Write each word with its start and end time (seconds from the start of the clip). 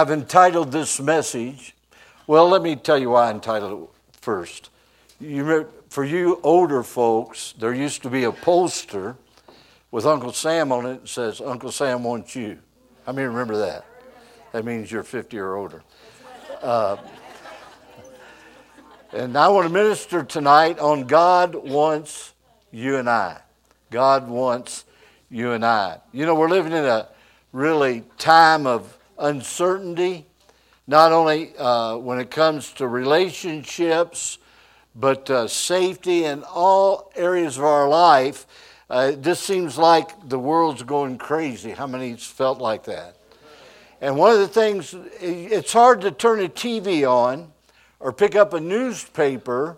I've 0.00 0.10
entitled 0.10 0.72
this 0.72 0.98
message. 0.98 1.76
Well, 2.26 2.48
let 2.48 2.62
me 2.62 2.74
tell 2.74 2.96
you 2.96 3.10
why 3.10 3.28
I 3.28 3.32
entitled 3.32 3.82
it 3.82 4.16
first. 4.18 4.70
You 5.20 5.68
for 5.90 6.04
you 6.04 6.40
older 6.42 6.82
folks, 6.82 7.52
there 7.58 7.74
used 7.74 8.02
to 8.04 8.08
be 8.08 8.24
a 8.24 8.32
poster 8.32 9.16
with 9.90 10.06
Uncle 10.06 10.32
Sam 10.32 10.72
on 10.72 10.86
it 10.86 11.02
that 11.02 11.08
says, 11.10 11.42
Uncle 11.42 11.70
Sam 11.70 12.02
wants 12.02 12.34
you. 12.34 12.60
How 13.04 13.12
many 13.12 13.26
remember 13.26 13.58
that? 13.58 13.84
That 14.52 14.64
means 14.64 14.90
you're 14.90 15.02
50 15.02 15.36
or 15.36 15.56
older. 15.56 15.82
Uh, 16.62 16.96
and 19.12 19.36
I 19.36 19.48
want 19.48 19.66
to 19.66 19.72
minister 19.72 20.22
tonight 20.22 20.78
on 20.78 21.08
God 21.08 21.54
wants 21.54 22.32
you 22.70 22.96
and 22.96 23.10
I. 23.10 23.38
God 23.90 24.30
wants 24.30 24.86
you 25.28 25.52
and 25.52 25.62
I. 25.62 25.98
You 26.10 26.24
know, 26.24 26.34
we're 26.34 26.48
living 26.48 26.72
in 26.72 26.86
a 26.86 27.06
really 27.52 28.04
time 28.16 28.66
of 28.66 28.96
uncertainty, 29.20 30.26
not 30.86 31.12
only 31.12 31.56
uh, 31.56 31.96
when 31.96 32.18
it 32.18 32.30
comes 32.30 32.72
to 32.72 32.88
relationships, 32.88 34.38
but 34.94 35.30
uh, 35.30 35.46
safety 35.46 36.24
in 36.24 36.42
all 36.42 37.12
areas 37.14 37.58
of 37.58 37.64
our 37.64 37.88
life. 37.88 38.46
Uh, 38.88 39.12
just 39.12 39.44
seems 39.44 39.78
like 39.78 40.28
the 40.28 40.38
world's 40.38 40.82
going 40.82 41.16
crazy. 41.16 41.70
How 41.70 41.86
many 41.86 42.16
felt 42.16 42.58
like 42.58 42.84
that? 42.84 43.14
And 44.00 44.16
one 44.16 44.32
of 44.32 44.38
the 44.40 44.48
things, 44.48 44.96
it's 45.20 45.72
hard 45.72 46.00
to 46.00 46.10
turn 46.10 46.40
a 46.40 46.48
TV 46.48 47.08
on 47.08 47.52
or 48.00 48.12
pick 48.12 48.34
up 48.34 48.52
a 48.52 48.60
newspaper 48.60 49.76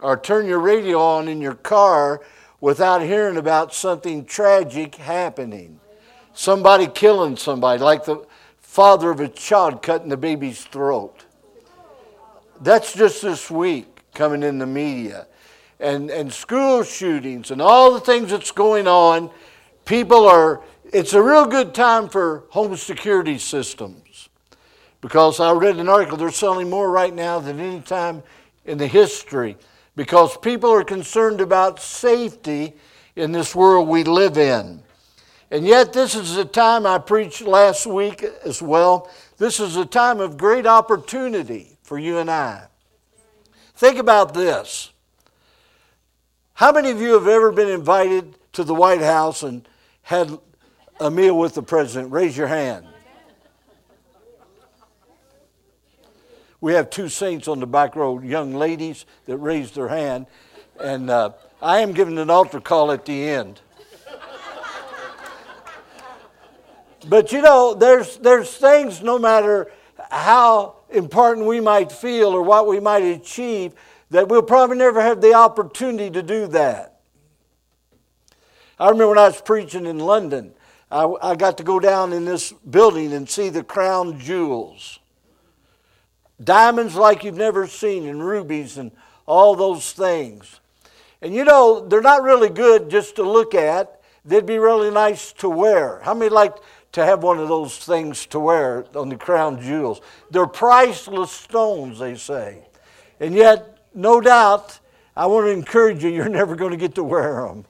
or 0.00 0.16
turn 0.16 0.46
your 0.46 0.58
radio 0.58 1.00
on 1.00 1.28
in 1.28 1.40
your 1.40 1.54
car 1.54 2.22
without 2.60 3.02
hearing 3.02 3.36
about 3.36 3.74
something 3.74 4.24
tragic 4.24 4.96
happening. 4.96 5.78
Somebody 6.32 6.86
killing 6.86 7.36
somebody, 7.36 7.80
like 7.82 8.04
the 8.04 8.24
father 8.68 9.10
of 9.10 9.18
a 9.18 9.26
child 9.26 9.80
cutting 9.80 10.10
the 10.10 10.16
baby's 10.16 10.62
throat. 10.62 11.24
That's 12.60 12.92
just 12.92 13.22
this 13.22 13.50
week 13.50 13.86
coming 14.12 14.42
in 14.42 14.58
the 14.58 14.66
media. 14.66 15.26
And, 15.80 16.10
and 16.10 16.30
school 16.30 16.82
shootings 16.82 17.50
and 17.50 17.62
all 17.62 17.94
the 17.94 18.00
things 18.00 18.30
that's 18.30 18.52
going 18.52 18.86
on. 18.86 19.30
People 19.86 20.28
are, 20.28 20.60
it's 20.92 21.14
a 21.14 21.22
real 21.22 21.46
good 21.46 21.74
time 21.74 22.10
for 22.10 22.44
home 22.50 22.76
security 22.76 23.38
systems 23.38 24.28
because 25.00 25.40
I 25.40 25.52
read 25.52 25.78
an 25.78 25.88
article, 25.88 26.18
they're 26.18 26.30
selling 26.30 26.68
more 26.68 26.90
right 26.90 27.14
now 27.14 27.40
than 27.40 27.58
any 27.58 27.80
time 27.80 28.22
in 28.66 28.76
the 28.76 28.86
history 28.86 29.56
because 29.96 30.36
people 30.36 30.70
are 30.70 30.84
concerned 30.84 31.40
about 31.40 31.80
safety 31.80 32.74
in 33.16 33.32
this 33.32 33.54
world 33.54 33.88
we 33.88 34.04
live 34.04 34.36
in. 34.36 34.82
And 35.50 35.66
yet, 35.66 35.92
this 35.94 36.14
is 36.14 36.36
a 36.36 36.44
time 36.44 36.84
I 36.86 36.98
preached 36.98 37.40
last 37.40 37.86
week 37.86 38.22
as 38.44 38.60
well. 38.60 39.10
This 39.38 39.60
is 39.60 39.76
a 39.76 39.86
time 39.86 40.20
of 40.20 40.36
great 40.36 40.66
opportunity 40.66 41.78
for 41.82 41.98
you 41.98 42.18
and 42.18 42.30
I. 42.30 42.66
Think 43.74 43.98
about 43.98 44.34
this. 44.34 44.90
How 46.54 46.72
many 46.72 46.90
of 46.90 47.00
you 47.00 47.14
have 47.14 47.28
ever 47.28 47.50
been 47.50 47.68
invited 47.68 48.34
to 48.52 48.64
the 48.64 48.74
White 48.74 49.00
House 49.00 49.42
and 49.42 49.66
had 50.02 50.38
a 51.00 51.10
meal 51.10 51.38
with 51.38 51.54
the 51.54 51.62
president? 51.62 52.12
Raise 52.12 52.36
your 52.36 52.48
hand. 52.48 52.84
We 56.60 56.72
have 56.72 56.90
two 56.90 57.08
saints 57.08 57.46
on 57.46 57.60
the 57.60 57.66
back 57.66 57.94
row, 57.94 58.18
young 58.18 58.54
ladies 58.54 59.06
that 59.26 59.38
raised 59.38 59.76
their 59.76 59.88
hand, 59.88 60.26
and 60.80 61.08
uh, 61.08 61.30
I 61.62 61.78
am 61.78 61.92
giving 61.92 62.18
an 62.18 62.30
altar 62.30 62.60
call 62.60 62.90
at 62.90 63.06
the 63.06 63.28
end. 63.28 63.60
But 67.06 67.32
you 67.32 67.42
know, 67.42 67.74
there's, 67.74 68.16
there's 68.18 68.54
things, 68.56 69.02
no 69.02 69.18
matter 69.18 69.70
how 70.10 70.76
important 70.90 71.46
we 71.46 71.60
might 71.60 71.92
feel 71.92 72.28
or 72.28 72.42
what 72.42 72.66
we 72.66 72.80
might 72.80 73.02
achieve, 73.02 73.74
that 74.10 74.28
we'll 74.28 74.42
probably 74.42 74.78
never 74.78 75.00
have 75.02 75.20
the 75.20 75.34
opportunity 75.34 76.10
to 76.10 76.22
do 76.22 76.46
that. 76.48 77.00
I 78.78 78.86
remember 78.86 79.08
when 79.08 79.18
I 79.18 79.26
was 79.26 79.40
preaching 79.40 79.86
in 79.86 79.98
London, 79.98 80.52
I, 80.90 81.04
I 81.20 81.36
got 81.36 81.58
to 81.58 81.64
go 81.64 81.78
down 81.78 82.12
in 82.12 82.24
this 82.24 82.52
building 82.52 83.12
and 83.12 83.28
see 83.28 83.48
the 83.48 83.62
crown 83.62 84.18
jewels 84.18 84.98
diamonds 86.42 86.94
like 86.94 87.24
you've 87.24 87.36
never 87.36 87.66
seen, 87.66 88.06
and 88.06 88.24
rubies, 88.24 88.78
and 88.78 88.92
all 89.26 89.54
those 89.54 89.92
things. 89.92 90.60
And 91.20 91.34
you 91.34 91.44
know, 91.44 91.86
they're 91.86 92.00
not 92.00 92.22
really 92.22 92.48
good 92.48 92.90
just 92.90 93.16
to 93.16 93.22
look 93.22 93.54
at, 93.54 94.00
they'd 94.24 94.46
be 94.46 94.58
really 94.58 94.90
nice 94.90 95.32
to 95.34 95.48
wear. 95.48 96.00
How 96.02 96.14
many 96.14 96.30
like 96.30 96.54
to 96.98 97.04
have 97.04 97.22
one 97.22 97.38
of 97.38 97.48
those 97.48 97.78
things 97.78 98.26
to 98.26 98.40
wear 98.40 98.84
on 98.94 99.08
the 99.08 99.16
crown 99.16 99.60
jewels? 99.60 100.00
They're 100.30 100.46
priceless 100.46 101.30
stones, 101.30 101.98
they 101.98 102.14
say. 102.14 102.66
And 103.20 103.34
yet, 103.34 103.78
no 103.94 104.20
doubt, 104.20 104.78
I 105.16 105.26
want 105.26 105.46
to 105.46 105.50
encourage 105.50 106.04
you, 106.04 106.10
you're 106.14 106.28
never 106.28 106.54
going 106.54 106.70
to 106.72 106.76
get 106.76 106.94
to 106.96 107.04
wear 107.04 107.46
them. 107.46 107.64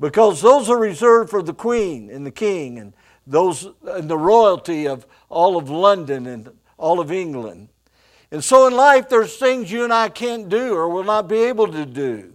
Because 0.00 0.40
those 0.40 0.70
are 0.70 0.78
reserved 0.78 1.30
for 1.30 1.42
the 1.42 1.52
queen 1.52 2.08
and 2.10 2.24
the 2.24 2.30
king 2.30 2.78
and 2.78 2.92
those 3.26 3.68
and 3.84 4.08
the 4.08 4.16
royalty 4.16 4.86
of 4.86 5.06
all 5.28 5.56
of 5.56 5.68
London 5.68 6.26
and 6.26 6.50
all 6.76 7.00
of 7.00 7.10
England. 7.10 7.68
And 8.30 8.44
so 8.44 8.66
in 8.66 8.74
life, 8.74 9.08
there's 9.08 9.36
things 9.36 9.72
you 9.72 9.84
and 9.84 9.92
I 9.92 10.08
can't 10.08 10.48
do 10.48 10.74
or 10.74 10.88
will 10.88 11.04
not 11.04 11.28
be 11.28 11.38
able 11.38 11.66
to 11.68 11.84
do. 11.84 12.34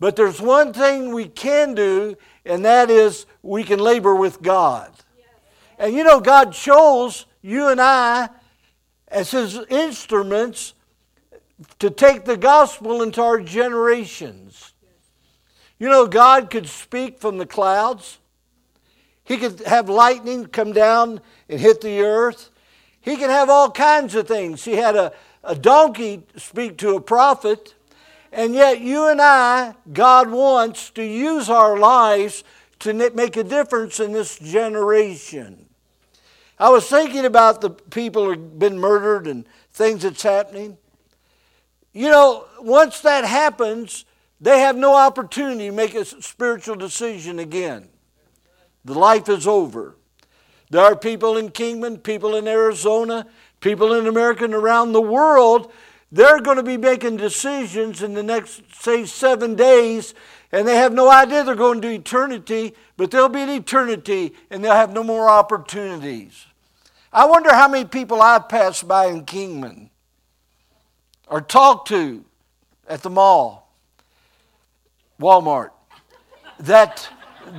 But 0.00 0.16
there's 0.16 0.40
one 0.40 0.72
thing 0.72 1.14
we 1.14 1.28
can 1.28 1.74
do, 1.74 2.16
and 2.44 2.64
that 2.64 2.90
is 2.90 3.24
we 3.40 3.62
can 3.62 3.78
labor 3.78 4.16
with 4.16 4.42
God. 4.42 4.91
And 5.82 5.96
you 5.96 6.04
know, 6.04 6.20
God 6.20 6.52
chose 6.52 7.26
you 7.42 7.66
and 7.66 7.80
I 7.80 8.28
as 9.08 9.32
His 9.32 9.58
instruments 9.68 10.74
to 11.80 11.90
take 11.90 12.24
the 12.24 12.36
gospel 12.36 13.02
into 13.02 13.20
our 13.20 13.40
generations. 13.40 14.74
You 15.80 15.88
know, 15.88 16.06
God 16.06 16.50
could 16.50 16.68
speak 16.68 17.18
from 17.18 17.38
the 17.38 17.46
clouds, 17.46 18.18
He 19.24 19.36
could 19.36 19.58
have 19.62 19.88
lightning 19.88 20.46
come 20.46 20.72
down 20.72 21.20
and 21.48 21.58
hit 21.58 21.80
the 21.80 22.02
earth. 22.02 22.50
He 23.00 23.16
can 23.16 23.30
have 23.30 23.50
all 23.50 23.68
kinds 23.68 24.14
of 24.14 24.28
things. 24.28 24.64
He 24.64 24.76
had 24.76 24.94
a, 24.94 25.12
a 25.42 25.56
donkey 25.56 26.22
speak 26.36 26.78
to 26.78 26.94
a 26.94 27.00
prophet. 27.00 27.74
And 28.30 28.54
yet, 28.54 28.80
you 28.80 29.08
and 29.08 29.20
I, 29.20 29.74
God 29.92 30.30
wants 30.30 30.90
to 30.90 31.02
use 31.02 31.50
our 31.50 31.76
lives 31.76 32.44
to 32.78 32.94
make 32.94 33.36
a 33.36 33.42
difference 33.42 33.98
in 33.98 34.12
this 34.12 34.38
generation. 34.38 35.70
I 36.62 36.68
was 36.68 36.86
thinking 36.86 37.24
about 37.24 37.60
the 37.60 37.70
people 37.70 38.26
who've 38.26 38.56
been 38.56 38.78
murdered 38.78 39.26
and 39.26 39.44
things 39.72 40.02
that's 40.02 40.22
happening. 40.22 40.78
You 41.92 42.08
know, 42.08 42.44
once 42.60 43.00
that 43.00 43.24
happens, 43.24 44.04
they 44.40 44.60
have 44.60 44.76
no 44.76 44.94
opportunity 44.94 45.66
to 45.66 45.72
make 45.72 45.96
a 45.96 46.04
spiritual 46.04 46.76
decision 46.76 47.40
again. 47.40 47.88
The 48.84 48.96
life 48.96 49.28
is 49.28 49.44
over. 49.44 49.96
There 50.70 50.80
are 50.80 50.94
people 50.94 51.36
in 51.36 51.50
Kingman, 51.50 51.98
people 51.98 52.36
in 52.36 52.46
Arizona, 52.46 53.26
people 53.58 53.94
in 53.94 54.06
America 54.06 54.44
and 54.44 54.54
around 54.54 54.92
the 54.92 55.02
world. 55.02 55.72
They're 56.12 56.40
going 56.40 56.58
to 56.58 56.62
be 56.62 56.76
making 56.76 57.16
decisions 57.16 58.04
in 58.04 58.14
the 58.14 58.22
next, 58.22 58.62
say, 58.80 59.04
seven 59.04 59.56
days, 59.56 60.14
and 60.52 60.68
they 60.68 60.76
have 60.76 60.92
no 60.92 61.10
idea 61.10 61.42
they're 61.42 61.56
going 61.56 61.80
to 61.80 61.88
eternity, 61.88 62.74
but 62.96 63.10
they'll 63.10 63.28
be 63.28 63.40
in 63.40 63.50
eternity 63.50 64.34
and 64.48 64.62
they'll 64.62 64.76
have 64.76 64.92
no 64.92 65.02
more 65.02 65.28
opportunities. 65.28 66.46
I 67.12 67.26
wonder 67.26 67.52
how 67.52 67.68
many 67.68 67.84
people 67.84 68.22
I've 68.22 68.48
passed 68.48 68.88
by 68.88 69.06
in 69.06 69.24
Kingman 69.24 69.90
or 71.28 71.40
talked 71.40 71.88
to 71.88 72.24
at 72.88 73.02
the 73.02 73.10
mall, 73.10 73.70
Walmart, 75.20 75.70
that, 76.60 77.08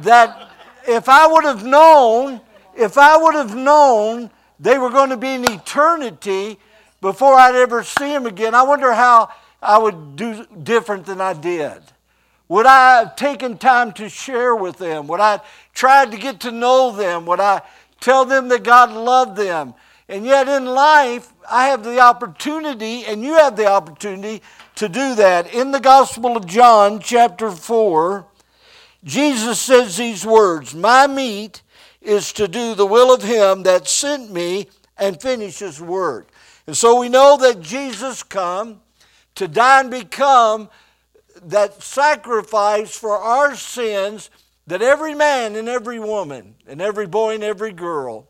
that 0.02 0.50
if 0.88 1.08
I 1.08 1.28
would 1.28 1.46
have 1.46 1.66
known 1.66 2.42
if 2.76 2.98
I 2.98 3.18
would 3.18 3.36
have 3.36 3.56
known 3.56 4.30
they 4.60 4.78
were 4.78 4.90
going 4.90 5.10
to 5.10 5.18
be 5.18 5.34
in 5.34 5.52
eternity 5.52 6.58
before 7.02 7.36
I'd 7.36 7.56
ever 7.56 7.84
see 7.84 8.12
them 8.12 8.26
again, 8.26 8.56
I 8.56 8.64
wonder 8.64 8.94
how 8.94 9.30
I 9.62 9.78
would 9.78 10.16
do 10.16 10.46
different 10.64 11.06
than 11.06 11.22
I 11.22 11.34
did. 11.34 11.82
Would 12.48 12.66
I 12.66 13.00
have 13.00 13.16
taken 13.16 13.58
time 13.58 13.94
to 13.94 14.10
share 14.10 14.56
with 14.56 14.78
them? 14.78 15.08
Would 15.08 15.20
I 15.20 15.40
tried 15.74 16.12
to 16.12 16.18
get 16.18 16.42
to 16.42 16.52
know 16.52 16.92
them? 16.92 17.26
Would 17.26 17.40
I 17.40 17.62
tell 18.04 18.26
them 18.26 18.50
that 18.50 18.64
God 18.64 18.92
loved 18.92 19.38
them? 19.38 19.74
And 20.10 20.26
yet 20.26 20.48
in 20.48 20.66
life, 20.66 21.34
I 21.50 21.68
have 21.68 21.84
the 21.84 22.00
opportunity, 22.00 23.06
and 23.06 23.24
you 23.24 23.34
have 23.34 23.56
the 23.56 23.68
opportunity 23.68 24.44
to 24.76 24.90
do 24.90 25.16
that. 25.16 25.54
In 25.54 25.72
the 25.72 25.80
Gospel 25.80 26.36
of 26.36 26.46
John, 26.46 27.00
chapter 27.00 27.50
4, 27.50 28.26
Jesus 29.04 29.60
says 29.60 29.98
these 29.98 30.26
words 30.26 30.76
My 30.76 31.08
meat 31.08 31.62
is 32.02 32.34
to 32.34 32.48
do 32.48 32.76
the 32.76 32.86
will 32.86 33.14
of 33.14 33.24
him 33.24 33.64
that 33.64 33.88
sent 33.88 34.32
me 34.32 34.68
and 34.98 35.22
finish 35.22 35.60
his 35.60 35.82
work. 35.82 36.30
And 36.68 36.76
so 36.76 37.00
we 37.00 37.10
know 37.10 37.38
that 37.38 37.62
Jesus 37.62 38.24
come 38.24 38.82
to 39.36 39.48
die 39.48 39.82
and 39.82 39.92
become 39.92 40.70
that 41.44 41.82
sacrifice 41.82 42.96
for 42.96 43.18
our 43.18 43.56
sins 43.56 44.30
that 44.68 44.82
every 44.82 45.14
man 45.14 45.56
and 45.56 45.68
every 45.68 46.00
woman, 46.00 46.56
and 46.68 46.82
every 46.82 47.08
boy 47.08 47.36
and 47.36 47.44
every 47.44 47.74
girl, 47.74 48.28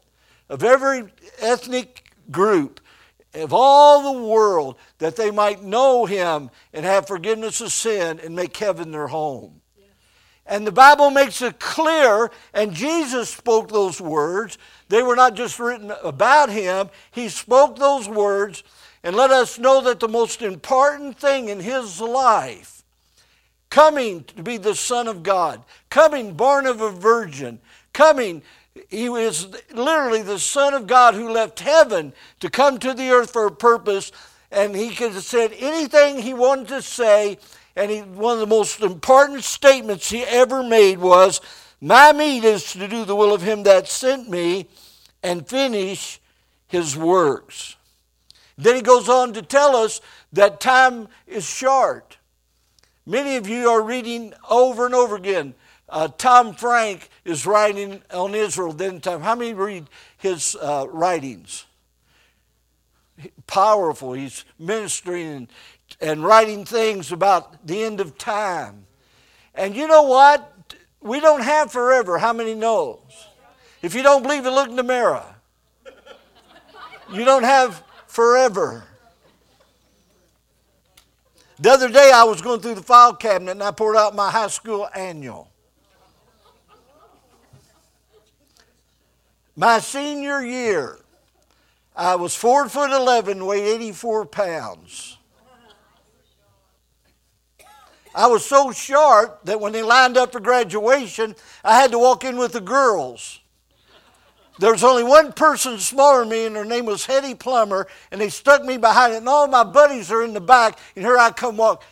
of 0.49 0.63
every 0.63 1.05
ethnic 1.39 2.11
group, 2.31 2.79
of 3.33 3.53
all 3.53 4.13
the 4.13 4.27
world, 4.27 4.75
that 4.99 5.15
they 5.15 5.31
might 5.31 5.63
know 5.63 6.05
him 6.05 6.49
and 6.73 6.85
have 6.85 7.07
forgiveness 7.07 7.61
of 7.61 7.71
sin 7.71 8.19
and 8.19 8.35
make 8.35 8.55
heaven 8.55 8.91
their 8.91 9.07
home. 9.07 9.61
And 10.45 10.67
the 10.67 10.71
Bible 10.71 11.09
makes 11.09 11.41
it 11.41 11.59
clear, 11.59 12.29
and 12.53 12.73
Jesus 12.73 13.29
spoke 13.29 13.69
those 13.69 14.01
words. 14.01 14.57
They 14.89 15.01
were 15.01 15.15
not 15.15 15.35
just 15.35 15.57
written 15.57 15.91
about 16.03 16.49
him, 16.49 16.89
he 17.11 17.29
spoke 17.29 17.77
those 17.77 18.09
words 18.09 18.63
and 19.03 19.15
let 19.15 19.31
us 19.31 19.59
know 19.59 19.81
that 19.81 19.99
the 19.99 20.07
most 20.07 20.41
important 20.41 21.17
thing 21.17 21.49
in 21.49 21.59
his 21.59 21.99
life, 21.99 22.82
coming 23.73 24.23
to 24.23 24.43
be 24.43 24.57
the 24.57 24.75
Son 24.75 25.07
of 25.07 25.23
God, 25.23 25.63
coming 25.89 26.35
born 26.35 26.67
of 26.67 26.79
a 26.79 26.91
virgin, 26.91 27.57
coming, 27.91 28.43
he 28.87 29.09
was 29.09 29.47
literally 29.73 30.21
the 30.21 30.37
Son 30.37 30.75
of 30.75 30.85
God 30.85 31.15
who 31.15 31.31
left 31.31 31.59
heaven 31.59 32.13
to 32.39 32.51
come 32.51 32.77
to 32.77 32.93
the 32.93 33.09
earth 33.09 33.33
for 33.33 33.47
a 33.47 33.51
purpose, 33.51 34.11
and 34.51 34.75
he 34.75 34.91
could 34.91 35.13
have 35.13 35.23
said 35.23 35.55
anything 35.57 36.19
he 36.19 36.35
wanted 36.35 36.67
to 36.67 36.83
say 36.83 37.39
and 37.75 37.89
he, 37.89 38.01
one 38.01 38.35
of 38.35 38.41
the 38.41 38.45
most 38.45 38.79
important 38.81 39.43
statements 39.43 40.11
he 40.11 40.21
ever 40.21 40.61
made 40.61 40.99
was, 40.99 41.41
My 41.81 42.13
meat 42.13 42.43
is 42.43 42.73
to 42.73 42.87
do 42.87 43.05
the 43.05 43.15
will 43.15 43.33
of 43.33 43.41
him 43.41 43.63
that 43.63 43.87
sent 43.87 44.29
me 44.29 44.67
and 45.23 45.47
finish 45.47 46.21
his 46.67 46.95
works. 46.95 47.75
Then 48.55 48.75
he 48.75 48.83
goes 48.83 49.09
on 49.09 49.33
to 49.33 49.41
tell 49.41 49.75
us 49.75 49.99
that 50.31 50.59
time 50.59 51.07
is 51.25 51.43
short. 51.43 52.17
Many 53.05 53.35
of 53.35 53.47
you 53.47 53.69
are 53.69 53.81
reading 53.81 54.33
over 54.49 54.85
and 54.85 54.95
over 54.95 55.15
again. 55.15 55.53
Uh, 55.89 56.07
Tom 56.07 56.53
Frank 56.55 57.09
is 57.25 57.45
writing 57.45 58.01
on 58.11 58.33
Israel 58.33 58.71
then 58.71 59.01
time. 59.01 59.21
How 59.21 59.35
many 59.35 59.53
read 59.53 59.87
his 60.17 60.55
uh, 60.61 60.87
writings? 60.89 61.65
Powerful. 63.45 64.13
He's 64.13 64.45
ministering 64.57 65.27
and 65.27 65.47
and 66.01 66.23
writing 66.23 66.65
things 66.65 67.11
about 67.11 67.65
the 67.65 67.83
end 67.83 67.99
of 67.99 68.17
time. 68.17 68.85
And 69.55 69.75
you 69.75 69.87
know 69.87 70.03
what? 70.03 70.51
We 71.01 71.19
don't 71.19 71.41
have 71.41 71.71
forever. 71.71 72.17
How 72.17 72.33
many 72.33 72.53
knows? 72.53 72.99
If 73.81 73.93
you 73.93 74.03
don't 74.03 74.23
believe 74.23 74.45
it, 74.45 74.51
look 74.51 74.69
in 74.69 74.75
the 74.75 74.83
mirror. 74.83 75.23
You 77.11 77.25
don't 77.25 77.43
have 77.43 77.83
forever. 78.07 78.85
The 81.59 81.69
other 81.69 81.89
day 81.89 82.11
I 82.13 82.23
was 82.23 82.41
going 82.41 82.61
through 82.61 82.75
the 82.75 82.83
file 82.83 83.13
cabinet 83.13 83.51
and 83.51 83.63
I 83.63 83.71
poured 83.71 83.95
out 83.95 84.15
my 84.15 84.31
high 84.31 84.47
school 84.47 84.89
annual. 84.95 85.49
My 89.55 89.79
senior 89.79 90.41
year, 90.43 90.97
I 91.95 92.15
was 92.15 92.35
four 92.35 92.67
foot 92.67 92.91
eleven, 92.91 93.45
weighed 93.45 93.75
84 93.75 94.25
pounds. 94.25 95.17
I 98.15 98.27
was 98.27 98.45
so 98.45 98.71
short 98.71 99.39
that 99.45 99.59
when 99.59 99.73
they 99.73 99.83
lined 99.83 100.17
up 100.17 100.31
for 100.31 100.39
graduation, 100.39 101.35
I 101.63 101.79
had 101.79 101.91
to 101.91 101.99
walk 101.99 102.23
in 102.23 102.37
with 102.37 102.53
the 102.53 102.61
girls. 102.61 103.39
There 104.63 104.71
was 104.71 104.85
only 104.85 105.03
one 105.03 105.33
person 105.33 105.77
smaller 105.77 106.21
than 106.21 106.29
me, 106.29 106.45
and 106.45 106.55
her 106.55 106.63
name 106.63 106.85
was 106.85 107.05
Hetty 107.05 107.35
Plummer, 107.35 107.85
and 108.13 108.21
they 108.21 108.29
stuck 108.29 108.63
me 108.63 108.77
behind 108.77 109.13
it, 109.13 109.17
and 109.17 109.27
all 109.27 109.45
my 109.45 109.65
buddies 109.65 110.09
are 110.09 110.23
in 110.23 110.33
the 110.33 110.39
back, 110.39 110.79
and 110.95 111.03
here 111.03 111.17
I 111.17 111.31
come 111.31 111.57
walk. 111.57 111.83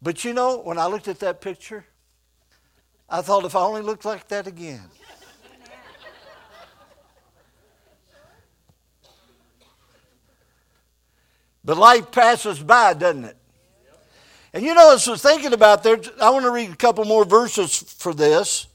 But 0.00 0.24
you 0.24 0.32
know, 0.32 0.62
when 0.62 0.78
I 0.78 0.86
looked 0.86 1.08
at 1.08 1.18
that 1.18 1.42
picture, 1.42 1.84
I 3.06 3.20
thought 3.20 3.44
if 3.44 3.54
I 3.54 3.60
only 3.60 3.82
looked 3.82 4.06
like 4.06 4.26
that 4.28 4.46
again. 4.46 4.80
But 11.62 11.76
life 11.76 12.10
passes 12.10 12.60
by, 12.60 12.94
doesn't 12.94 13.26
it? 13.26 13.36
And 14.54 14.64
you 14.64 14.72
know, 14.72 14.94
as 14.94 15.06
I 15.06 15.10
was 15.10 15.20
thinking 15.20 15.52
about 15.52 15.82
there, 15.82 16.00
I 16.18 16.30
want 16.30 16.46
to 16.46 16.50
read 16.50 16.70
a 16.70 16.76
couple 16.76 17.04
more 17.04 17.26
verses 17.26 17.76
for 17.76 18.14
this. 18.14 18.68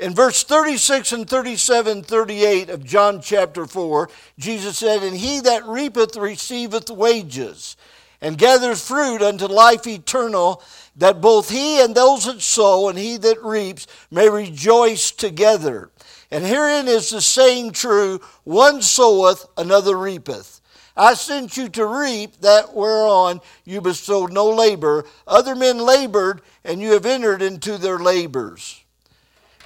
In 0.00 0.14
verse 0.14 0.42
36 0.44 1.12
and 1.12 1.28
37, 1.28 2.04
38 2.04 2.70
of 2.70 2.82
John 2.82 3.20
chapter 3.20 3.66
4, 3.66 4.08
Jesus 4.38 4.78
said, 4.78 5.02
And 5.02 5.14
he 5.14 5.40
that 5.40 5.66
reapeth 5.66 6.16
receiveth 6.16 6.88
wages, 6.88 7.76
and 8.22 8.38
gathers 8.38 8.82
fruit 8.82 9.20
unto 9.20 9.44
life 9.44 9.86
eternal, 9.86 10.62
that 10.96 11.20
both 11.20 11.50
he 11.50 11.82
and 11.82 11.94
those 11.94 12.24
that 12.24 12.40
sow, 12.40 12.88
and 12.88 12.98
he 12.98 13.18
that 13.18 13.44
reaps, 13.44 13.86
may 14.10 14.30
rejoice 14.30 15.10
together. 15.10 15.90
And 16.30 16.46
herein 16.46 16.88
is 16.88 17.10
the 17.10 17.20
saying 17.20 17.72
true 17.72 18.22
one 18.44 18.80
soweth, 18.80 19.44
another 19.58 19.98
reapeth. 19.98 20.62
I 20.96 21.12
sent 21.12 21.58
you 21.58 21.68
to 21.68 21.84
reap 21.84 22.40
that 22.40 22.74
whereon 22.74 23.42
you 23.66 23.82
bestowed 23.82 24.32
no 24.32 24.48
labor. 24.48 25.04
Other 25.26 25.54
men 25.54 25.76
labored, 25.76 26.40
and 26.64 26.80
you 26.80 26.92
have 26.92 27.04
entered 27.04 27.42
into 27.42 27.76
their 27.76 27.98
labors. 27.98 28.82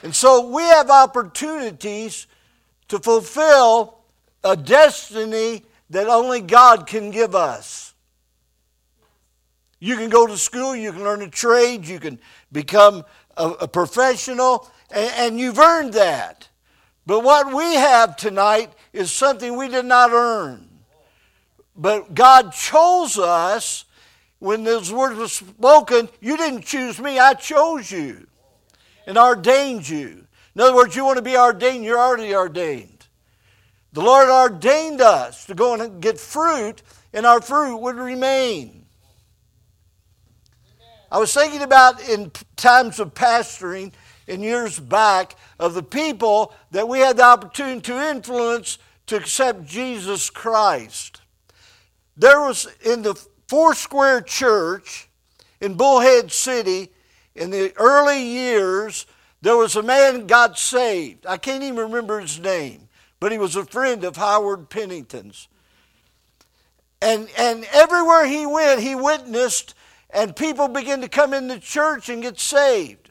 And 0.05 0.15
so 0.15 0.49
we 0.49 0.63
have 0.63 0.91
opportunities 0.91 2.27
to 2.89 2.99
fulfill 2.99 4.01
a 4.45 4.55
destiny 4.55 5.65
that 5.89 6.09
only 6.09 6.43
God 6.43 6.87
can 6.87 7.11
give 7.11 7.35
us. 7.35 7.95
You 9.81 9.97
can 9.97 10.11
go 10.11 10.27
to 10.27 10.37
school, 10.37 10.77
you 10.77 10.93
can 10.93 11.03
learn 11.03 11.23
a 11.23 11.31
trade, 11.31 11.87
you 11.87 11.99
can 11.99 12.19
become 12.53 13.07
a, 13.39 13.49
a 13.63 13.69
professional, 13.69 14.71
and, 14.91 15.11
and 15.17 15.41
you've 15.41 15.59
earned 15.59 15.95
that. 15.95 16.51
But 17.07 17.25
what 17.25 17.55
we 17.55 17.75
have 17.75 18.19
tonight 18.19 18.75
is 18.93 19.11
something 19.11 19.57
we 19.57 19.69
did 19.69 19.87
not 19.87 20.11
earn. 20.13 20.69
But 21.75 22.15
God 22.15 22.53
chose 22.53 23.19
us 23.19 23.87
when 24.39 24.65
those 24.65 24.93
words 24.93 25.19
were 25.19 25.29
spoken. 25.29 26.11
You 26.21 26.37
didn't 26.37 26.67
choose 26.67 27.01
me, 27.01 27.19
I 27.19 27.33
chose 27.33 27.91
you 27.91 28.27
and 29.07 29.19
ordained 29.19 29.89
you. 29.89 30.27
In 30.55 30.61
other 30.61 30.75
words, 30.75 30.95
you 30.95 31.05
want 31.05 31.17
to 31.17 31.23
be 31.23 31.37
ordained, 31.37 31.85
you're 31.85 31.99
already 31.99 32.35
ordained. 32.35 33.07
The 33.93 34.03
Lord 34.03 34.29
ordained 34.29 35.01
us 35.01 35.47
to 35.47 35.55
go 35.55 35.75
and 35.75 36.03
get 36.03 36.19
fruit, 36.19 36.83
and 37.13 37.25
our 37.25 37.41
fruit 37.41 37.77
would 37.77 37.97
remain. 37.97 38.87
I 41.11 41.19
was 41.19 41.33
thinking 41.33 41.63
about 41.63 42.07
in 42.09 42.33
times 42.57 42.99
of 42.99 43.15
pastoring 43.15 43.93
in 44.27 44.43
years 44.43 44.81
back 44.81 45.37
of 45.61 45.75
the 45.75 45.83
people 45.83 46.53
that 46.73 46.89
we 46.89 46.99
had 46.99 47.19
the 47.19 47.25
opportunity 47.25 47.81
to 47.83 48.11
influence 48.11 48.79
to 49.07 49.17
accept 49.17 49.65
Jesus 49.65 50.31
Christ. 50.31 51.21
There 52.17 52.41
was 52.41 52.67
in 52.85 53.03
the 53.03 53.15
Four 53.49 53.75
Square 53.75 54.23
Church 54.23 55.09
in 55.61 55.75
Bullhead 55.75 56.33
City 56.33 56.91
in 57.35 57.51
the 57.51 57.73
early 57.77 58.23
years, 58.23 59.07
there 59.43 59.57
was 59.57 59.77
a 59.77 59.83
man 59.83 60.27
got 60.27 60.59
saved. 60.59 61.27
I 61.27 61.37
can't 61.37 61.63
even 61.63 61.77
remember 61.77 62.21
his 62.21 62.39
name, 62.39 62.89
but 63.21 63.33
he 63.33 63.39
was 63.39 63.57
a 63.57 63.65
friend 63.65 64.05
of 64.05 64.17
Howard 64.17 64.71
Pennington's. 64.71 65.49
And, 67.03 67.29
and 67.37 67.67
everywhere 67.73 68.25
he 68.27 68.47
went, 68.47 68.81
he 68.81 68.95
witnessed, 68.95 69.75
and 70.11 70.35
people 70.35 70.69
began 70.69 71.03
to 71.03 71.09
come 71.09 71.35
in 71.35 71.49
the 71.49 71.59
church 71.59 72.09
and 72.09 72.23
get 72.23 72.39
saved. 72.39 73.11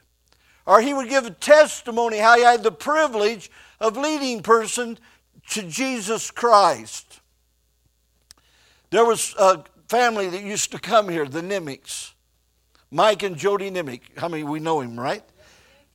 Or 0.65 0.81
he 0.81 0.93
would 0.93 1.09
give 1.09 1.25
a 1.25 1.31
testimony 1.31 2.17
how 2.17 2.37
he 2.37 2.43
had 2.43 2.63
the 2.63 2.71
privilege 2.71 3.51
of 3.79 3.97
leading 3.97 4.41
person 4.41 4.97
to 5.49 5.63
Jesus 5.63 6.31
Christ. 6.31 7.19
There 8.89 9.05
was 9.05 9.35
a 9.37 9.63
family 9.89 10.29
that 10.29 10.41
used 10.41 10.71
to 10.71 10.79
come 10.79 11.09
here, 11.09 11.27
the 11.27 11.41
Nimmicks. 11.41 12.12
Mike 12.93 13.23
and 13.23 13.35
Jody 13.35 13.71
Nimmick. 13.71 14.01
How 14.17 14.27
many 14.27 14.43
we 14.43 14.59
know 14.59 14.79
him, 14.79 14.99
right? 14.99 15.23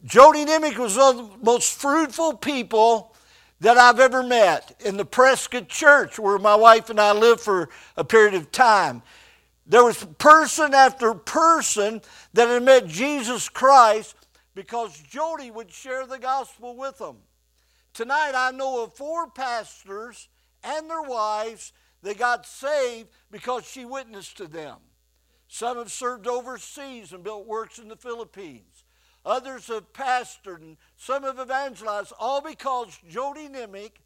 Jody 0.05 0.45
Nimmick 0.45 0.77
was 0.79 0.97
one 0.97 1.17
of 1.17 1.31
the 1.31 1.45
most 1.45 1.81
fruitful 1.81 2.37
people 2.39 3.15
that 3.61 3.79
I've 3.79 4.01
ever 4.01 4.25
met 4.25 4.75
in 4.85 4.97
the 4.97 5.05
Prescott 5.05 5.69
Church, 5.69 6.19
where 6.19 6.39
my 6.39 6.57
wife 6.57 6.91
and 6.91 7.01
I 7.01 7.13
lived 7.13 7.41
for 7.41 7.69
a 7.97 8.03
period 8.03 8.35
of 8.35 8.51
time. 8.51 9.03
There 9.65 9.85
was 9.85 10.05
person 10.19 10.75
after 10.75 11.15
person 11.15 12.01
that 12.33 12.49
had 12.49 12.65
met 12.65 12.89
Jesus 12.89 13.49
Christ 13.49 14.17
because 14.57 15.01
Jody 15.01 15.53
would 15.53 15.71
share 15.71 16.05
the 16.05 16.19
gospel 16.19 16.77
with 16.77 16.99
them. 16.99 17.19
Tonight, 17.95 18.33
I 18.35 18.51
know 18.51 18.83
of 18.83 18.95
four 18.95 19.29
pastors 19.31 20.29
and 20.65 20.91
their 20.91 21.03
wives 21.03 21.73
they 22.03 22.15
got 22.15 22.45
saved 22.45 23.09
because 23.31 23.65
she 23.65 23.85
witnessed 23.85 24.37
to 24.39 24.49
them. 24.49 24.79
Some 25.49 25.79
have 25.79 25.91
served 25.91 26.27
overseas 26.27 27.13
and 27.13 27.25
built 27.25 27.47
works 27.47 27.79
in 27.79 27.89
the 27.89 27.97
Philippines. 27.97 28.85
Others 29.25 29.67
have 29.67 29.93
pastored 29.93 30.61
and 30.61 30.77
some 30.97 31.25
have 31.25 31.41
evangelized, 31.41 32.13
all 32.19 32.41
because 32.41 32.99
Jody 33.09 33.49
Nimmick 33.49 34.01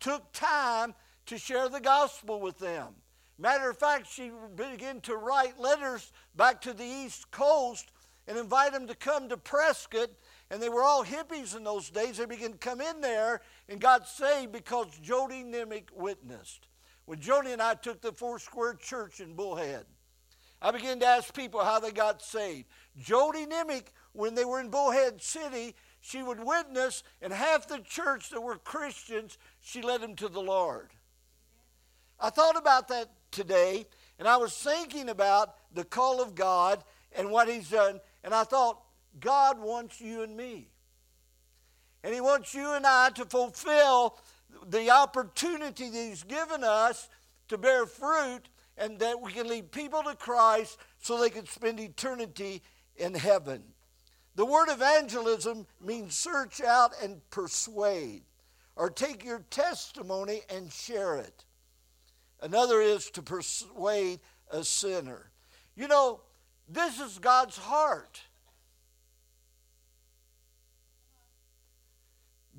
took 0.00 0.32
time 0.32 0.94
to 1.26 1.38
share 1.38 1.68
the 1.68 1.80
gospel 1.80 2.40
with 2.40 2.58
them. 2.58 2.94
Matter 3.38 3.70
of 3.70 3.78
fact, 3.78 4.06
she 4.06 4.30
began 4.54 5.00
to 5.02 5.16
write 5.16 5.58
letters 5.58 6.12
back 6.36 6.60
to 6.62 6.72
the 6.72 6.84
East 6.84 7.30
Coast 7.30 7.90
and 8.28 8.38
invite 8.38 8.72
them 8.72 8.86
to 8.86 8.94
come 8.94 9.28
to 9.28 9.36
Prescott 9.36 10.10
and 10.52 10.60
they 10.60 10.68
were 10.68 10.82
all 10.82 11.02
hippies 11.02 11.56
in 11.56 11.64
those 11.64 11.88
days. 11.88 12.18
They 12.18 12.26
began 12.26 12.52
to 12.52 12.58
come 12.58 12.82
in 12.82 13.00
there 13.00 13.40
and 13.70 13.80
got 13.80 14.06
saved 14.06 14.52
because 14.52 14.86
Jody 15.02 15.42
Nimick 15.42 15.84
witnessed. 15.94 16.68
When 17.06 17.20
Jody 17.20 17.52
and 17.52 17.62
I 17.62 17.72
took 17.72 18.02
the 18.02 18.12
Four 18.12 18.38
Square 18.38 18.74
Church 18.74 19.20
in 19.20 19.32
Bullhead, 19.32 19.86
I 20.62 20.70
began 20.70 21.00
to 21.00 21.06
ask 21.06 21.34
people 21.34 21.64
how 21.64 21.80
they 21.80 21.90
got 21.90 22.22
saved. 22.22 22.68
Jody 22.96 23.46
Nimick, 23.46 23.86
when 24.12 24.36
they 24.36 24.44
were 24.44 24.60
in 24.60 24.68
Bullhead 24.68 25.20
City, 25.20 25.74
she 26.00 26.22
would 26.22 26.42
witness, 26.42 27.02
and 27.20 27.32
half 27.32 27.66
the 27.66 27.78
church 27.78 28.30
that 28.30 28.40
were 28.40 28.56
Christians, 28.56 29.38
she 29.60 29.82
led 29.82 30.00
them 30.00 30.14
to 30.16 30.28
the 30.28 30.40
Lord. 30.40 30.90
I 32.20 32.30
thought 32.30 32.56
about 32.56 32.88
that 32.88 33.08
today, 33.32 33.86
and 34.20 34.28
I 34.28 34.36
was 34.36 34.54
thinking 34.54 35.08
about 35.08 35.56
the 35.74 35.84
call 35.84 36.22
of 36.22 36.36
God 36.36 36.84
and 37.16 37.30
what 37.30 37.48
He's 37.48 37.70
done, 37.70 38.00
and 38.22 38.32
I 38.32 38.44
thought, 38.44 38.80
God 39.18 39.60
wants 39.60 40.00
you 40.00 40.22
and 40.22 40.36
me. 40.36 40.68
And 42.04 42.14
He 42.14 42.20
wants 42.20 42.54
you 42.54 42.72
and 42.74 42.86
I 42.86 43.10
to 43.10 43.24
fulfill 43.24 44.18
the 44.68 44.90
opportunity 44.90 45.88
that 45.88 46.08
He's 46.08 46.22
given 46.22 46.62
us 46.62 47.08
to 47.48 47.58
bear 47.58 47.84
fruit 47.86 48.48
and 48.76 48.98
that 48.98 49.20
we 49.20 49.32
can 49.32 49.48
lead 49.48 49.70
people 49.70 50.02
to 50.02 50.14
Christ 50.14 50.78
so 51.00 51.18
they 51.18 51.30
can 51.30 51.46
spend 51.46 51.80
eternity 51.80 52.62
in 52.96 53.14
heaven. 53.14 53.62
The 54.34 54.46
word 54.46 54.68
evangelism 54.70 55.66
means 55.80 56.14
search 56.14 56.62
out 56.62 56.92
and 57.02 57.20
persuade, 57.30 58.22
or 58.76 58.88
take 58.88 59.24
your 59.24 59.40
testimony 59.50 60.40
and 60.48 60.72
share 60.72 61.16
it. 61.16 61.44
Another 62.40 62.80
is 62.80 63.10
to 63.10 63.22
persuade 63.22 64.20
a 64.50 64.64
sinner. 64.64 65.30
You 65.76 65.88
know, 65.88 66.20
this 66.68 66.98
is 66.98 67.18
God's 67.18 67.58
heart. 67.58 68.22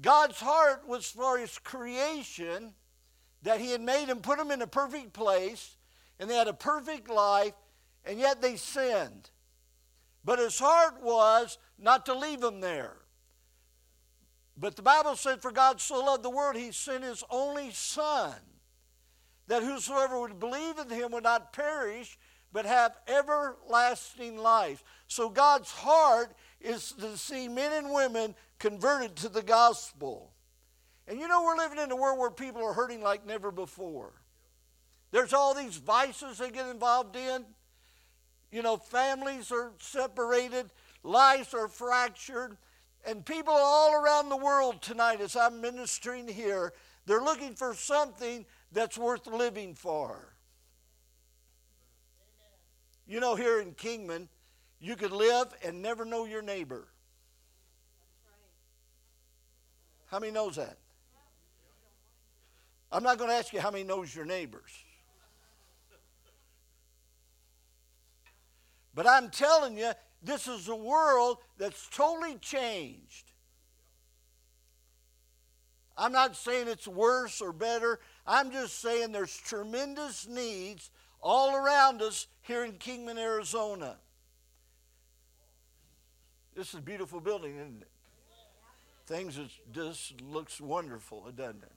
God's 0.01 0.39
heart 0.39 0.87
was 0.87 1.05
for 1.07 1.37
his 1.37 1.57
creation, 1.59 2.73
that 3.41 3.59
he 3.59 3.71
had 3.71 3.81
made 3.81 4.09
and 4.09 4.21
put 4.21 4.39
him 4.39 4.51
in 4.51 4.61
a 4.61 4.67
perfect 4.67 5.13
place, 5.13 5.75
and 6.23 6.31
they 6.31 6.37
had 6.37 6.47
a 6.47 6.53
perfect 6.53 7.09
life, 7.09 7.51
and 8.05 8.17
yet 8.17 8.41
they 8.41 8.55
sinned. 8.55 9.29
But 10.23 10.39
his 10.39 10.57
heart 10.57 11.03
was 11.03 11.57
not 11.77 12.05
to 12.05 12.13
leave 12.13 12.39
them 12.39 12.61
there. 12.61 12.95
But 14.55 14.77
the 14.77 14.83
Bible 14.83 15.17
said, 15.17 15.41
For 15.41 15.51
God 15.51 15.81
so 15.81 15.99
loved 15.99 16.23
the 16.23 16.29
world, 16.29 16.55
he 16.55 16.71
sent 16.71 17.03
his 17.03 17.25
only 17.29 17.71
Son, 17.71 18.35
that 19.47 19.63
whosoever 19.63 20.17
would 20.21 20.39
believe 20.39 20.77
in 20.77 20.89
him 20.89 21.11
would 21.11 21.25
not 21.25 21.51
perish, 21.51 22.17
but 22.53 22.65
have 22.65 22.95
everlasting 23.05 24.37
life. 24.37 24.81
So 25.09 25.27
God's 25.27 25.71
heart 25.71 26.37
is 26.61 26.93
to 27.01 27.17
see 27.17 27.49
men 27.49 27.73
and 27.73 27.93
women 27.93 28.33
converted 28.59 29.17
to 29.17 29.27
the 29.27 29.43
gospel. 29.43 30.31
And 31.05 31.19
you 31.19 31.27
know, 31.27 31.43
we're 31.43 31.57
living 31.57 31.79
in 31.79 31.91
a 31.91 31.97
world 31.97 32.17
where 32.17 32.31
people 32.31 32.63
are 32.63 32.71
hurting 32.71 33.01
like 33.01 33.25
never 33.25 33.51
before. 33.51 34.13
There's 35.13 35.31
all 35.31 35.53
these 35.53 35.77
vices 35.77 36.39
they 36.39 36.49
get 36.49 36.67
involved 36.67 37.15
in. 37.15 37.45
You 38.51 38.63
know, 38.63 38.77
families 38.77 39.51
are 39.51 39.71
separated, 39.77 40.71
lives 41.03 41.53
are 41.53 41.67
fractured, 41.67 42.57
and 43.05 43.23
people 43.23 43.53
all 43.53 43.93
around 43.93 44.29
the 44.29 44.37
world 44.37 44.81
tonight, 44.81 45.21
as 45.21 45.35
I'm 45.35 45.61
ministering 45.61 46.27
here, 46.27 46.73
they're 47.05 47.21
looking 47.21 47.53
for 47.53 47.75
something 47.75 48.43
that's 48.71 48.97
worth 48.97 49.27
living 49.27 49.75
for. 49.75 50.33
You 53.05 53.19
know, 53.19 53.35
here 53.35 53.61
in 53.61 53.73
Kingman, 53.73 54.29
you 54.79 54.95
could 54.95 55.11
live 55.11 55.53
and 55.63 55.83
never 55.83 56.05
know 56.05 56.25
your 56.25 56.41
neighbor. 56.41 56.87
How 60.07 60.17
many 60.17 60.31
knows 60.31 60.55
that? 60.55 60.79
I'm 62.91 63.03
not 63.03 63.19
going 63.19 63.29
to 63.29 63.35
ask 63.35 63.53
you 63.53 63.59
how 63.59 63.69
many 63.69 63.83
knows 63.83 64.15
your 64.15 64.25
neighbors. 64.25 64.71
But 68.93 69.07
I'm 69.07 69.29
telling 69.29 69.77
you, 69.77 69.91
this 70.21 70.47
is 70.47 70.67
a 70.67 70.75
world 70.75 71.37
that's 71.57 71.87
totally 71.89 72.35
changed. 72.37 73.31
I'm 75.97 76.11
not 76.11 76.35
saying 76.35 76.67
it's 76.67 76.87
worse 76.87 77.41
or 77.41 77.53
better. 77.53 77.99
I'm 78.25 78.51
just 78.51 78.79
saying 78.79 79.11
there's 79.11 79.35
tremendous 79.35 80.27
needs 80.27 80.89
all 81.21 81.55
around 81.55 82.01
us 82.01 82.27
here 82.41 82.65
in 82.65 82.73
Kingman, 82.73 83.17
Arizona. 83.17 83.97
This 86.55 86.69
is 86.69 86.75
a 86.75 86.81
beautiful 86.81 87.19
building, 87.19 87.55
isn't 87.55 87.81
it? 87.81 87.87
Things 89.05 89.39
just 89.71 90.21
looks 90.21 90.61
wonderful, 90.61 91.29
doesn't 91.35 91.63
it? 91.63 91.71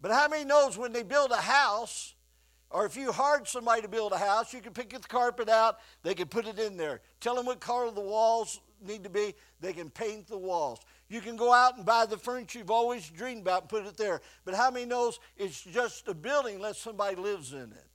But 0.00 0.12
how 0.12 0.28
many 0.28 0.44
knows 0.44 0.78
when 0.78 0.92
they 0.92 1.02
build 1.02 1.30
a 1.30 1.36
house, 1.36 2.14
or 2.70 2.86
if 2.86 2.96
you 2.96 3.10
hired 3.10 3.48
somebody 3.48 3.82
to 3.82 3.88
build 3.88 4.12
a 4.12 4.18
house, 4.18 4.54
you 4.54 4.60
can 4.60 4.72
pick 4.72 4.90
the 4.90 5.00
carpet 5.00 5.48
out, 5.48 5.78
they 6.02 6.14
can 6.14 6.28
put 6.28 6.46
it 6.46 6.58
in 6.58 6.76
there. 6.76 7.00
Tell 7.20 7.34
them 7.34 7.46
what 7.46 7.60
color 7.60 7.90
the 7.90 8.00
walls 8.00 8.60
need 8.86 9.04
to 9.04 9.10
be, 9.10 9.34
they 9.60 9.72
can 9.72 9.90
paint 9.90 10.28
the 10.28 10.38
walls. 10.38 10.80
You 11.08 11.20
can 11.20 11.36
go 11.36 11.52
out 11.52 11.76
and 11.76 11.84
buy 11.84 12.06
the 12.06 12.16
furniture 12.16 12.60
you've 12.60 12.70
always 12.70 13.08
dreamed 13.10 13.42
about 13.42 13.62
and 13.62 13.68
put 13.68 13.86
it 13.86 13.96
there. 13.96 14.20
But 14.44 14.54
how 14.54 14.70
many 14.70 14.86
knows 14.86 15.18
it's 15.36 15.60
just 15.60 16.06
a 16.06 16.14
building 16.14 16.56
unless 16.56 16.78
somebody 16.78 17.16
lives 17.16 17.52
in 17.52 17.72
it? 17.72 17.86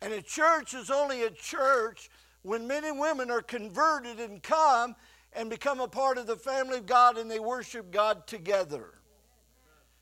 And 0.00 0.12
a 0.12 0.22
church 0.22 0.74
is 0.74 0.90
only 0.90 1.24
a 1.24 1.30
church 1.30 2.08
when 2.42 2.68
men 2.68 2.84
and 2.84 3.00
women 3.00 3.30
are 3.30 3.42
converted 3.42 4.20
and 4.20 4.40
come 4.40 4.94
and 5.32 5.50
become 5.50 5.80
a 5.80 5.88
part 5.88 6.18
of 6.18 6.28
the 6.28 6.36
family 6.36 6.78
of 6.78 6.86
God 6.86 7.18
and 7.18 7.28
they 7.28 7.40
worship 7.40 7.90
God 7.90 8.26
together. 8.28 8.97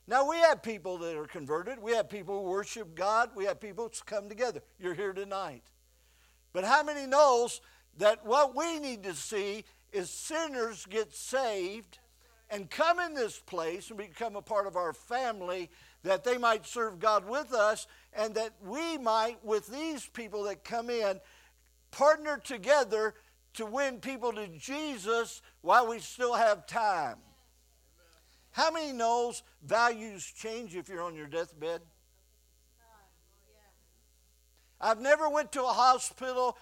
Now, 0.09 0.29
we 0.29 0.37
have 0.37 0.63
people 0.63 0.99
that 0.99 1.17
are 1.17 1.27
converted. 1.27 1.81
We 1.81 1.93
have 1.93 2.09
people 2.09 2.43
who 2.43 2.51
worship 2.51 2.95
God. 2.95 3.31
We 3.35 3.45
have 3.47 3.61
people 3.61 3.85
who 3.85 3.91
come 4.05 4.29
together. 4.29 4.63
You're 4.79 4.95
here 4.95 5.13
tonight. 5.13 5.65
But 6.53 6.65
how 6.65 6.83
many 6.85 7.07
knows 7.07 7.61
that 7.99 8.25
what 8.25 8.55
we 8.55 8.79
need 8.79 9.03
to 9.03 9.15
see 9.15 9.65
is 9.93 10.11
sinners 10.11 10.87
get 10.87 11.13
saved 11.13 11.99
and 12.51 12.71
come 12.71 13.01
in 13.01 13.15
this 13.15 13.39
place 13.41 13.89
and 13.89 13.99
become 13.99 14.37
a 14.37 14.43
part 14.43 14.67
of 14.67 14.77
our 14.77 14.93
family 14.93 15.71
that 16.05 16.23
they 16.23 16.39
might 16.39 16.67
serve 16.67 17.01
God 17.01 17.29
with 17.29 17.53
us 17.53 17.89
and 18.13 18.35
that 18.37 18.53
we 18.65 18.99
might, 18.99 19.45
with 19.45 19.67
these 19.67 20.07
people 20.07 20.45
that 20.45 20.63
come 20.63 20.89
in, 20.89 21.21
partner 21.91 22.41
together 22.43 23.15
to 23.55 23.67
win 23.67 23.99
people 23.99 24.33
to 24.35 24.47
Jesus 24.49 25.43
while 25.63 25.89
we 25.89 25.99
still 25.99 26.35
have 26.35 26.67
time. 26.67 27.17
How 28.57 28.71
many 28.71 28.91
knows 28.91 29.43
values 29.63 30.25
change 30.25 30.75
if 30.75 30.89
you're 30.89 31.03
on 31.03 31.15
your 31.15 31.27
deathbed? 31.27 31.83
I've 34.81 34.99
never 34.99 35.29
went 35.29 35.53
to 35.53 35.63
a 35.63 35.67
hospital 35.67 36.57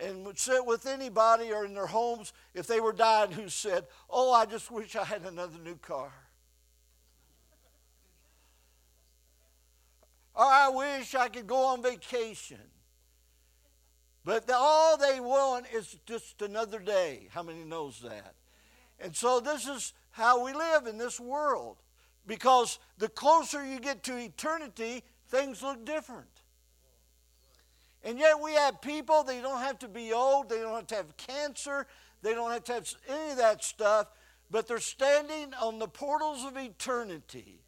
and 0.00 0.24
would 0.24 0.38
sit 0.38 0.64
with 0.64 0.86
anybody 0.86 1.50
or 1.50 1.64
in 1.64 1.74
their 1.74 1.88
homes 1.88 2.32
if 2.54 2.68
they 2.68 2.78
were 2.78 2.92
dying 2.92 3.32
who 3.32 3.48
said, 3.48 3.88
"Oh, 4.08 4.32
I 4.32 4.46
just 4.46 4.70
wish 4.70 4.94
I 4.94 5.02
had 5.02 5.22
another 5.22 5.58
new 5.58 5.74
car." 5.74 6.12
or 10.36 10.44
I 10.44 10.68
wish 10.68 11.16
I 11.16 11.28
could 11.28 11.48
go 11.48 11.66
on 11.66 11.82
vacation. 11.82 12.70
But 14.24 14.46
the, 14.46 14.54
all 14.56 14.96
they 14.96 15.18
want 15.18 15.66
is 15.74 15.98
just 16.06 16.40
another 16.40 16.78
day. 16.78 17.26
How 17.32 17.42
many 17.42 17.64
knows 17.64 18.00
that? 18.00 18.36
And 19.00 19.16
so 19.16 19.40
this 19.40 19.66
is 19.66 19.92
how 20.12 20.44
we 20.44 20.52
live 20.52 20.86
in 20.86 20.98
this 20.98 21.18
world. 21.18 21.76
Because 22.26 22.78
the 22.98 23.08
closer 23.08 23.64
you 23.64 23.80
get 23.80 24.04
to 24.04 24.16
eternity, 24.16 25.02
things 25.28 25.62
look 25.62 25.84
different. 25.84 26.28
And 28.04 28.18
yet 28.18 28.40
we 28.40 28.54
have 28.54 28.80
people, 28.80 29.24
they 29.24 29.40
don't 29.40 29.60
have 29.60 29.78
to 29.80 29.88
be 29.88 30.12
old, 30.12 30.48
they 30.48 30.58
don't 30.58 30.74
have 30.74 30.86
to 30.88 30.94
have 30.96 31.16
cancer, 31.16 31.86
they 32.20 32.34
don't 32.34 32.50
have 32.50 32.64
to 32.64 32.74
have 32.74 32.88
any 33.08 33.32
of 33.32 33.36
that 33.38 33.64
stuff, 33.64 34.08
but 34.50 34.66
they're 34.66 34.78
standing 34.78 35.54
on 35.54 35.78
the 35.78 35.88
portals 35.88 36.44
of 36.44 36.56
eternity. 36.56 37.60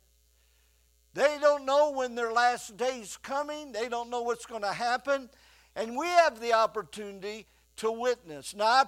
They 1.14 1.38
don't 1.40 1.64
know 1.64 1.92
when 1.92 2.16
their 2.16 2.32
last 2.32 2.76
day's 2.76 3.16
coming, 3.16 3.70
they 3.70 3.88
don't 3.88 4.10
know 4.10 4.22
what's 4.22 4.46
going 4.46 4.62
to 4.62 4.72
happen, 4.72 5.30
and 5.76 5.96
we 5.96 6.06
have 6.06 6.40
the 6.40 6.52
opportunity 6.52 7.46
to 7.76 7.90
witness. 7.90 8.54
Now, 8.54 8.64
I 8.64 8.84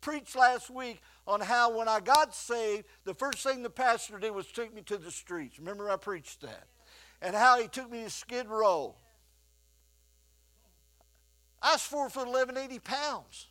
preached 0.00 0.34
last 0.34 0.70
week 0.70 1.00
on 1.26 1.40
how 1.40 1.76
when 1.76 1.88
I 1.88 2.00
got 2.00 2.34
saved, 2.34 2.84
the 3.04 3.14
first 3.14 3.38
thing 3.38 3.62
the 3.62 3.70
pastor 3.70 4.18
did 4.18 4.30
was 4.30 4.46
take 4.46 4.74
me 4.74 4.82
to 4.82 4.96
the 4.96 5.10
streets. 5.10 5.58
Remember, 5.58 5.90
I 5.90 5.96
preached 5.96 6.42
that. 6.42 6.66
And 7.20 7.34
how 7.34 7.60
he 7.60 7.68
took 7.68 7.90
me 7.90 8.04
to 8.04 8.10
Skid 8.10 8.48
Row. 8.48 8.94
I 11.60 11.72
was 11.72 11.82
four 11.82 12.08
foot 12.08 12.28
11, 12.28 12.56
80 12.56 12.78
pounds. 12.78 13.46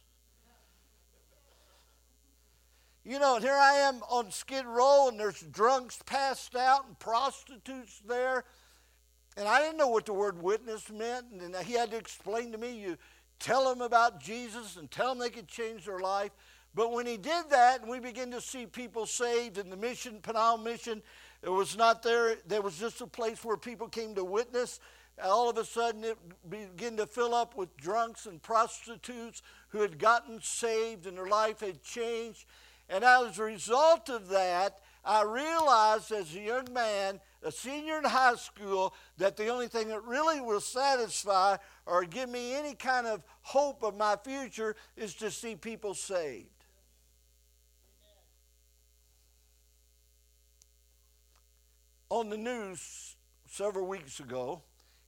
You 3.03 3.19
know, 3.19 3.35
and 3.35 3.43
here 3.43 3.53
I 3.53 3.73
am 3.73 4.01
on 4.09 4.31
Skid 4.31 4.65
Row, 4.65 5.09
and 5.09 5.19
there's 5.19 5.41
drunks 5.41 5.99
passed 6.05 6.55
out 6.55 6.87
and 6.87 6.97
prostitutes 6.97 8.01
there. 8.07 8.45
And 9.37 9.47
I 9.47 9.59
didn't 9.59 9.77
know 9.77 9.89
what 9.89 10.05
the 10.05 10.13
word 10.13 10.41
witness 10.41 10.89
meant. 10.89 11.27
And 11.31 11.55
he 11.57 11.73
had 11.73 11.91
to 11.91 11.97
explain 11.97 12.51
to 12.53 12.57
me 12.57 12.79
you 12.79 12.97
tell 13.37 13.69
them 13.69 13.81
about 13.81 14.21
Jesus 14.21 14.77
and 14.77 14.89
tell 14.89 15.09
them 15.09 15.19
they 15.19 15.29
could 15.29 15.47
change 15.47 15.85
their 15.85 15.99
life. 15.99 16.31
But 16.75 16.91
when 16.91 17.05
he 17.05 17.15
did 17.15 17.49
that, 17.51 17.81
and 17.81 17.89
we 17.89 17.99
began 17.99 18.31
to 18.31 18.41
see 18.41 18.65
people 18.65 19.05
saved, 19.05 19.57
and 19.57 19.71
the 19.71 19.77
mission, 19.77 20.19
Penal 20.21 20.57
mission, 20.57 21.01
it 21.41 21.49
was 21.49 21.77
not 21.77 22.03
there. 22.03 22.35
There 22.45 22.61
was 22.61 22.77
just 22.77 22.99
a 22.99 23.07
place 23.07 23.43
where 23.45 23.55
people 23.55 23.87
came 23.87 24.13
to 24.15 24.25
witness. 24.25 24.81
All 25.23 25.49
of 25.49 25.57
a 25.57 25.63
sudden, 25.63 26.03
it 26.03 26.17
began 26.49 26.97
to 26.97 27.05
fill 27.05 27.33
up 27.33 27.55
with 27.55 27.75
drunks 27.77 28.25
and 28.25 28.41
prostitutes 28.41 29.41
who 29.69 29.79
had 29.79 29.97
gotten 29.97 30.41
saved 30.41 31.05
and 31.05 31.17
their 31.17 31.27
life 31.27 31.61
had 31.61 31.81
changed. 31.81 32.45
And 32.89 33.05
as 33.05 33.39
a 33.39 33.43
result 33.43 34.09
of 34.09 34.27
that, 34.29 34.79
I 35.05 35.23
realized 35.23 36.11
as 36.11 36.35
a 36.35 36.39
young 36.39 36.73
man, 36.73 37.21
a 37.43 37.51
senior 37.51 37.99
in 37.99 38.03
high 38.03 38.35
school, 38.35 38.93
that 39.17 39.37
the 39.37 39.47
only 39.47 39.67
thing 39.67 39.87
that 39.89 40.03
really 40.03 40.41
will 40.41 40.59
satisfy 40.59 41.57
or 41.85 42.03
give 42.03 42.27
me 42.27 42.53
any 42.53 42.73
kind 42.73 43.07
of 43.07 43.23
hope 43.43 43.83
of 43.83 43.95
my 43.95 44.17
future 44.17 44.75
is 44.97 45.13
to 45.15 45.31
see 45.31 45.55
people 45.55 45.93
saved. 45.93 46.49
On 52.09 52.29
the 52.29 52.37
news 52.37 53.15
several 53.47 53.87
weeks 53.87 54.19
ago 54.19 54.61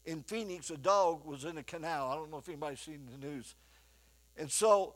in 0.05 0.23
Phoenix, 0.23 0.69
a 0.71 0.77
dog 0.77 1.25
was 1.25 1.45
in 1.45 1.57
a 1.57 1.63
canal. 1.63 2.09
I 2.09 2.15
don't 2.15 2.31
know 2.31 2.37
if 2.37 2.47
anybody's 2.47 2.79
seen 2.79 3.07
the 3.11 3.25
news. 3.25 3.55
And 4.37 4.51
so, 4.51 4.95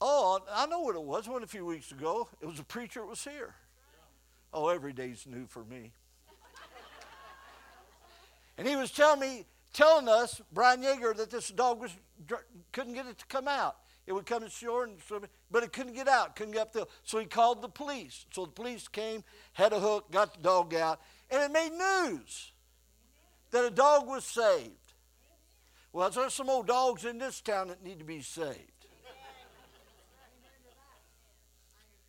oh, 0.00 0.40
I 0.52 0.66
know 0.66 0.80
what 0.80 0.96
it 0.96 1.02
was. 1.02 1.28
One 1.28 1.42
a 1.42 1.46
few 1.46 1.66
weeks 1.66 1.92
ago. 1.92 2.28
It 2.40 2.46
was 2.46 2.58
a 2.58 2.64
preacher 2.64 3.00
that 3.00 3.06
was 3.06 3.22
here. 3.22 3.54
Oh, 4.52 4.68
every 4.68 4.92
day's 4.92 5.26
new 5.26 5.46
for 5.46 5.64
me. 5.64 5.92
and 8.56 8.66
he 8.66 8.74
was 8.74 8.90
telling 8.90 9.20
me, 9.20 9.44
telling 9.72 10.08
us, 10.08 10.40
Brian 10.52 10.82
Yeager, 10.82 11.14
that 11.16 11.30
this 11.30 11.50
dog 11.50 11.80
was 11.80 11.90
couldn't 12.72 12.94
get 12.94 13.06
it 13.06 13.18
to 13.18 13.26
come 13.26 13.46
out. 13.46 13.76
It 14.08 14.14
would 14.14 14.24
come 14.24 14.42
ashore 14.42 14.84
and 14.84 14.98
swim, 15.06 15.26
but 15.50 15.62
it 15.62 15.70
couldn't 15.70 15.92
get 15.92 16.08
out, 16.08 16.34
couldn't 16.34 16.54
get 16.54 16.62
up 16.62 16.72
the. 16.72 16.78
hill. 16.78 16.88
So 17.04 17.18
he 17.18 17.26
called 17.26 17.60
the 17.60 17.68
police. 17.68 18.24
So 18.32 18.46
the 18.46 18.52
police 18.52 18.88
came, 18.88 19.22
had 19.52 19.74
a 19.74 19.78
hook, 19.78 20.10
got 20.10 20.34
the 20.34 20.42
dog 20.42 20.74
out, 20.74 20.98
and 21.30 21.42
it 21.42 21.52
made 21.52 21.72
news 21.72 22.52
that 23.50 23.66
a 23.66 23.70
dog 23.70 24.08
was 24.08 24.24
saved. 24.24 24.94
Well, 25.92 26.08
there's 26.08 26.32
some 26.32 26.48
old 26.48 26.66
dogs 26.66 27.04
in 27.04 27.18
this 27.18 27.42
town 27.42 27.68
that 27.68 27.84
need 27.84 27.98
to 27.98 28.04
be 28.06 28.22
saved. 28.22 28.56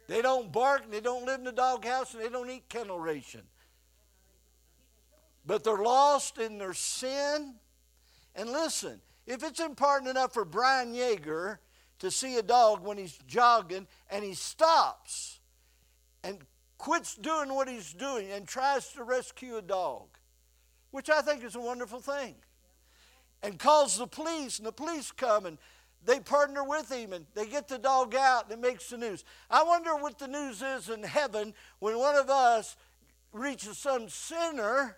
They 0.07 0.21
don't 0.21 0.53
bark 0.53 0.85
and 0.85 0.93
they 0.93 1.01
don't 1.01 1.25
live 1.25 1.39
in 1.39 1.45
the 1.45 1.51
doghouse 1.51 2.13
and 2.13 2.23
they 2.23 2.29
don't 2.29 2.49
eat 2.49 2.69
Ken-L 2.69 2.97
Ration. 2.97 3.43
But 5.45 5.65
they're 5.65 5.75
lost 5.75 6.37
in 6.37 6.59
their 6.59 6.73
sin. 6.73 7.55
And 8.35 8.49
listen, 8.51 9.01
if 9.27 9.43
it's 9.43 9.59
important 9.59 10.09
enough 10.09 10.33
for 10.33 10.45
Brian 10.45 10.93
Yeager 10.93 11.57
to 11.99 12.09
see 12.09 12.37
a 12.37 12.43
dog 12.43 12.83
when 12.83 12.97
he's 12.97 13.17
jogging 13.27 13.87
and 14.09 14.23
he 14.23 14.33
stops 14.33 15.39
and 16.23 16.39
quits 16.77 17.15
doing 17.15 17.53
what 17.53 17.67
he's 17.67 17.93
doing 17.93 18.31
and 18.31 18.47
tries 18.47 18.89
to 18.93 19.03
rescue 19.03 19.57
a 19.57 19.61
dog, 19.61 20.07
which 20.91 21.09
I 21.09 21.21
think 21.21 21.43
is 21.43 21.55
a 21.55 21.59
wonderful 21.59 21.99
thing, 21.99 22.35
and 23.43 23.59
calls 23.59 23.97
the 23.97 24.07
police, 24.07 24.57
and 24.57 24.67
the 24.67 24.71
police 24.71 25.11
come 25.11 25.45
and 25.45 25.57
they 26.05 26.19
partner 26.19 26.63
with 26.63 26.91
him 26.91 27.11
and 27.11 27.25
they 27.35 27.45
get 27.45 27.67
the 27.67 27.77
dog 27.77 28.15
out 28.15 28.45
and 28.45 28.53
it 28.53 28.59
makes 28.59 28.89
the 28.89 28.97
news. 28.97 29.25
I 29.49 29.63
wonder 29.63 29.95
what 29.95 30.17
the 30.17 30.27
news 30.27 30.61
is 30.61 30.89
in 30.89 31.03
heaven 31.03 31.53
when 31.79 31.97
one 31.97 32.15
of 32.15 32.29
us 32.29 32.77
reaches 33.33 33.77
some 33.77 34.07
sinner 34.07 34.97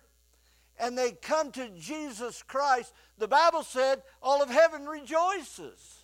and 0.80 0.98
they 0.98 1.12
come 1.12 1.52
to 1.54 1.70
Jesus 1.70 2.44
Christ. 2.44 2.94
The 3.18 3.28
Bible 3.28 3.64
said 3.64 4.04
all 4.22 4.44
of 4.44 4.50
heaven 4.50 4.86
rejoices 4.86 6.01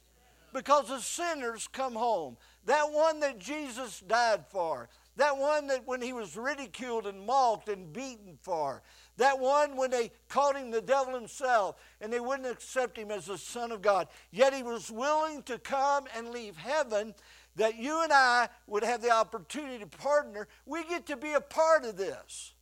because 0.54 0.88
the 0.88 1.00
sinners 1.00 1.68
come 1.68 1.94
home. 1.94 2.38
That 2.66 2.92
one 2.92 3.20
that 3.22 3.40
Jesus 3.40 4.02
died 4.02 4.46
for. 4.50 4.90
That 5.16 5.38
one 5.38 5.68
that 5.68 5.88
when 5.88 6.02
he 6.02 6.14
was 6.14 6.38
ridiculed 6.38 7.08
and 7.08 7.26
mocked 7.26 7.70
and 7.70 7.92
beaten 7.92 8.38
for. 8.42 8.84
That 9.18 9.40
one 9.40 9.76
when 9.76 9.90
they 9.90 10.12
called 10.30 10.56
him 10.56 10.70
the 10.70 10.82
devil 10.82 11.14
himself 11.14 11.76
and 12.02 12.14
they 12.14 12.20
wouldn't 12.20 12.48
accept 12.48 12.98
him 12.98 13.10
as 13.10 13.26
the 13.26 13.38
Son 13.38 13.72
of 13.72 13.82
God. 13.82 14.08
Yet 14.32 14.54
he 14.54 14.64
was 14.64 14.92
willing 14.92 15.42
to 15.44 15.58
come 15.58 16.06
and 16.16 16.30
leave 16.30 16.56
heaven 16.56 17.16
that 17.56 17.78
you 17.78 18.04
and 18.04 18.14
I 18.14 18.50
would 18.68 18.84
have 18.84 19.02
the 19.02 19.12
opportunity 19.12 19.80
to 19.80 19.88
partner. 19.88 20.48
We 20.66 20.84
get 20.84 21.08
to 21.08 21.18
be 21.18 21.34
a 21.34 21.42
part 21.42 21.84
of 21.84 21.98
this. 21.98 22.54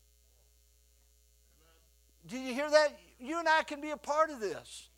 Did 2.26 2.41
you 2.41 2.54
hear 2.54 2.69
that? 2.69 2.98
You 3.19 3.39
and 3.39 3.48
I 3.48 3.63
can 3.63 3.82
be 3.82 3.91
a 3.91 3.98
part 3.98 4.30
of 4.30 4.39
this 4.39 4.89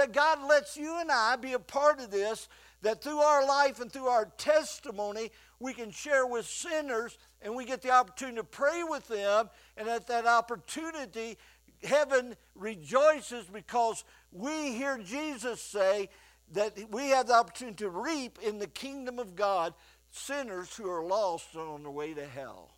that 0.00 0.12
God 0.12 0.48
lets 0.48 0.78
you 0.78 0.98
and 0.98 1.12
I 1.12 1.36
be 1.36 1.52
a 1.52 1.58
part 1.58 2.00
of 2.00 2.10
this, 2.10 2.48
that 2.80 3.02
through 3.02 3.18
our 3.18 3.46
life 3.46 3.80
and 3.80 3.92
through 3.92 4.06
our 4.06 4.24
testimony, 4.38 5.30
we 5.58 5.74
can 5.74 5.90
share 5.90 6.26
with 6.26 6.46
sinners 6.46 7.18
and 7.42 7.54
we 7.54 7.66
get 7.66 7.82
the 7.82 7.90
opportunity 7.90 8.38
to 8.38 8.44
pray 8.44 8.82
with 8.82 9.06
them. 9.08 9.50
And 9.76 9.88
at 9.88 10.06
that 10.06 10.26
opportunity, 10.26 11.36
heaven 11.84 12.34
rejoices 12.54 13.44
because 13.52 14.04
we 14.32 14.72
hear 14.72 14.96
Jesus 14.96 15.60
say 15.60 16.08
that 16.52 16.78
we 16.90 17.10
have 17.10 17.26
the 17.26 17.34
opportunity 17.34 17.84
to 17.84 17.90
reap 17.90 18.38
in 18.42 18.58
the 18.58 18.66
kingdom 18.66 19.18
of 19.18 19.36
God 19.36 19.74
sinners 20.10 20.74
who 20.74 20.88
are 20.88 21.04
lost 21.04 21.48
and 21.52 21.62
on 21.62 21.82
their 21.82 21.92
way 21.92 22.14
to 22.14 22.24
hell. 22.24 22.70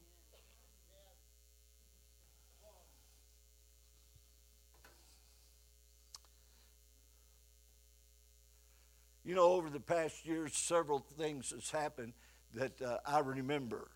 You 9.24 9.35
know, 9.35 9.52
over 9.52 9.70
the 9.70 9.80
past 9.80 10.26
years, 10.26 10.56
several 10.56 10.98
things 10.98 11.50
has 11.50 11.70
happened 11.70 12.12
that 12.54 12.80
uh, 12.82 12.98
I 13.06 13.20
remember. 13.20 13.88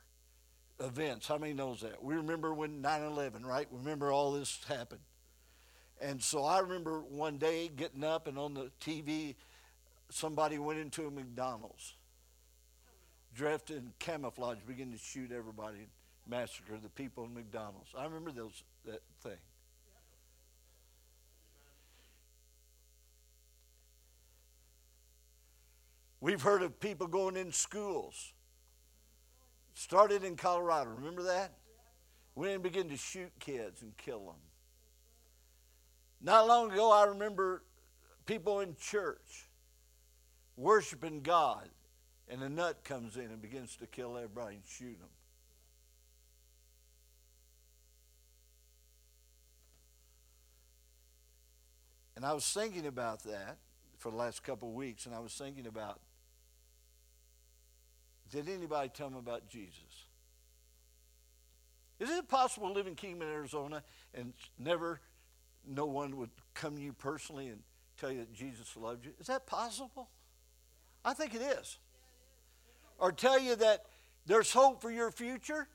Events. 0.79 1.27
How 1.27 1.39
many 1.39 1.55
knows 1.55 1.81
that? 1.81 2.05
We 2.05 2.17
remember 2.17 2.53
when 2.53 2.83
9/11, 2.83 3.47
right? 3.47 3.67
Remember 3.71 4.13
all 4.13 4.33
this 4.33 4.61
happened. 4.69 5.01
And 6.01 6.23
so 6.23 6.45
I 6.45 6.59
remember 6.59 7.01
one 7.01 7.39
day 7.39 7.69
getting 7.75 8.05
up 8.05 8.27
and 8.27 8.39
on 8.39 8.55
the 8.55 8.71
TV, 8.81 9.37
somebody 10.11 10.59
went 10.59 10.79
into 10.79 11.07
a 11.07 11.11
McDonald's, 11.11 11.95
dressed 13.35 13.71
in 13.71 13.93
camouflage, 13.99 14.59
began 14.67 14.93
to 14.93 14.99
shoot 14.99 15.33
everybody 15.33 15.89
massacre 16.29 16.77
the 16.83 16.89
people 16.91 17.25
in 17.25 17.35
McDonald's. 17.35 17.91
I 17.97 18.05
remember 18.05 18.33
those 18.33 18.63
that 18.85 19.01
thing. 19.23 19.39
We've 26.27 26.43
heard 26.43 26.63
of 26.63 26.81
people 26.81 27.07
going 27.07 27.37
in 27.37 27.53
schools. 27.53 28.33
Started 29.75 30.25
in 30.25 30.35
Colorado. 30.35 30.91
Remember 30.91 31.23
that? 31.23 31.53
Went 32.35 32.55
and 32.55 32.63
began 32.65 32.89
to 32.89 32.97
shoot 32.97 33.31
kids 33.39 33.83
and 33.83 33.97
kill 33.97 34.27
them. 34.27 34.41
Not 36.21 36.49
long 36.49 36.73
ago, 36.73 36.91
I 36.91 37.05
remember 37.05 37.63
people 38.25 38.59
in 38.59 38.75
church 38.75 39.49
worshiping 40.57 41.21
God, 41.21 41.69
and 42.29 42.43
a 42.43 42.49
nut 42.49 42.83
comes 42.83 43.17
in 43.17 43.27
and 43.27 43.41
begins 43.41 43.77
to 43.77 43.87
kill 43.87 44.17
everybody 44.17 44.57
and 44.57 44.65
shoot 44.67 44.99
them. 44.99 45.11
And 52.17 52.25
I 52.25 52.33
was 52.33 52.45
thinking 52.53 52.89
about 52.89 53.23
that 53.23 53.59
for 53.97 54.11
the 54.11 54.17
last 54.17 54.43
couple 54.43 54.71
of 54.71 54.75
weeks, 54.75 55.07
and 55.07 55.15
I 55.15 55.21
was 55.21 55.33
thinking 55.33 55.69
about 55.69 56.01
did 58.31 58.49
anybody 58.49 58.91
tell 58.93 59.09
them 59.09 59.19
about 59.19 59.49
Jesus? 59.49 60.07
Is 61.99 62.11
it 62.11 62.29
possible 62.29 62.69
to 62.69 62.75
live 62.75 62.87
in 62.87 62.95
Kingman, 62.95 63.29
Arizona, 63.29 63.83
and 64.15 64.35
never 64.59 65.01
no 65.67 65.87
one 65.87 66.17
would 66.17 66.31
come 66.55 66.77
to 66.77 66.83
you 66.83 66.93
personally 66.93 67.49
and 67.49 67.61
tell 67.99 68.11
you 68.11 68.19
that 68.19 68.33
Jesus 68.33 68.77
loved 68.77 69.07
you? 69.07 69.13
Is 69.19 69.27
that 69.29 69.47
possible? 69.47 70.11
I 71.05 71.15
think 71.15 71.35
it 71.35 71.41
is. 71.41 71.79
Or 72.99 73.13
tell 73.13 73.39
you 73.39 73.57
that 73.57 73.85
there's 74.27 74.53
hope 74.53 74.83
for 74.83 74.91
your 74.91 75.11
future? 75.11 75.69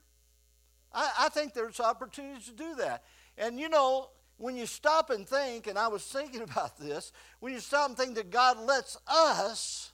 I, 0.92 1.10
I 1.20 1.28
think 1.30 1.54
there's 1.54 1.80
opportunities 1.80 2.46
to 2.46 2.52
do 2.52 2.74
that. 2.76 3.04
And 3.36 3.58
you 3.58 3.68
know, 3.68 4.10
when 4.36 4.56
you 4.56 4.66
stop 4.66 5.10
and 5.10 5.26
think, 5.26 5.66
and 5.66 5.78
I 5.78 5.88
was 5.88 6.04
thinking 6.04 6.42
about 6.50 6.78
this, 6.78 7.12
when 7.40 7.52
you 7.52 7.60
stop 7.60 7.88
and 7.88 7.98
think 7.98 8.14
that 8.14 8.30
God 8.30 8.60
lets 8.60 8.96
us 9.08 9.92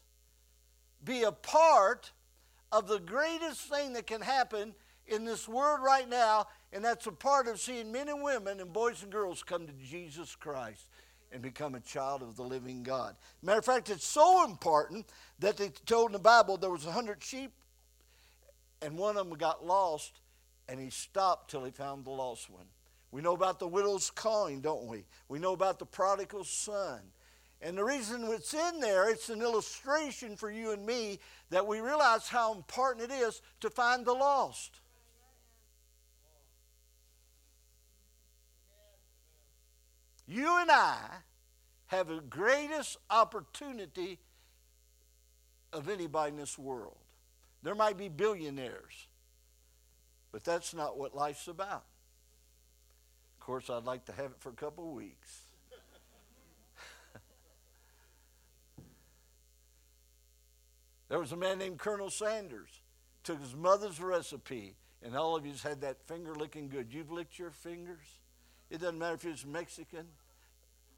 be 1.04 1.22
a 1.22 1.32
part 1.32 2.12
of 2.72 2.88
the 2.88 2.98
greatest 2.98 3.62
thing 3.62 3.94
that 3.94 4.06
can 4.06 4.20
happen 4.20 4.74
in 5.06 5.24
this 5.24 5.48
world 5.48 5.80
right 5.82 6.08
now, 6.08 6.46
and 6.72 6.84
that's 6.84 7.06
a 7.06 7.12
part 7.12 7.48
of 7.48 7.58
seeing 7.58 7.90
men 7.90 8.08
and 8.08 8.22
women 8.22 8.60
and 8.60 8.72
boys 8.72 9.02
and 9.02 9.10
girls 9.10 9.42
come 9.42 9.66
to 9.66 9.72
Jesus 9.72 10.34
Christ 10.34 10.88
and 11.32 11.42
become 11.42 11.74
a 11.74 11.80
child 11.80 12.22
of 12.22 12.36
the 12.36 12.42
living 12.42 12.82
God. 12.82 13.16
Matter 13.42 13.58
of 13.58 13.64
fact, 13.64 13.90
it's 13.90 14.06
so 14.06 14.44
important 14.44 15.06
that 15.38 15.56
they 15.56 15.70
told 15.86 16.10
in 16.10 16.12
the 16.12 16.18
Bible 16.18 16.56
there 16.56 16.70
was 16.70 16.86
a 16.86 16.92
hundred 16.92 17.22
sheep, 17.22 17.52
and 18.82 18.96
one 18.96 19.16
of 19.16 19.28
them 19.28 19.36
got 19.38 19.64
lost, 19.64 20.20
and 20.68 20.78
he 20.78 20.90
stopped 20.90 21.50
till 21.50 21.64
he 21.64 21.70
found 21.70 22.04
the 22.04 22.10
lost 22.10 22.50
one. 22.50 22.66
We 23.10 23.22
know 23.22 23.34
about 23.34 23.58
the 23.58 23.68
widow's 23.68 24.10
coin, 24.10 24.60
don't 24.60 24.86
we? 24.86 25.04
We 25.28 25.38
know 25.38 25.52
about 25.54 25.78
the 25.78 25.86
prodigal 25.86 26.44
son. 26.44 27.00
And 27.60 27.76
the 27.76 27.84
reason 27.84 28.24
it's 28.24 28.54
in 28.54 28.80
there, 28.80 29.10
it's 29.10 29.30
an 29.30 29.42
illustration 29.42 30.36
for 30.36 30.50
you 30.50 30.70
and 30.70 30.86
me 30.86 31.18
that 31.50 31.66
we 31.66 31.80
realize 31.80 32.28
how 32.28 32.54
important 32.54 33.10
it 33.10 33.14
is 33.14 33.42
to 33.60 33.70
find 33.70 34.04
the 34.04 34.12
lost. 34.12 34.80
You 40.28 40.60
and 40.60 40.70
I 40.70 40.98
have 41.86 42.08
the 42.08 42.20
greatest 42.20 42.98
opportunity 43.10 44.18
of 45.72 45.88
anybody 45.88 46.32
in 46.32 46.36
this 46.36 46.58
world. 46.58 46.98
There 47.62 47.74
might 47.74 47.96
be 47.96 48.08
billionaires, 48.08 49.08
but 50.30 50.44
that's 50.44 50.74
not 50.74 50.96
what 50.96 51.16
life's 51.16 51.48
about. 51.48 51.84
Of 53.40 53.46
course, 53.46 53.70
I'd 53.70 53.84
like 53.84 54.04
to 54.04 54.12
have 54.12 54.26
it 54.32 54.36
for 54.38 54.50
a 54.50 54.54
couple 54.54 54.88
of 54.88 54.94
weeks. 54.94 55.47
There 61.08 61.18
was 61.18 61.32
a 61.32 61.36
man 61.36 61.58
named 61.58 61.78
Colonel 61.78 62.10
Sanders. 62.10 62.68
Took 63.24 63.40
his 63.40 63.54
mother's 63.54 64.00
recipe, 64.00 64.76
and 65.02 65.16
all 65.16 65.36
of 65.36 65.44
you's 65.44 65.62
had 65.62 65.80
that 65.80 66.06
finger 66.06 66.34
licking 66.34 66.68
good. 66.68 66.92
You've 66.92 67.10
licked 67.10 67.38
your 67.38 67.50
fingers. 67.50 68.06
It 68.70 68.80
doesn't 68.80 68.98
matter 68.98 69.14
if 69.14 69.24
it's 69.24 69.44
Mexican, 69.44 70.06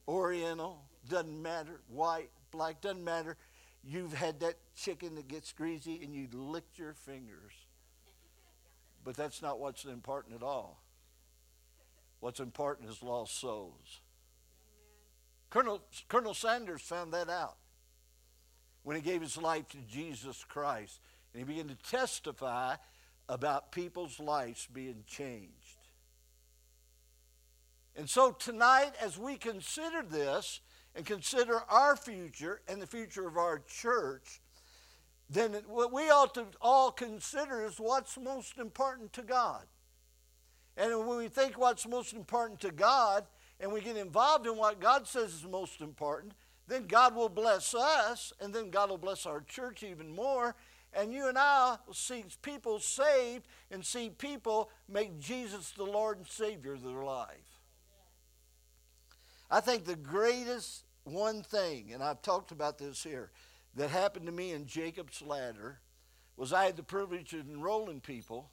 Oriental, 0.09 0.83
doesn't 1.09 1.40
matter, 1.42 1.81
white, 1.88 2.31
black, 2.51 2.81
doesn't 2.81 3.05
matter. 3.05 3.37
You've 3.83 4.12
had 4.12 4.40
that 4.40 4.57
chicken 4.77 5.14
that 5.14 5.29
gets 5.29 5.53
greasy 5.53 6.01
and 6.03 6.14
you 6.14 6.29
licked 6.33 6.79
your 6.79 6.92
fingers. 6.92 7.53
But 9.05 9.16
that's 9.16 9.40
not 9.40 9.59
what's 9.59 9.85
important 9.85 10.35
at 10.35 10.42
all. 10.42 10.83
What's 12.18 12.40
important 12.40 12.90
is 12.90 13.03
lost 13.03 13.40
souls. 13.40 14.01
Colonel, 15.49 15.81
Colonel 16.09 16.35
Sanders 16.35 16.83
found 16.83 17.12
that 17.14 17.31
out 17.31 17.57
when 18.83 18.97
he 18.97 19.03
gave 19.03 19.21
his 19.21 19.37
life 19.37 19.69
to 19.69 19.79
Jesus 19.88 20.45
Christ. 20.45 21.01
And 21.33 21.40
he 21.40 21.45
began 21.45 21.69
to 21.69 21.90
testify 21.90 22.77
about 23.29 23.73
people's 23.73 24.19
lives 24.19 24.66
being 24.73 25.05
changed. 25.07 25.79
And 27.97 28.09
so 28.09 28.33
tonight, 28.33 28.93
as 29.03 29.19
we 29.19 29.37
consider 29.37 30.03
this 30.03 30.61
and 30.95 31.05
consider 31.05 31.61
our 31.69 31.97
future 31.97 32.61
and 32.69 32.81
the 32.81 32.87
future 32.87 33.27
of 33.27 33.37
our 33.37 33.61
church, 33.69 34.40
then 35.29 35.53
what 35.69 35.93
we 35.93 36.11
ought 36.11 36.35
to 36.35 36.47
all 36.61 36.90
consider 36.90 37.64
is 37.64 37.77
what's 37.79 38.19
most 38.19 38.59
important 38.59 39.12
to 39.12 39.23
God. 39.23 39.62
And 40.77 41.07
when 41.07 41.19
we 41.19 41.29
think 41.29 41.59
what's 41.59 41.87
most 41.87 42.14
important 42.14 42.61
to 42.61 42.73
God 42.73 43.25
and 43.61 43.73
we 43.73 43.81
get 43.81 43.97
involved 43.97 44.47
in 44.47 44.57
what 44.57 44.81
God 44.81 45.07
says 45.07 45.35
is 45.35 45.45
most 45.45 45.81
important, 45.81 46.33
then 46.70 46.87
God 46.87 47.14
will 47.16 47.28
bless 47.28 47.74
us, 47.74 48.33
and 48.40 48.54
then 48.54 48.70
God 48.70 48.90
will 48.90 48.98
bless 48.98 49.26
our 49.26 49.40
church 49.40 49.83
even 49.83 50.14
more. 50.14 50.54
And 50.92 51.12
you 51.12 51.28
and 51.28 51.38
I 51.38 51.76
will 51.87 51.94
see 51.94 52.24
people 52.42 52.78
saved 52.78 53.46
and 53.70 53.85
see 53.85 54.11
people 54.11 54.70
make 54.88 55.18
Jesus 55.18 55.72
the 55.72 55.85
Lord 55.85 56.18
and 56.18 56.26
Savior 56.26 56.74
of 56.74 56.83
their 56.83 57.04
life. 57.04 57.61
I 59.50 59.61
think 59.61 59.85
the 59.85 59.96
greatest 59.96 60.85
one 61.04 61.42
thing, 61.42 61.92
and 61.92 62.02
I've 62.02 62.22
talked 62.22 62.52
about 62.52 62.78
this 62.78 63.02
here, 63.02 63.30
that 63.74 63.90
happened 63.90 64.26
to 64.26 64.33
me 64.33 64.52
in 64.52 64.66
Jacob's 64.66 65.22
Ladder 65.22 65.80
was 66.37 66.52
I 66.52 66.64
had 66.64 66.76
the 66.76 66.83
privilege 66.83 67.33
of 67.35 67.48
enrolling 67.48 68.00
people, 68.00 68.50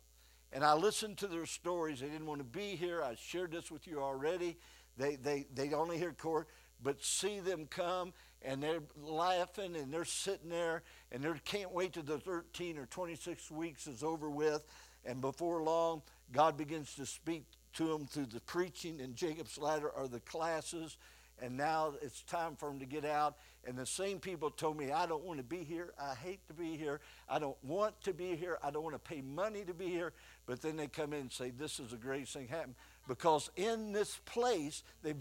and 0.51 0.63
I 0.63 0.73
listened 0.73 1.17
to 1.19 1.27
their 1.27 1.45
stories. 1.45 1.99
They 1.99 2.07
didn't 2.07 2.27
want 2.27 2.39
to 2.39 2.45
be 2.45 2.75
here. 2.75 3.03
I 3.03 3.15
shared 3.15 3.51
this 3.51 3.71
with 3.71 3.87
you 3.87 4.01
already. 4.01 4.57
They, 4.97 5.15
they, 5.15 5.45
they 5.53 5.73
only 5.73 5.97
hear 5.97 6.13
court 6.13 6.47
but 6.81 7.03
see 7.03 7.39
them 7.39 7.67
come 7.69 8.13
and 8.41 8.61
they're 8.61 8.83
laughing 9.03 9.75
and 9.75 9.91
they're 9.91 10.05
sitting 10.05 10.49
there 10.49 10.83
and 11.11 11.23
they 11.23 11.29
can't 11.43 11.71
wait 11.73 11.93
till 11.93 12.03
the 12.03 12.19
13 12.19 12.77
or 12.77 12.85
26 12.85 13.49
weeks 13.51 13.87
is 13.87 14.03
over 14.03 14.29
with. 14.29 14.63
And 15.05 15.21
before 15.21 15.63
long, 15.63 16.01
God 16.31 16.57
begins 16.57 16.95
to 16.95 17.05
speak 17.05 17.45
to 17.75 17.87
them 17.87 18.05
through 18.05 18.27
the 18.27 18.41
preaching 18.41 18.99
and 19.01 19.15
Jacob's 19.15 19.57
Ladder 19.57 19.89
or 19.89 20.07
the 20.07 20.19
classes. 20.19 20.97
And 21.39 21.55
now 21.55 21.93
it's 22.01 22.23
time 22.23 22.55
for 22.55 22.69
them 22.69 22.79
to 22.79 22.85
get 22.85 23.05
out. 23.05 23.35
And 23.65 23.77
the 23.77 23.85
same 23.85 24.19
people 24.19 24.49
told 24.49 24.77
me, 24.77 24.91
I 24.91 25.05
don't 25.05 25.23
want 25.23 25.37
to 25.37 25.43
be 25.43 25.63
here. 25.63 25.93
I 26.01 26.15
hate 26.15 26.39
to 26.47 26.53
be 26.53 26.75
here. 26.75 26.99
I 27.29 27.37
don't 27.37 27.61
want 27.63 28.01
to 28.03 28.13
be 28.13 28.35
here. 28.35 28.57
I 28.63 28.71
don't 28.71 28.83
want 28.83 28.95
to 28.95 28.99
pay 28.99 29.21
money 29.21 29.63
to 29.65 29.73
be 29.73 29.87
here. 29.87 30.13
But 30.47 30.61
then 30.61 30.77
they 30.77 30.87
come 30.87 31.13
in 31.13 31.21
and 31.21 31.31
say, 31.31 31.51
This 31.51 31.79
is 31.79 31.91
the 31.91 31.97
greatest 31.97 32.33
thing 32.33 32.47
happened 32.47 32.75
because 33.07 33.49
in 33.55 33.91
this 33.93 34.19
place 34.25 34.83
they 35.01 35.13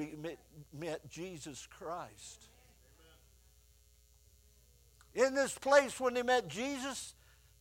met, 0.72 1.08
Jesus 1.08 1.66
Christ. 1.70 2.48
In 5.14 5.34
this 5.34 5.56
place, 5.56 5.98
when 5.98 6.14
they 6.14 6.22
met 6.22 6.48
Jesus, 6.48 7.14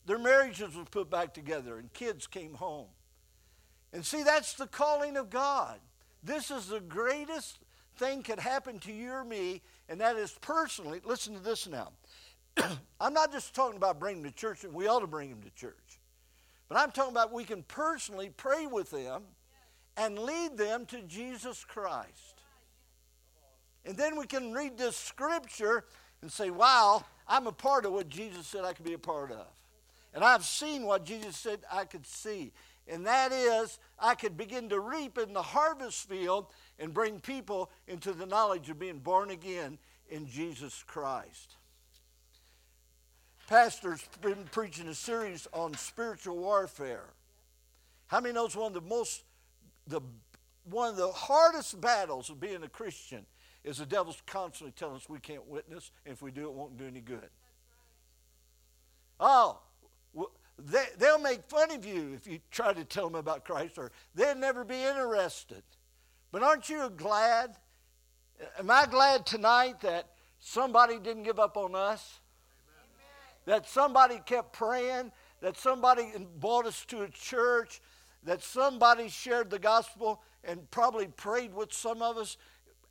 their 0.05 0.19
marriages 0.19 0.75
were 0.75 0.83
put 0.85 1.09
back 1.09 1.33
together 1.33 1.77
and 1.77 1.91
kids 1.93 2.27
came 2.27 2.55
home. 2.55 2.87
And 3.93 4.05
see, 4.05 4.23
that's 4.23 4.53
the 4.55 4.67
calling 4.67 5.15
of 5.15 5.29
God. 5.29 5.79
This 6.21 6.51
is 6.51 6.67
the 6.67 6.81
greatest 6.81 7.59
thing 7.97 8.23
could 8.23 8.39
happen 8.39 8.79
to 8.79 8.91
you 8.91 9.11
or 9.11 9.23
me, 9.23 9.61
and 9.87 10.01
that 10.01 10.17
is 10.17 10.35
personally. 10.41 10.99
Listen 11.05 11.33
to 11.33 11.39
this 11.39 11.67
now. 11.67 11.91
I'm 12.99 13.13
not 13.13 13.31
just 13.31 13.53
talking 13.53 13.77
about 13.77 13.99
bringing 13.99 14.23
them 14.23 14.31
to 14.31 14.37
church, 14.37 14.63
and 14.63 14.73
we 14.73 14.87
ought 14.87 14.99
to 14.99 15.07
bring 15.07 15.29
them 15.29 15.41
to 15.43 15.49
church. 15.51 15.99
But 16.67 16.79
I'm 16.79 16.91
talking 16.91 17.11
about 17.11 17.31
we 17.31 17.43
can 17.43 17.63
personally 17.63 18.31
pray 18.35 18.65
with 18.67 18.89
them 18.89 19.23
and 19.97 20.19
lead 20.19 20.57
them 20.57 20.85
to 20.87 21.01
Jesus 21.03 21.63
Christ. 21.63 22.41
And 23.85 23.95
then 23.97 24.17
we 24.17 24.25
can 24.25 24.53
read 24.53 24.77
this 24.77 24.97
scripture 24.97 25.85
and 26.21 26.31
say, 26.31 26.49
wow, 26.49 27.03
I'm 27.27 27.47
a 27.47 27.51
part 27.51 27.85
of 27.85 27.93
what 27.93 28.09
Jesus 28.09 28.47
said 28.47 28.65
I 28.65 28.73
could 28.73 28.85
be 28.85 28.93
a 28.93 28.99
part 28.99 29.31
of. 29.31 29.45
And 30.13 30.23
I've 30.23 30.45
seen 30.45 30.85
what 30.85 31.05
Jesus 31.05 31.37
said 31.37 31.59
I 31.71 31.85
could 31.85 32.05
see. 32.05 32.51
And 32.87 33.05
that 33.05 33.31
is, 33.31 33.79
I 33.99 34.15
could 34.15 34.37
begin 34.37 34.69
to 34.69 34.79
reap 34.79 35.17
in 35.17 35.33
the 35.33 35.41
harvest 35.41 36.07
field 36.07 36.47
and 36.79 36.93
bring 36.93 37.19
people 37.19 37.71
into 37.87 38.13
the 38.13 38.25
knowledge 38.25 38.69
of 38.69 38.79
being 38.79 38.99
born 38.99 39.31
again 39.31 39.77
in 40.09 40.27
Jesus 40.27 40.83
Christ. 40.85 41.55
Pastor's 43.47 44.03
been 44.21 44.45
preaching 44.51 44.87
a 44.87 44.93
series 44.93 45.47
on 45.53 45.73
spiritual 45.75 46.37
warfare. 46.37 47.05
How 48.07 48.19
many 48.19 48.33
knows 48.33 48.55
one 48.55 48.67
of 48.67 48.73
the 48.73 48.81
most 48.81 49.23
the, 49.87 50.01
one 50.63 50.89
of 50.89 50.97
the 50.97 51.11
hardest 51.11 51.79
battles 51.79 52.29
of 52.29 52.39
being 52.39 52.63
a 52.63 52.69
Christian 52.69 53.25
is 53.63 53.77
the 53.77 53.85
devil's 53.85 54.21
constantly 54.25 54.73
telling 54.77 54.95
us 54.95 55.09
we 55.09 55.19
can't 55.19 55.45
witness, 55.47 55.91
and 56.05 56.13
if 56.13 56.21
we 56.21 56.31
do, 56.31 56.45
it 56.45 56.53
won't 56.53 56.77
do 56.77 56.85
any 56.85 57.01
good. 57.01 57.29
Oh, 59.19 59.59
they, 60.57 60.85
they'll 60.97 61.19
make 61.19 61.43
fun 61.49 61.71
of 61.71 61.85
you 61.85 62.13
if 62.13 62.27
you 62.27 62.39
try 62.51 62.73
to 62.73 62.83
tell 62.83 63.05
them 63.05 63.15
about 63.15 63.43
Christ, 63.43 63.77
or 63.77 63.91
they'll 64.13 64.35
never 64.35 64.63
be 64.63 64.81
interested. 64.81 65.63
But 66.31 66.43
aren't 66.43 66.69
you 66.69 66.89
glad? 66.95 67.55
Am 68.59 68.69
I 68.69 68.85
glad 68.85 69.25
tonight 69.25 69.81
that 69.81 70.09
somebody 70.39 70.99
didn't 70.99 71.23
give 71.23 71.39
up 71.39 71.57
on 71.57 71.75
us? 71.75 72.19
Amen. 73.47 73.59
That 73.59 73.67
somebody 73.67 74.21
kept 74.25 74.53
praying, 74.53 75.11
that 75.41 75.57
somebody 75.57 76.11
brought 76.39 76.65
us 76.65 76.85
to 76.85 77.03
a 77.03 77.09
church, 77.09 77.81
that 78.25 78.43
somebody 78.43 79.07
shared 79.07 79.49
the 79.49 79.59
gospel 79.59 80.21
and 80.43 80.69
probably 80.71 81.07
prayed 81.07 81.53
with 81.53 81.71
some 81.71 82.01
of 82.01 82.17
us 82.17 82.37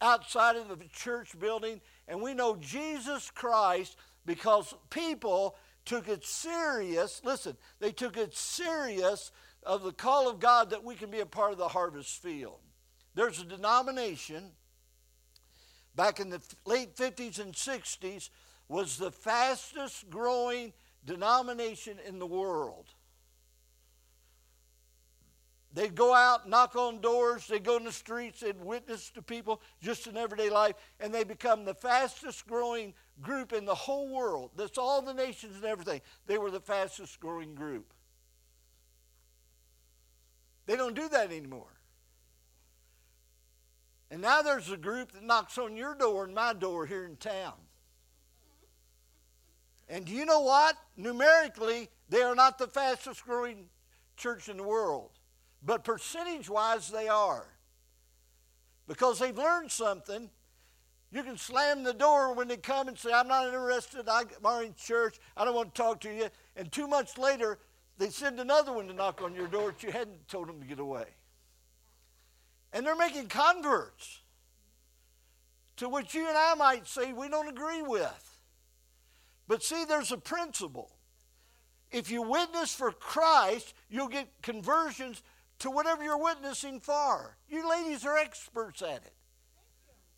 outside 0.01 0.57
of 0.57 0.69
the 0.69 0.85
church 0.93 1.39
building. 1.39 1.81
And 2.09 2.21
we 2.21 2.35
know 2.35 2.57
Jesus 2.57 3.31
Christ 3.31 3.97
because 4.25 4.75
people 4.91 5.57
took 5.85 6.09
it 6.09 6.25
serious. 6.25 7.21
Listen, 7.25 7.57
they 7.81 7.93
took 7.93 8.17
it 8.17 8.35
serious 8.35 9.33
of 9.63 9.83
the 9.83 9.93
call 9.93 10.29
of 10.29 10.41
God 10.41 10.71
that 10.71 10.85
we 10.85 10.95
can 10.95 11.11
be 11.11 11.21
a 11.21 11.27
part 11.27 11.53
of 11.53 11.59
the 11.59 11.69
harvest 11.69 12.23
field. 12.23 12.61
There's 13.15 13.41
a 13.41 13.45
denomination 13.45 14.51
back 15.95 16.21
in 16.21 16.31
the 16.31 16.41
late 16.65 16.97
50s 16.97 17.39
and 17.39 17.55
60s 17.55 18.31
was 18.69 18.97
the 18.97 19.11
fastest 19.11 20.11
growing 20.11 20.73
denomination 21.05 21.99
in 22.07 22.19
the 22.19 22.27
world. 22.27 22.87
They'd 25.75 25.97
go 25.97 26.15
out, 26.15 26.49
knock 26.49 26.77
on 26.77 27.01
doors, 27.01 27.49
they'd 27.49 27.65
go 27.65 27.77
in 27.77 27.85
the 27.85 27.91
streets, 27.91 28.41
they'd 28.41 28.61
witness 28.61 29.11
to 29.11 29.23
people 29.23 29.61
just 29.83 30.07
in 30.07 30.17
everyday 30.17 30.49
life, 30.49 30.77
and 31.01 31.13
they 31.13 31.25
become 31.25 31.65
the 31.65 31.75
fastest 31.75 32.47
growing 32.47 32.95
group 33.21 33.53
in 33.53 33.65
the 33.65 33.75
whole 33.75 34.09
world. 34.09 34.53
That's 34.57 34.79
all 34.79 35.03
the 35.03 35.13
nations 35.13 35.57
and 35.57 35.65
everything. 35.65 36.01
They 36.27 36.39
were 36.39 36.53
the 36.53 36.61
fastest 36.61 37.19
growing 37.19 37.57
group. 37.57 37.93
They 40.67 40.77
don't 40.77 40.95
do 40.95 41.09
that 41.09 41.33
anymore. 41.33 41.81
And 44.13 44.23
now 44.23 44.43
there's 44.43 44.71
a 44.71 44.77
group 44.77 45.11
that 45.11 45.25
knocks 45.25 45.59
on 45.59 45.77
your 45.77 45.97
door 45.97 46.23
and 46.23 46.35
my 46.37 46.53
door 46.53 46.87
here 46.87 47.05
in 47.05 47.17
town. 47.17 47.55
And 49.89 50.05
do 50.05 50.13
you 50.13 50.25
know 50.25 50.41
what? 50.41 50.77
Numerically, 50.97 51.91
they 52.09 52.23
are 52.23 52.37
not 52.37 52.59
the 52.59 52.69
fastest 52.69 53.25
growing 53.25 53.67
church 54.17 54.49
in 54.49 54.57
the 54.57 54.63
world. 54.63 55.11
But 55.65 55.85
percentage 55.85 56.51
wise, 56.51 56.91
they 56.91 57.09
are. 57.09 57.47
Because 58.87 59.19
they've 59.19 59.37
learned 59.37 59.71
something 59.71 60.31
You 61.15 61.23
can 61.23 61.39
slam 61.39 61.85
the 61.85 61.95
door 61.95 62.35
when 62.35 62.49
they 62.49 62.57
come 62.57 62.89
and 62.89 62.99
say, 62.99 63.13
I'm 63.13 63.29
not 63.29 63.47
interested. 63.47 64.09
I'm 64.09 64.27
in 64.65 64.75
church. 64.75 65.21
I 65.37 65.45
don't 65.45 65.55
want 65.55 65.73
to 65.73 65.81
talk 65.81 66.01
to 66.01 66.13
you. 66.13 66.27
And 66.57 66.73
two 66.73 66.89
months 66.89 67.17
later, 67.17 67.61
they 67.99 68.11
send 68.11 68.41
another 68.41 68.73
one 68.73 68.89
to 68.89 68.93
knock 68.93 69.23
on 69.23 69.33
your 69.33 69.47
door 69.47 69.71
that 69.71 69.83
you 69.85 69.93
hadn't 69.93 70.27
told 70.27 70.49
them 70.49 70.59
to 70.59 70.67
get 70.67 70.81
away. 70.81 71.05
And 72.73 72.85
they're 72.85 72.97
making 72.97 73.29
converts 73.29 74.23
to 75.77 75.89
which 75.89 76.17
you 76.17 76.27
and 76.27 76.37
I 76.37 76.55
might 76.55 76.89
say 76.89 77.13
we 77.13 77.29
don't 77.29 77.49
agree 77.49 77.83
with. 77.83 78.41
But 79.47 79.63
see, 79.63 79.85
there's 79.85 80.11
a 80.11 80.19
principle. 80.19 80.91
If 81.93 82.11
you 82.11 82.23
witness 82.23 82.75
for 82.75 82.91
Christ, 82.91 83.73
you'll 83.89 84.09
get 84.09 84.27
conversions 84.43 85.23
to 85.61 85.71
whatever 85.71 86.03
you're 86.03 86.19
witnessing 86.19 86.81
for. 86.81 87.37
You 87.49 87.69
ladies 87.69 88.05
are 88.05 88.17
experts 88.17 88.83
at 88.83 89.05
it 89.05 89.13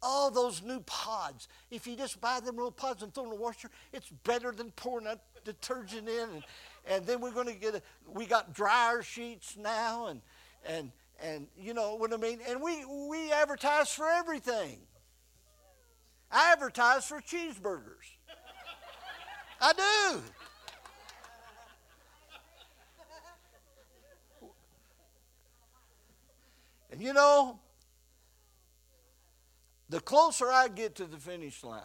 all 0.03 0.31
those 0.31 0.62
new 0.62 0.81
pods. 0.81 1.49
If 1.70 1.87
you 1.87 1.96
just 1.96 2.20
buy 2.20 2.40
them 2.40 2.57
little 2.57 2.70
pods 2.70 3.03
and 3.03 3.12
throw 3.12 3.25
them 3.25 3.33
in 3.33 3.38
the 3.38 3.42
washer, 3.42 3.70
it's 3.92 4.09
better 4.25 4.53
than 4.53 4.70
pouring 4.72 5.05
that 5.07 5.20
detergent 5.44 6.09
in. 6.09 6.29
And, 6.31 6.42
and 6.87 7.07
then 7.07 7.20
we're 7.20 7.33
going 7.33 7.49
to 7.49 7.55
get 7.55 7.75
a, 7.75 7.83
we 8.12 8.27
got 8.27 8.55
dryer 8.55 9.03
sheets 9.03 9.57
now, 9.57 10.07
and 10.07 10.20
and 10.68 10.92
and 11.20 11.46
you 11.59 11.75
know 11.75 11.96
what 11.96 12.12
I 12.12 12.16
mean. 12.16 12.38
And 12.49 12.62
we 12.62 12.85
we 12.85 13.33
advertise 13.33 13.90
for 13.90 14.09
everything. 14.09 14.79
I 16.31 16.53
advertise 16.53 17.07
for 17.07 17.20
cheeseburgers. 17.20 18.07
I 19.61 19.72
do. 19.72 20.22
And 26.96 27.04
you 27.04 27.12
know, 27.12 27.59
the 29.90 30.00
closer 30.00 30.50
I 30.50 30.68
get 30.68 30.94
to 30.94 31.04
the 31.04 31.18
finish 31.18 31.62
line, 31.62 31.82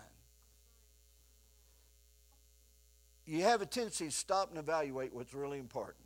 you 3.25 3.43
have 3.43 3.61
a 3.61 3.65
tendency 3.65 4.05
to 4.05 4.11
stop 4.11 4.51
and 4.51 4.57
evaluate 4.57 5.13
what's 5.13 5.33
really 5.33 5.59
important. 5.59 6.05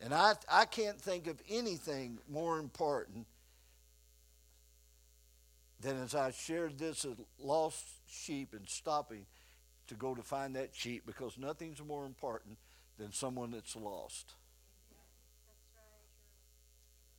And 0.00 0.12
I, 0.12 0.32
I 0.50 0.64
can't 0.64 1.00
think 1.00 1.28
of 1.28 1.40
anything 1.48 2.18
more 2.28 2.58
important 2.58 3.28
than 5.78 5.96
as 6.02 6.16
I 6.16 6.32
shared 6.32 6.76
this 6.76 7.06
lost 7.38 7.84
sheep 8.08 8.52
and 8.52 8.68
stopping 8.68 9.26
to 9.86 9.94
go 9.94 10.12
to 10.12 10.24
find 10.24 10.56
that 10.56 10.70
sheep 10.72 11.04
because 11.06 11.38
nothing's 11.38 11.80
more 11.80 12.04
important 12.04 12.58
than 12.98 13.12
someone 13.12 13.52
that's 13.52 13.76
lost 13.76 14.34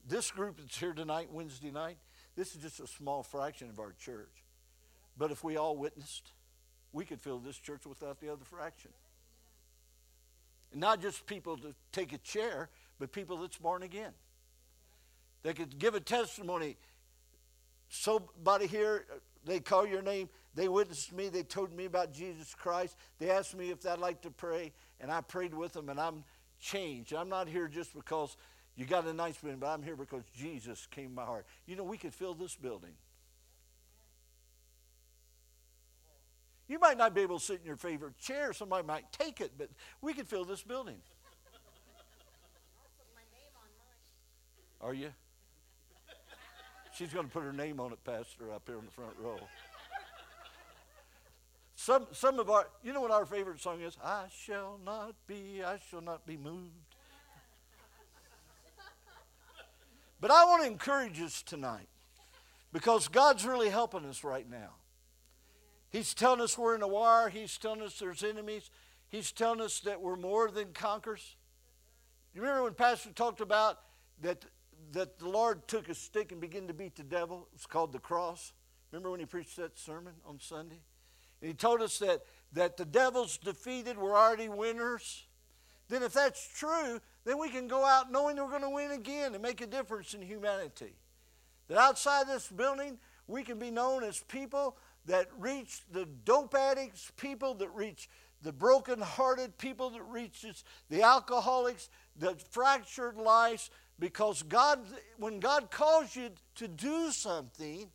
this 0.08 0.32
group 0.32 0.60
that's 0.60 0.78
here 0.78 0.94
tonight, 0.94 1.30
Wednesday 1.32 1.72
night, 1.72 1.98
this 2.36 2.56
is 2.56 2.62
just 2.62 2.80
a 2.80 2.88
small 2.88 3.24
fraction 3.24 3.70
of 3.70 3.80
our 3.80 3.94
church. 3.94 4.44
But 5.18 5.32
if 5.32 5.44
we 5.44 5.58
all 5.58 5.76
witnessed, 5.76 6.32
we 6.94 7.06
could 7.06 7.20
fill 7.20 7.40
this 7.40 7.58
church 7.58 7.86
without 7.86 8.20
the 8.20 8.32
other 8.32 8.46
fraction. 8.46 8.92
And 10.72 10.82
not 10.82 11.02
just 11.02 11.26
people 11.26 11.58
to 11.58 11.74
take 11.92 12.14
a 12.14 12.18
chair, 12.20 12.70
but 13.00 13.12
people 13.12 13.38
that's 13.38 13.58
born 13.58 13.84
again. 13.84 14.14
They 15.44 15.54
could 15.54 15.80
give 15.80 15.96
a 15.96 16.00
testimony. 16.00 16.78
Somebody 17.90 18.68
here, 18.68 19.06
they 19.46 19.60
call 19.60 19.88
your 19.88 20.02
name, 20.02 20.30
they 20.56 20.68
witnessed 20.68 21.14
me, 21.14 21.30
they 21.30 21.44
told 21.44 21.74
me 21.74 21.86
about 21.86 22.12
Jesus 22.12 22.54
Christ. 22.54 22.98
They 23.20 23.30
asked 23.30 23.56
me 23.56 23.72
if 23.72 23.86
I'd 23.86 24.00
like 24.00 24.22
to 24.22 24.32
pray, 24.32 24.74
and 25.00 25.12
I 25.12 25.22
prayed 25.22 25.54
with 25.54 25.74
them, 25.74 25.90
and 25.90 26.00
I'm 26.00 26.24
changed. 26.60 27.14
I'm 27.14 27.30
not 27.30 27.48
here 27.48 27.68
just 27.68 27.94
because 27.94 28.36
you 28.78 28.86
got 28.86 29.08
a 29.08 29.14
nice 29.14 29.38
building, 29.38 29.60
but 29.60 29.68
I'm 29.68 29.82
here 29.82 29.96
because 29.96 30.22
Jesus 30.36 30.88
came 30.92 31.16
my 31.16 31.26
heart. 31.26 31.46
You 31.66 31.76
know, 31.76 31.84
we 31.84 31.98
could 31.98 32.14
fill 32.14 32.36
this 32.36 32.56
building. 32.56 32.94
You 36.68 36.80
might 36.80 36.98
not 36.98 37.16
be 37.16 37.22
able 37.22 37.40
to 37.40 37.46
sit 37.46 37.60
in 37.62 37.66
your 37.66 37.76
favorite 37.76 38.20
chair. 38.20 38.54
Somebody 38.54 38.86
might 38.86 39.12
take 39.12 39.42
it, 39.42 39.54
but 39.58 39.70
we 40.02 40.14
could 40.14 40.28
fill 40.28 40.46
this 40.46 40.62
building. 40.62 40.98
Are 44.80 44.94
you? 44.94 45.10
She's 46.94 47.12
going 47.12 47.26
to 47.26 47.32
put 47.32 47.44
her 47.44 47.54
name 47.54 47.80
on 47.80 47.94
it, 47.94 48.04
Pastor, 48.04 48.52
up 48.54 48.64
here 48.68 48.78
in 48.78 48.86
the 48.86 48.92
front 48.92 49.14
row. 49.20 49.40
Some, 51.76 52.08
some 52.12 52.40
of 52.40 52.50
our, 52.50 52.68
you 52.84 52.94
know 52.94 53.02
what 53.02 53.12
our 53.12 53.26
favorite 53.26 53.60
song 53.60 53.82
is? 53.82 53.98
I 54.04 54.26
shall 54.36 54.80
not 54.84 55.16
be, 55.26 55.64
I 55.64 55.80
shall 55.90 56.02
not 56.02 56.26
be 56.28 56.38
moved. 56.38 56.97
But 60.20 60.32
I 60.32 60.46
want 60.46 60.64
to 60.64 60.68
encourage 60.68 61.22
us 61.22 61.44
tonight 61.44 61.90
because 62.74 63.08
God's 63.08 63.46
really 63.46 63.70
helping 63.70 64.06
us 64.06 64.24
right 64.24 64.50
now. 64.50 64.72
He's 65.90 66.14
telling 66.14 66.42
us 66.42 66.58
we're 66.58 66.76
in 66.76 66.82
a 66.82 66.88
war, 66.88 67.30
He's 67.30 67.58
telling 67.58 67.82
us 67.82 68.00
there's 68.00 68.24
enemies, 68.24 68.70
He's 69.10 69.32
telling 69.32 69.62
us 69.62 69.80
that 69.82 70.02
we're 70.02 70.16
more 70.16 70.50
than 70.50 70.74
conquerors. 70.74 71.36
You 72.34 72.42
remember 72.42 72.64
when 72.64 72.74
Pastor 72.74 73.12
talked 73.12 73.42
about 73.42 73.80
that, 74.22 74.46
that 74.92 75.20
the 75.20 75.30
Lord 75.30 75.68
took 75.68 75.88
a 75.88 75.96
stick 75.96 76.32
and 76.32 76.42
began 76.42 76.68
to 76.68 76.74
beat 76.74 76.96
the 76.96 77.04
devil? 77.04 77.48
It's 77.54 77.66
called 77.66 77.94
the 77.94 78.00
cross. 78.00 78.54
Remember 78.92 79.12
when 79.12 79.20
he 79.20 79.26
preached 79.26 79.56
that 79.58 79.78
sermon 79.78 80.14
on 80.26 80.40
Sunday? 80.40 80.82
And 81.42 81.48
he 81.48 81.54
told 81.54 81.82
us 81.82 82.00
that, 82.00 82.22
that 82.54 82.78
the 82.78 82.86
devil's 82.86 83.38
defeated, 83.38 83.98
we're 83.98 84.18
already 84.18 84.50
winners 84.50 85.27
then 85.90 86.04
if 86.04 86.14
that's 86.14 86.48
true, 86.58 87.00
then 87.26 87.38
we 87.38 87.50
can 87.50 87.68
go 87.68 87.86
out 87.86 88.12
knowing 88.12 88.38
we're 88.38 88.50
going 88.50 88.62
to 88.62 88.70
win 88.70 88.92
again 88.92 89.34
and 89.34 89.42
make 89.42 89.62
a 89.62 89.68
difference 89.68 90.14
in 90.14 90.22
humanity. 90.22 90.94
That 91.68 91.78
outside 91.78 92.28
this 92.28 92.48
building, 92.48 92.98
we 93.28 93.44
can 93.44 93.60
be 93.60 93.72
known 93.72 94.04
as 94.04 94.22
people 94.22 94.78
that 95.06 95.28
reach 95.38 95.82
the 95.92 96.06
dope 96.26 96.56
addicts, 96.56 97.12
people 97.18 97.54
that 97.56 97.70
reach 97.70 98.10
the 98.42 98.52
broken-hearted, 98.52 99.58
people 99.58 99.90
that 99.90 100.04
reaches 100.04 100.64
the 100.90 101.02
alcoholics, 101.02 101.90
the 102.18 102.36
fractured 102.52 103.18
lives, 103.18 103.70
because 104.00 104.44
God, 104.44 104.80
when 105.18 105.40
God 105.40 105.72
calls 105.72 106.16
you 106.16 106.30
to 106.56 106.68
do 106.68 107.12
something, 107.12 107.90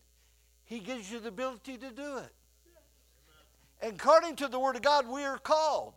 He 0.64 0.80
gives 0.80 1.10
you 1.10 1.20
the 1.20 1.28
ability 1.28 1.78
to 1.78 1.90
do 1.90 2.16
it. 2.18 2.34
And 3.80 3.94
according 3.94 4.36
to 4.36 4.48
the 4.48 4.58
Word 4.58 4.76
of 4.76 4.82
God, 4.82 5.08
we 5.08 5.22
are 5.24 5.38
called. 5.38 5.94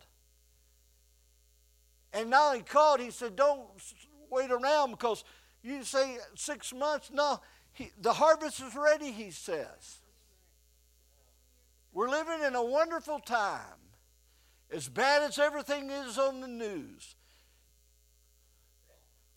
And 2.16 2.30
not 2.30 2.52
only 2.52 2.62
called, 2.62 3.00
he 3.00 3.10
said, 3.10 3.36
don't 3.36 3.68
wait 4.30 4.50
around 4.50 4.92
because 4.92 5.22
you 5.62 5.84
say 5.84 6.16
six 6.34 6.72
months. 6.72 7.10
No, 7.12 7.40
he, 7.74 7.90
the 8.00 8.14
harvest 8.14 8.62
is 8.62 8.74
ready, 8.74 9.12
he 9.12 9.30
says. 9.30 9.98
We're 11.92 12.08
living 12.08 12.42
in 12.42 12.54
a 12.54 12.64
wonderful 12.64 13.18
time. 13.18 13.60
As 14.72 14.88
bad 14.88 15.22
as 15.22 15.38
everything 15.38 15.90
is 15.90 16.18
on 16.18 16.40
the 16.40 16.48
news, 16.48 17.14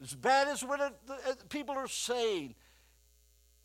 as 0.02 0.16
bad 0.16 0.48
as 0.48 0.64
what 0.64 1.50
people 1.50 1.76
are 1.76 1.88
saying, 1.88 2.56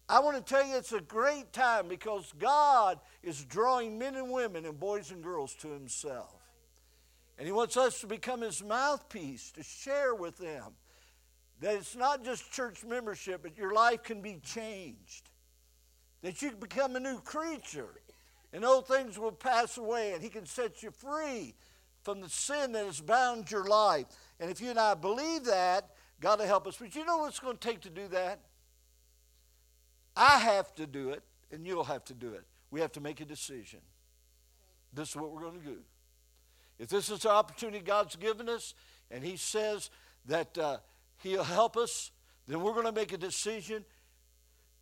I 0.09 0.19
want 0.21 0.37
to 0.37 0.43
tell 0.43 0.67
you 0.67 0.77
it's 0.77 0.93
a 0.93 1.01
great 1.01 1.53
time 1.53 1.87
because 1.89 2.33
God 2.39 2.99
is 3.23 3.45
drawing 3.45 3.97
men 3.97 4.17
and 4.17 4.31
women 4.31 4.67
and 4.67 4.79
boys 4.79 5.13
and 5.13 5.23
girls 5.23 5.55
to 5.61 5.69
Himself. 5.69 6.34
And 7.39 7.47
He 7.47 7.53
wants 7.53 7.77
us 7.77 8.01
to 8.01 8.07
become 8.07 8.43
His 8.43 8.63
mouthpiece, 8.63 9.51
to 9.53 9.63
share 9.63 10.15
with 10.15 10.39
them 10.39 10.75
that 11.61 11.75
it's 11.75 11.97
not 11.97 12.25
just 12.25 12.53
church 12.53 12.85
membership, 12.85 13.43
but 13.43 13.57
your 13.57 13.73
life 13.73 14.03
can 14.03 14.21
be 14.21 14.41
changed. 14.43 15.31
That 16.23 16.41
you 16.43 16.51
can 16.51 16.61
become 16.61 16.97
a 16.97 17.01
new 17.01 17.21
creature, 17.21 18.01
and 18.53 18.65
old 18.65 18.87
things 18.89 19.19
will 19.19 19.33
pass 19.33 19.77
away, 19.77 20.13
and 20.15 20.23
He 20.23 20.29
can 20.29 20.47
set 20.47 20.83
you 20.83 20.91
free 20.91 21.55
from 22.03 22.21
the 22.21 22.29
sin 22.29 22.73
that 22.73 22.85
has 22.85 23.01
bound 23.01 23.51
your 23.51 23.65
life. 23.65 24.07
And 24.39 24.51
if 24.51 24.61
you 24.61 24.71
and 24.71 24.79
I 24.79 24.95
believe 24.95 25.45
that, 25.45 25.91
God 26.21 26.39
will 26.39 26.47
help 26.47 26.67
us. 26.67 26.77
But 26.79 26.95
you 26.95 27.05
know 27.05 27.19
what 27.19 27.29
it's 27.29 27.41
going 27.41 27.57
to 27.57 27.69
take 27.69 27.81
to 27.83 27.91
do 27.91 28.09
that? 28.09 28.41
I 30.17 30.39
have 30.39 30.75
to 30.77 30.87
do 30.87 31.11
it, 31.11 31.23
and 31.51 31.67
you'll 31.67 31.85
have 31.85 32.05
to 32.07 32.15
do 32.15 32.33
it. 32.33 32.45
We 32.71 32.81
have 32.81 32.93
to 32.93 33.01
make 33.01 33.21
a 33.21 33.25
decision. 33.25 33.81
This 34.93 35.11
is 35.11 35.17
what 35.17 35.33
we're 35.33 35.41
going 35.41 35.61
to 35.61 35.67
do. 35.67 35.79
If 36.79 36.89
this 36.89 37.09
is 37.11 37.21
the 37.21 37.31
opportunity 37.31 37.81
God's 37.81 38.17
given 38.17 38.49
us, 38.49 38.75
and 39.11 39.25
He 39.25 39.37
says 39.37 39.91
that 40.27 40.57
uh, 40.59 40.79
He'll 41.23 41.45
help 41.45 41.77
us, 41.77 42.11
then 42.47 42.61
we're 42.61 42.73
going 42.73 42.87
to 42.87 42.93
make 42.93 43.13
a 43.13 43.19
decision 43.19 43.85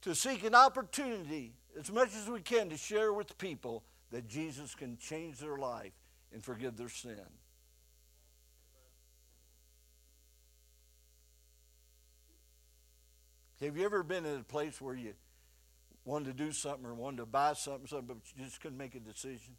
to 0.03 0.15
seek 0.15 0.45
an 0.45 0.55
opportunity 0.55 1.55
as 1.79 1.91
much 1.91 2.11
as 2.15 2.29
we 2.29 2.41
can 2.41 2.69
to 2.71 2.77
share 2.77 3.13
with 3.13 3.39
people 3.39 3.85
that 4.11 4.29
Jesus 4.29 4.75
can 4.75 4.97
change 4.99 5.39
their 5.39 5.57
life 5.57 5.93
and 6.33 6.43
forgive 6.43 6.77
their 6.77 6.89
sin. 6.89 7.19
Have 13.61 13.77
you 13.77 13.85
ever 13.85 14.03
been 14.03 14.27
in 14.27 14.41
a 14.41 14.43
place 14.43 14.81
where 14.81 14.97
you 14.97 15.13
wanted 16.05 16.37
to 16.37 16.45
do 16.45 16.51
something 16.51 16.85
or 16.85 16.95
wanted 16.95 17.19
to 17.19 17.27
buy 17.27 17.53
something, 17.53 17.87
something 17.87 18.09
but 18.09 18.17
you 18.37 18.45
just 18.45 18.61
couldn't 18.61 18.77
make 18.77 18.97
a 18.97 19.01
decision? 19.01 19.55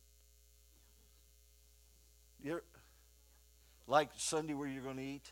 You're, 2.43 2.63
like 3.87 4.09
Sunday 4.17 4.53
where 4.53 4.67
you're 4.67 4.83
going 4.83 4.97
to 4.97 5.03
eat? 5.03 5.31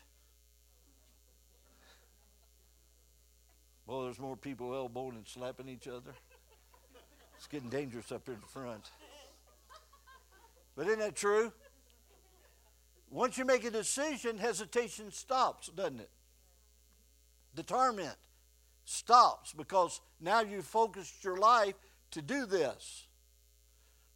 Well, 3.86 4.04
there's 4.04 4.18
more 4.18 4.36
people 4.36 4.74
elbowing 4.74 5.16
and 5.16 5.26
slapping 5.26 5.68
each 5.68 5.86
other. 5.86 6.14
It's 7.36 7.46
getting 7.46 7.68
dangerous 7.68 8.10
up 8.12 8.22
here 8.24 8.34
in 8.34 8.40
the 8.40 8.46
front. 8.46 8.88
But 10.74 10.86
isn't 10.86 11.00
that 11.00 11.14
true? 11.14 11.52
Once 13.10 13.36
you 13.36 13.44
make 13.44 13.64
a 13.64 13.70
decision, 13.70 14.38
hesitation 14.38 15.10
stops, 15.10 15.68
doesn't 15.68 16.00
it? 16.00 16.10
The 17.54 17.62
torment 17.62 18.16
stops 18.86 19.52
because 19.52 20.00
now 20.18 20.40
you've 20.40 20.64
focused 20.64 21.22
your 21.22 21.36
life 21.36 21.74
to 22.12 22.22
do 22.22 22.46
this. 22.46 23.06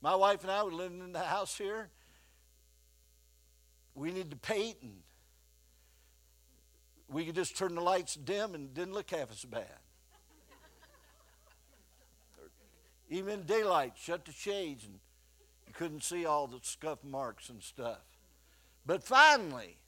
My 0.01 0.15
wife 0.15 0.43
and 0.43 0.51
I 0.51 0.63
were 0.63 0.73
living 0.73 1.01
in 1.01 1.13
the 1.13 1.19
house 1.19 1.59
here. 1.59 1.91
We 3.97 4.13
need 4.13 4.31
to 4.31 4.37
paint, 4.37 4.77
and 4.83 4.93
we 7.09 7.25
could 7.25 7.35
just 7.35 7.57
turn 7.57 7.75
the 7.75 7.81
lights 7.81 8.15
dim 8.15 8.55
and 8.55 8.73
didn't 8.75 8.93
look 8.93 9.11
half 9.11 9.33
as 9.33 9.45
bad. 9.45 9.65
Even 13.09 13.41
in 13.41 13.43
daylight, 13.45 13.95
shut 13.97 14.27
the 14.27 14.33
shades, 14.33 14.85
and 14.85 14.99
you 15.67 15.73
couldn't 15.73 16.05
see 16.05 16.27
all 16.27 16.47
the 16.47 16.59
scuff 16.63 17.03
marks 17.03 17.49
and 17.49 17.63
stuff. 17.63 18.03
But 18.85 19.03
finally, 19.03 19.79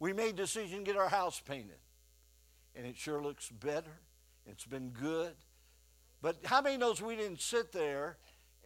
we 0.00 0.12
made 0.12 0.34
decision 0.34 0.78
to 0.78 0.84
get 0.84 0.96
our 0.96 1.08
house 1.08 1.38
painted. 1.38 1.78
And 2.74 2.86
it 2.86 2.96
sure 2.96 3.22
looks 3.22 3.48
better. 3.48 4.00
It's 4.46 4.64
been 4.64 4.88
good. 4.88 5.34
But 6.20 6.38
how 6.44 6.60
many 6.60 6.76
knows 6.76 7.00
we 7.00 7.14
didn't 7.14 7.40
sit 7.40 7.70
there 7.70 8.16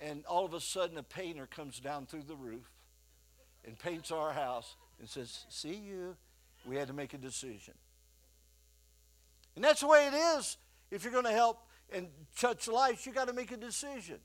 and 0.01 0.25
all 0.27 0.47
of 0.47 0.55
a 0.55 0.61
sudden 0.61 0.97
a 0.97 1.03
painter 1.03 1.47
comes 1.47 1.81
down 1.81 2.07
through 2.07 2.23
the 2.23 2.37
roof 2.37 2.71
and 3.67 3.79
paints 3.79 4.11
our 4.11 4.33
house 4.33 4.77
and 4.99 5.09
says, 5.09 5.45
See 5.49 5.75
you. 5.75 6.17
We 6.67 6.77
had 6.77 6.89
to 6.89 6.95
make 6.95 7.15
a 7.15 7.19
decision. 7.19 7.75
And 9.55 9.65
that's 9.65 9.81
the 9.81 9.87
way 9.87 10.07
it 10.07 10.15
is 10.15 10.57
if 10.91 11.05
you're 11.05 11.13
going 11.13 11.25
to 11.25 11.33
help 11.33 11.67
and 11.93 12.09
touch 12.37 12.69
lives, 12.69 13.07
you 13.07 13.13
got 13.13 13.29
to 13.29 13.33
make 13.35 13.53
a 13.53 13.57
decision. 13.57 14.19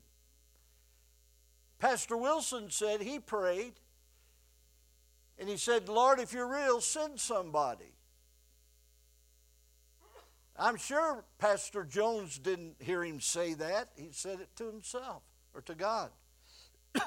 Pastor 1.78 2.16
Wilson 2.16 2.70
said 2.70 3.00
he 3.00 3.18
prayed 3.18 3.74
and 5.38 5.48
he 5.48 5.56
said, 5.56 5.88
Lord, 5.88 6.20
if 6.20 6.32
you're 6.32 6.46
real, 6.46 6.80
send 6.80 7.18
somebody. 7.18 7.92
I'm 10.56 10.76
sure 10.76 11.24
Pastor 11.38 11.84
Jones 11.84 12.38
didn't 12.38 12.76
hear 12.78 13.02
him 13.02 13.20
say 13.20 13.54
that. 13.54 13.88
He 13.96 14.10
said 14.12 14.40
it 14.40 14.48
to 14.56 14.66
himself 14.66 15.22
or 15.54 15.62
to 15.62 15.74
God. 15.74 16.10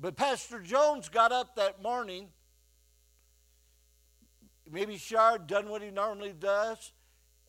but 0.00 0.16
Pastor 0.16 0.60
Jones 0.60 1.08
got 1.08 1.32
up 1.32 1.56
that 1.56 1.82
morning, 1.82 2.28
maybe 4.70 4.96
showered, 4.96 5.46
done 5.46 5.68
what 5.68 5.82
he 5.82 5.90
normally 5.90 6.34
does, 6.38 6.92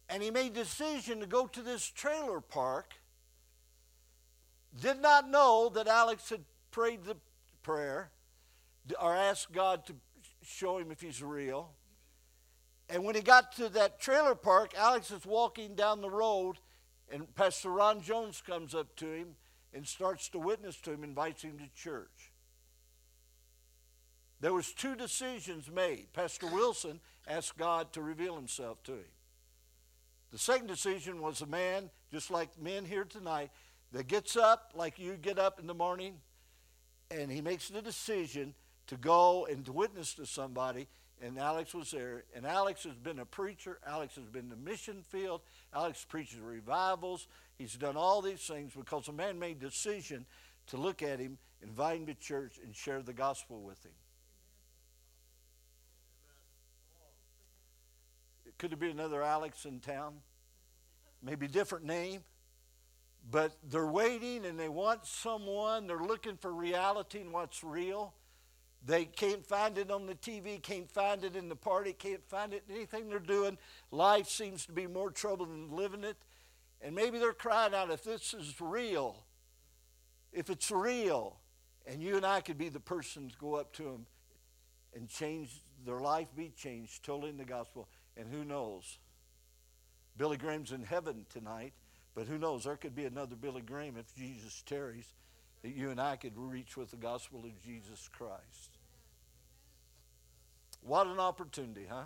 and 0.10 0.24
he 0.24 0.32
made 0.32 0.54
decision 0.54 1.20
to 1.20 1.28
go 1.28 1.46
to 1.48 1.62
this 1.62 1.88
trailer 1.88 2.42
park. 2.42 2.94
Did 4.82 5.02
not 5.02 5.30
know 5.30 5.70
that 5.76 5.88
Alex 5.88 6.30
had 6.30 6.44
prayed 6.72 7.04
the 7.04 7.18
prayer 7.62 8.10
or 9.00 9.16
asked 9.16 9.52
God 9.52 9.86
to 9.86 9.96
show 10.44 10.80
him 10.80 10.92
if 10.92 11.02
he's 11.02 11.22
real. 11.22 11.72
And 12.90 13.04
when 13.04 13.14
he 13.14 13.22
got 13.22 13.52
to 13.58 13.70
that 13.70 14.00
trailer 14.00 14.34
park, 14.34 14.74
Alex 14.76 15.12
is 15.12 15.26
walking 15.26 15.76
down 15.76 16.02
the 16.02 16.10
road, 16.10 16.58
and 17.12 17.34
Pastor 17.36 17.70
Ron 17.70 18.02
Jones 18.02 18.42
comes 18.42 18.74
up 18.74 18.96
to 18.96 19.12
him 19.12 19.36
and 19.74 19.88
starts 19.88 20.30
to 20.30 20.40
witness 20.40 20.78
to 20.82 20.92
him, 20.94 21.04
invites 21.04 21.44
him 21.44 21.60
to 21.60 21.70
church. 21.80 22.19
There 24.42 24.54
was 24.54 24.72
two 24.74 24.96
decisions 24.96 25.70
made. 25.70 26.14
Pastor 26.14 26.48
Wilson 26.48 27.00
asked 27.28 27.58
God 27.58 27.92
to 27.94 28.02
reveal 28.02 28.36
himself 28.36 28.82
to 28.84 28.94
him. 28.94 29.12
The 30.32 30.38
second 30.38 30.68
decision 30.68 31.22
was 31.22 31.42
a 31.42 31.46
man, 31.46 31.90
just 32.12 32.32
like 32.32 32.50
men 32.62 32.86
here 32.86 33.04
tonight, 33.04 33.52
that 33.92 34.08
gets 34.08 34.38
up 34.38 34.72
like 34.76 35.00
you 35.00 35.18
get 35.18 35.40
up 35.40 35.60
in 35.60 35.68
the 35.68 35.74
morning, 35.74 36.16
and 37.12 37.32
he 37.32 37.42
makes 37.42 37.70
the 37.70 37.82
decision 37.82 38.54
to 38.88 38.96
go 38.96 39.48
and 39.50 39.66
to 39.66 39.72
witness 39.72 40.14
to 40.16 40.26
somebody. 40.26 40.88
And 41.22 41.38
Alex 41.38 41.74
was 41.74 41.92
there. 41.92 42.24
And 42.34 42.46
Alex 42.46 42.84
has 42.84 42.96
been 42.96 43.20
a 43.20 43.26
preacher. 43.26 43.80
Alex 43.86 44.16
has 44.16 44.26
been 44.26 44.44
in 44.44 44.50
the 44.50 44.56
mission 44.56 45.04
field. 45.10 45.42
Alex 45.74 46.06
preaches 46.08 46.40
revivals. 46.40 47.28
He's 47.58 47.76
done 47.76 47.98
all 47.98 48.22
these 48.22 48.42
things 48.42 48.74
because 48.74 49.08
a 49.10 49.12
man 49.12 49.38
made 49.38 49.60
decision 49.60 50.26
to 50.68 50.78
look 50.78 51.04
at 51.04 51.20
him, 51.20 51.38
invite 51.62 52.00
him 52.00 52.06
to 52.06 52.14
church, 52.14 52.60
and 52.64 52.74
share 52.74 53.02
the 53.02 53.14
gospel 53.14 53.62
with 53.62 53.84
him. 53.84 53.92
Could 58.60 58.74
it 58.74 58.80
be 58.80 58.92
another 58.92 59.24
Alex 59.24 59.66
in 59.66 59.80
town? 59.80 60.16
Maybe 61.24 61.48
different 61.48 61.86
name. 61.86 62.22
But 63.32 63.54
they're 63.70 63.88
waiting 63.88 64.46
and 64.46 64.60
they 64.60 64.70
want 64.70 65.06
someone. 65.06 65.88
They're 65.88 65.98
looking 65.98 66.38
for 66.38 66.52
reality 66.52 67.22
and 67.22 67.34
what's 67.34 67.64
real. 67.64 68.14
They 68.86 69.06
can't 69.06 69.46
find 69.46 69.78
it 69.78 69.92
on 69.92 70.06
the 70.06 70.16
TV, 70.16 70.62
can't 70.62 70.90
find 70.90 71.24
it 71.26 71.36
in 71.36 71.50
the 71.50 71.56
party, 71.56 71.92
can't 71.92 72.24
find 72.30 72.54
it 72.54 72.64
in 72.70 72.76
anything 72.76 73.10
they're 73.10 73.20
doing. 73.20 73.58
Life 73.92 74.28
seems 74.28 74.66
to 74.68 74.72
be 74.72 74.88
more 74.88 75.12
trouble 75.12 75.46
than 75.46 75.72
living 75.72 76.04
it. 76.04 76.18
And 76.82 76.96
maybe 76.96 77.20
they're 77.20 77.34
crying 77.34 77.74
out, 77.74 77.92
if 77.92 78.06
this 78.06 78.34
is 78.34 78.56
real, 78.62 79.26
if 80.32 80.50
it's 80.50 80.72
real, 80.72 81.40
and 81.86 82.02
you 82.02 82.16
and 82.16 82.26
I 82.26 82.40
could 82.40 82.58
be 82.58 82.70
the 82.70 82.80
person 82.80 83.30
to 83.30 83.38
go 83.38 83.56
up 83.56 83.74
to 83.74 83.84
them 83.84 84.06
and 84.96 85.10
change 85.10 85.62
their 85.86 86.00
life, 86.00 86.28
be 86.36 86.54
changed, 86.56 87.04
totally 87.04 87.32
in 87.32 87.38
the 87.38 87.44
gospel. 87.44 87.90
And 88.20 88.28
who 88.32 88.44
knows? 88.44 88.98
Billy 90.18 90.36
Graham's 90.36 90.74
in 90.74 90.84
heaven 90.84 91.26
tonight, 91.30 91.72
but 92.14 92.28
who 92.28 92.38
knows? 92.38 92.66
There 92.66 92.76
could 92.76 92.94
be 92.94 93.06
another 93.06 93.38
Billy 93.38 93.62
Graham 93.62 93.96
if 93.98 94.14
Jesus 94.14 94.62
tarries 94.66 95.14
that 95.62 95.70
you 95.70 95.90
and 95.90 96.02
I 96.02 96.18
could 96.18 96.34
reach 96.36 96.76
with 96.76 96.92
the 96.92 96.98
gospel 96.98 97.46
of 97.46 97.64
Jesus 97.64 98.10
Christ. 98.12 98.78
What 100.82 101.08
an 101.08 101.20
opportunity, 101.20 101.86
huh? 101.90 102.04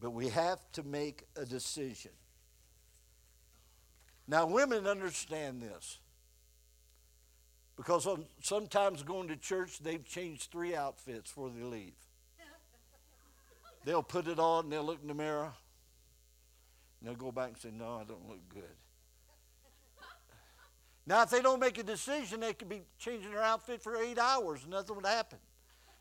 But 0.00 0.10
we 0.10 0.28
have 0.28 0.60
to 0.72 0.84
make 0.84 1.24
a 1.34 1.44
decision. 1.44 2.12
Now, 4.28 4.46
women 4.46 4.86
understand 4.86 5.60
this 5.60 5.98
because 7.76 8.06
sometimes 8.42 9.02
going 9.02 9.28
to 9.28 9.36
church, 9.36 9.80
they've 9.80 10.04
changed 10.04 10.52
three 10.52 10.76
outfits 10.76 11.32
before 11.32 11.50
they 11.50 11.64
leave. 11.64 11.94
They'll 13.84 14.02
put 14.02 14.26
it 14.28 14.38
on 14.38 14.64
and 14.64 14.72
they'll 14.72 14.84
look 14.84 15.00
in 15.02 15.08
the 15.08 15.14
mirror 15.14 15.52
and 17.00 17.08
they'll 17.08 17.14
go 17.14 17.32
back 17.32 17.48
and 17.48 17.58
say, 17.58 17.70
No, 17.72 17.96
I 17.96 18.04
don't 18.04 18.28
look 18.28 18.48
good. 18.48 18.62
Now, 21.06 21.22
if 21.22 21.30
they 21.30 21.42
don't 21.42 21.60
make 21.60 21.76
a 21.76 21.82
decision, 21.82 22.40
they 22.40 22.54
could 22.54 22.68
be 22.68 22.82
changing 22.98 23.30
their 23.30 23.42
outfit 23.42 23.82
for 23.82 23.96
eight 23.96 24.18
hours 24.18 24.62
and 24.62 24.70
nothing 24.70 24.96
would 24.96 25.06
happen. 25.06 25.38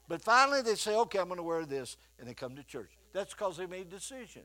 But 0.08 0.22
finally, 0.22 0.62
they 0.62 0.76
say, 0.76 0.96
okay, 0.96 1.20
I'm 1.20 1.28
going 1.28 1.38
to 1.38 1.44
wear 1.44 1.66
this, 1.66 1.98
and 2.20 2.28
they 2.28 2.34
come 2.34 2.56
to 2.56 2.64
church. 2.64 2.92
That's 3.14 3.34
because 3.34 3.58
they 3.58 3.66
made 3.66 3.88
a 3.88 3.90
decision. 3.90 4.44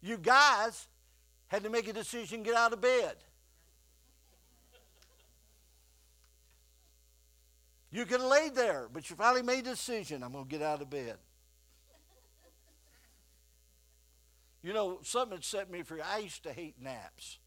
You 0.00 0.18
guys 0.18 0.86
had 1.48 1.64
to 1.64 1.70
make 1.70 1.88
a 1.88 1.92
decision 1.92 2.42
get 2.42 2.54
out 2.54 2.72
of 2.72 2.80
bed. 2.80 3.16
You 7.90 8.04
can 8.04 8.28
lay 8.28 8.50
there, 8.50 8.88
but 8.92 9.08
you 9.08 9.16
finally 9.16 9.42
made 9.42 9.66
a 9.66 9.70
decision 9.70 10.22
I'm 10.22 10.32
going 10.32 10.44
to 10.44 10.50
get 10.50 10.62
out 10.62 10.82
of 10.82 10.90
bed. 10.90 11.16
You 14.62 14.72
know, 14.72 14.98
something 15.02 15.38
set 15.40 15.70
me 15.70 15.82
free. 15.82 16.00
I 16.00 16.18
used 16.18 16.42
to 16.42 16.52
hate 16.52 16.74
naps. 16.80 17.38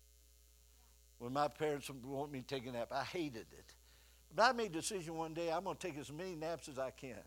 When 1.20 1.34
my 1.34 1.48
parents 1.48 1.90
would 1.90 2.04
want 2.04 2.32
me 2.32 2.40
to 2.40 2.48
take 2.48 2.66
a 2.66 2.72
nap, 2.72 2.88
I 2.92 3.04
hated 3.04 3.46
it. 3.52 3.76
But 4.36 4.44
I 4.44 4.52
made 4.54 4.72
a 4.72 4.80
decision 4.80 5.16
one 5.16 5.34
day 5.34 5.52
I'm 5.52 5.66
going 5.66 5.78
to 5.78 5.88
take 5.88 5.98
as 6.00 6.12
many 6.12 6.36
naps 6.36 6.68
as 6.68 6.80
I 6.80 6.90
can. 6.90 7.20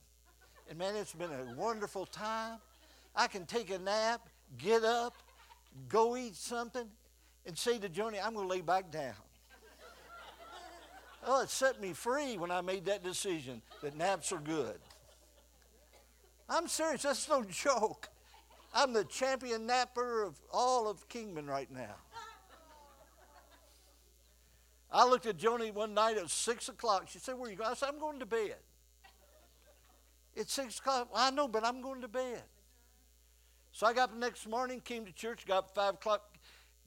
And 0.68 0.78
man, 0.78 0.96
it's 0.96 1.12
been 1.12 1.30
a 1.30 1.54
wonderful 1.56 2.06
time. 2.06 2.58
I 3.14 3.28
can 3.28 3.44
take 3.44 3.70
a 3.70 3.78
nap, 3.78 4.28
get 4.58 4.82
up, 4.82 5.14
go 5.88 6.16
eat 6.16 6.34
something, 6.34 6.88
and 7.46 7.56
say 7.56 7.78
to 7.78 7.88
Joni, 7.88 8.18
I'm 8.24 8.34
going 8.34 8.48
to 8.48 8.52
lay 8.52 8.62
back 8.62 8.90
down. 8.90 9.14
Oh, 11.26 11.42
it 11.42 11.50
set 11.50 11.80
me 11.80 11.92
free 11.92 12.36
when 12.36 12.50
I 12.50 12.60
made 12.60 12.84
that 12.86 13.02
decision 13.02 13.62
that 13.82 13.96
naps 13.96 14.30
are 14.32 14.38
good. 14.38 14.78
I'm 16.48 16.68
serious, 16.68 17.02
that's 17.02 17.28
no 17.28 17.42
joke. 17.50 18.08
I'm 18.74 18.92
the 18.92 19.04
champion 19.04 19.66
napper 19.66 20.24
of 20.24 20.38
all 20.52 20.88
of 20.88 21.08
Kingman 21.08 21.46
right 21.46 21.70
now. 21.70 21.94
I 24.90 25.08
looked 25.08 25.26
at 25.26 25.38
Joni 25.38 25.72
one 25.72 25.94
night 25.94 26.16
at 26.18 26.30
six 26.30 26.68
o'clock. 26.68 27.08
She 27.08 27.18
said, 27.18 27.36
Where 27.36 27.48
are 27.48 27.50
you 27.50 27.56
going? 27.56 27.70
I 27.70 27.74
said, 27.74 27.88
I'm 27.88 27.98
going 27.98 28.20
to 28.20 28.26
bed. 28.26 28.56
It's 30.36 30.52
six 30.52 30.78
o'clock. 30.78 31.08
I 31.14 31.30
know, 31.30 31.48
but 31.48 31.64
I'm 31.64 31.80
going 31.80 32.00
to 32.02 32.08
bed. 32.08 32.42
So 33.72 33.86
I 33.86 33.92
got 33.92 34.04
up 34.04 34.14
the 34.14 34.20
next 34.20 34.46
morning, 34.48 34.80
came 34.80 35.04
to 35.04 35.12
church, 35.12 35.46
got 35.46 35.74
five 35.74 35.94
o'clock, 35.94 36.22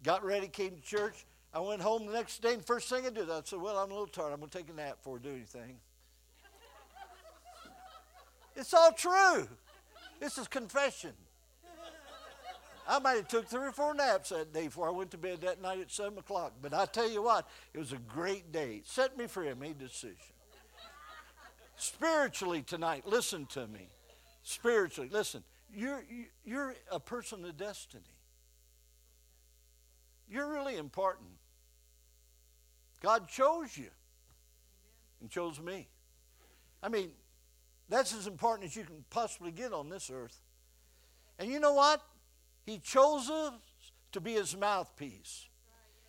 got 0.04 0.24
ready, 0.24 0.48
came 0.48 0.76
to 0.76 0.82
church. 0.82 1.26
I 1.58 1.60
went 1.60 1.82
home 1.82 2.06
the 2.06 2.14
next 2.14 2.40
day, 2.44 2.54
and 2.54 2.64
first 2.64 2.88
thing 2.88 3.08
I 3.08 3.10
did, 3.10 3.32
I 3.32 3.42
said, 3.44 3.60
Well, 3.60 3.80
I'm 3.80 3.90
a 3.90 3.94
little 3.94 4.06
tired. 4.06 4.32
I'm 4.32 4.38
going 4.38 4.52
to 4.52 4.58
take 4.60 4.70
a 4.70 4.74
nap 4.74 4.98
before 4.98 5.18
I 5.18 5.24
do 5.24 5.32
anything. 5.32 5.78
It's 8.56 8.72
all 8.76 8.92
true. 8.92 9.48
This 10.20 10.38
is 10.38 10.48
confession. 10.48 11.14
I 12.88 13.00
might 13.00 13.16
have 13.16 13.28
took 13.28 13.48
three 13.48 13.66
or 13.66 13.72
four 13.72 13.96
naps 13.96 14.30
that 14.30 14.54
day 14.54 14.66
before 14.66 14.88
I 14.88 14.92
went 14.92 15.10
to 15.12 15.18
bed 15.18 15.42
that 15.42 15.60
night 15.60 15.80
at 15.80 15.92
7 15.92 16.16
o'clock. 16.20 16.54
But 16.62 16.76
I 16.76 16.86
tell 16.86 17.10
you 17.10 17.24
what, 17.24 17.48
it 17.74 17.80
was 17.80 17.92
a 17.92 17.98
great 17.98 18.52
day. 18.52 18.76
It 18.76 18.88
set 18.88 19.18
me 19.18 19.26
free. 19.26 19.50
I 19.50 19.56
made 19.56 19.78
a 19.82 19.88
decision. 19.88 20.16
Spiritually 21.76 22.62
tonight, 22.62 23.08
listen 23.08 23.48
to 23.48 23.66
me. 23.66 23.90
Spiritually, 24.44 25.10
listen. 25.12 25.44
You're, 25.74 26.04
you're 26.46 26.76
a 26.92 27.00
person 27.00 27.44
of 27.46 27.58
destiny. 27.58 28.04
You're 30.30 30.52
really 30.52 30.78
important. 30.78 31.30
God 33.02 33.28
chose 33.28 33.78
you 33.78 33.90
and 35.22 35.30
chose 35.30 35.60
me. 35.60 35.88
I 36.82 36.90
mean, 36.90 37.12
that's 37.90 38.14
as 38.14 38.28
important 38.28 38.70
as 38.70 38.76
you 38.76 38.84
can 38.84 39.04
possibly 39.10 39.52
get 39.52 39.74
on 39.74 39.90
this 39.90 40.12
earth. 40.14 40.42
And 41.40 41.52
you 41.52 41.60
know 41.60 41.74
what? 41.74 42.02
He 42.66 42.80
chose 42.80 43.30
us 43.30 43.54
to 44.12 44.20
be 44.20 44.34
his 44.34 44.56
mouthpiece. 44.58 45.48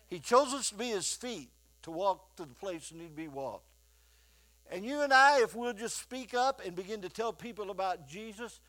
He 0.07 0.19
chose 0.19 0.53
us 0.53 0.69
to 0.69 0.75
be 0.75 0.89
his 0.89 1.11
feet 1.13 1.49
to 1.83 1.91
walk 1.91 2.35
to 2.35 2.43
the 2.45 2.53
place 2.53 2.89
that 2.89 2.97
need 2.97 3.09
to 3.09 3.15
be 3.15 3.27
walked. 3.27 3.65
And 4.71 4.85
you 4.85 5.01
and 5.01 5.13
I, 5.13 5.41
if 5.41 5.55
we'll 5.55 5.73
just 5.73 5.97
speak 5.97 6.33
up 6.33 6.61
and 6.63 6.75
begin 6.75 7.01
to 7.01 7.09
tell 7.09 7.33
people 7.33 7.71
about 7.71 8.07
Jesus, 8.07 8.59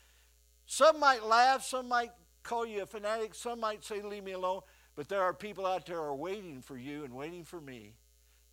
some 0.65 0.99
might 0.99 1.23
laugh, 1.23 1.63
some 1.63 1.87
might 1.87 2.11
call 2.43 2.65
you 2.65 2.83
a 2.83 2.85
fanatic, 2.85 3.35
some 3.35 3.59
might 3.59 3.83
say, 3.83 4.01
Leave 4.01 4.23
me 4.23 4.31
alone. 4.31 4.61
But 4.95 5.09
there 5.09 5.21
are 5.21 5.33
people 5.33 5.65
out 5.65 5.85
there 5.85 5.99
are 5.99 6.15
waiting 6.15 6.61
for 6.61 6.77
you 6.77 7.03
and 7.03 7.13
waiting 7.13 7.43
for 7.43 7.61
me 7.61 7.93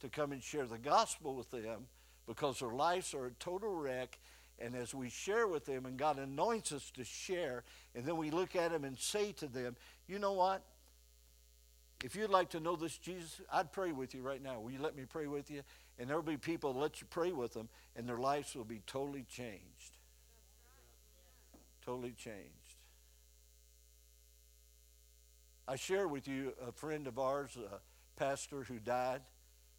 to 0.00 0.08
come 0.08 0.32
and 0.32 0.42
share 0.42 0.66
the 0.66 0.78
gospel 0.78 1.34
with 1.34 1.50
them 1.50 1.86
because 2.26 2.60
their 2.60 2.70
lives 2.70 3.14
are 3.14 3.26
a 3.26 3.30
total 3.32 3.74
wreck. 3.74 4.18
And 4.60 4.74
as 4.74 4.92
we 4.92 5.08
share 5.08 5.46
with 5.46 5.66
them, 5.66 5.86
and 5.86 5.96
God 5.96 6.18
anoints 6.18 6.72
us 6.72 6.90
to 6.92 7.04
share, 7.04 7.62
and 7.94 8.04
then 8.04 8.16
we 8.16 8.30
look 8.30 8.56
at 8.56 8.72
them 8.72 8.84
and 8.84 8.98
say 8.98 9.32
to 9.32 9.46
them, 9.46 9.76
You 10.08 10.18
know 10.18 10.32
what? 10.32 10.62
If 12.04 12.14
you'd 12.14 12.30
like 12.30 12.50
to 12.50 12.60
know 12.60 12.76
this 12.76 12.96
Jesus, 12.96 13.40
I'd 13.52 13.72
pray 13.72 13.92
with 13.92 14.14
you 14.14 14.22
right 14.22 14.42
now. 14.42 14.60
Will 14.60 14.70
you 14.70 14.80
let 14.80 14.96
me 14.96 15.04
pray 15.08 15.26
with 15.26 15.50
you? 15.50 15.62
And 15.98 16.08
there'll 16.08 16.22
be 16.22 16.36
people 16.36 16.72
that 16.72 16.78
let 16.78 17.00
you 17.00 17.06
pray 17.10 17.32
with 17.32 17.54
them, 17.54 17.68
and 17.96 18.08
their 18.08 18.18
lives 18.18 18.54
will 18.54 18.64
be 18.64 18.82
totally 18.86 19.24
changed. 19.28 19.98
Totally 21.84 22.12
changed. 22.12 22.76
I 25.66 25.76
share 25.76 26.06
with 26.08 26.28
you 26.28 26.54
a 26.66 26.72
friend 26.72 27.06
of 27.06 27.18
ours, 27.18 27.56
a 27.56 27.80
pastor 28.18 28.62
who 28.62 28.78
died. 28.78 29.20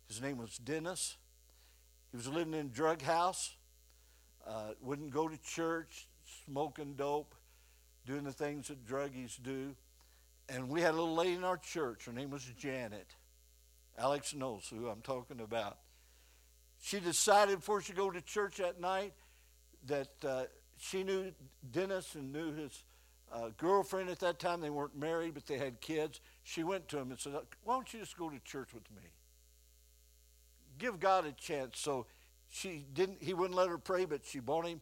His 0.10 0.22
name 0.22 0.38
was 0.38 0.58
Dennis. 0.58 1.16
He 2.12 2.18
was 2.18 2.28
living 2.28 2.54
in 2.54 2.66
a 2.66 2.70
drug 2.70 3.02
house, 3.02 3.56
uh, 4.46 4.72
wouldn't 4.82 5.12
go 5.12 5.28
to 5.28 5.38
church, 5.38 6.08
smoking 6.46 6.96
dope, 6.96 7.36
doing 8.06 8.24
the 8.24 8.34
things 8.34 8.68
that 8.68 8.86
druggies 8.86 9.42
do. 9.42 9.76
And 10.50 10.68
we 10.68 10.82
had 10.82 10.96
a 10.96 10.98
little 10.98 11.16
lady 11.16 11.36
in 11.36 11.44
our 11.44 11.58
church. 11.58 12.06
Her 12.06 12.12
name 12.12 12.32
was 12.32 12.44
Janet. 12.58 13.16
Alex 14.00 14.34
knows 14.34 14.68
who 14.68 14.88
I'm 14.88 15.02
talking 15.02 15.42
about. 15.42 15.78
She 16.82 17.00
decided 17.00 17.60
before 17.60 17.82
she 17.82 17.94
go 17.94 18.10
to 18.10 18.22
church 18.22 18.58
that 18.58 18.82
night 18.82 19.14
that 19.86 20.10
uh, 20.26 20.44
she 20.80 21.04
knew 21.04 21.32
Dennis 21.72 22.16
and 22.16 22.34
knew 22.34 22.54
his 22.54 22.84
uh, 23.32 23.50
girlfriend 23.58 24.10
at 24.10 24.20
that 24.20 24.40
time. 24.40 24.62
They 24.62 24.70
weren't 24.72 24.98
married, 24.98 25.36
but 25.36 25.46
they 25.46 25.58
had 25.58 25.82
kids. 25.82 26.20
She 26.42 26.64
went 26.64 26.88
to 26.88 26.98
him 26.98 27.12
and 27.12 27.20
said, 27.20 27.34
"Why 27.64 27.76
don't 27.76 27.94
you 27.94 28.00
just 28.00 28.18
go 28.18 28.30
to 28.30 28.40
church 28.40 28.74
with 28.74 28.90
me? 28.92 29.04
Give 30.80 31.00
God 31.00 31.26
a 31.26 31.32
chance." 31.32 31.80
So 31.80 32.08
she 32.48 32.86
didn't. 32.94 33.22
He 33.22 33.34
wouldn't 33.34 33.56
let 33.56 33.70
her 33.70 33.78
pray, 33.78 34.06
but 34.06 34.26
she 34.26 34.40
brought 34.40 34.66
him 34.66 34.82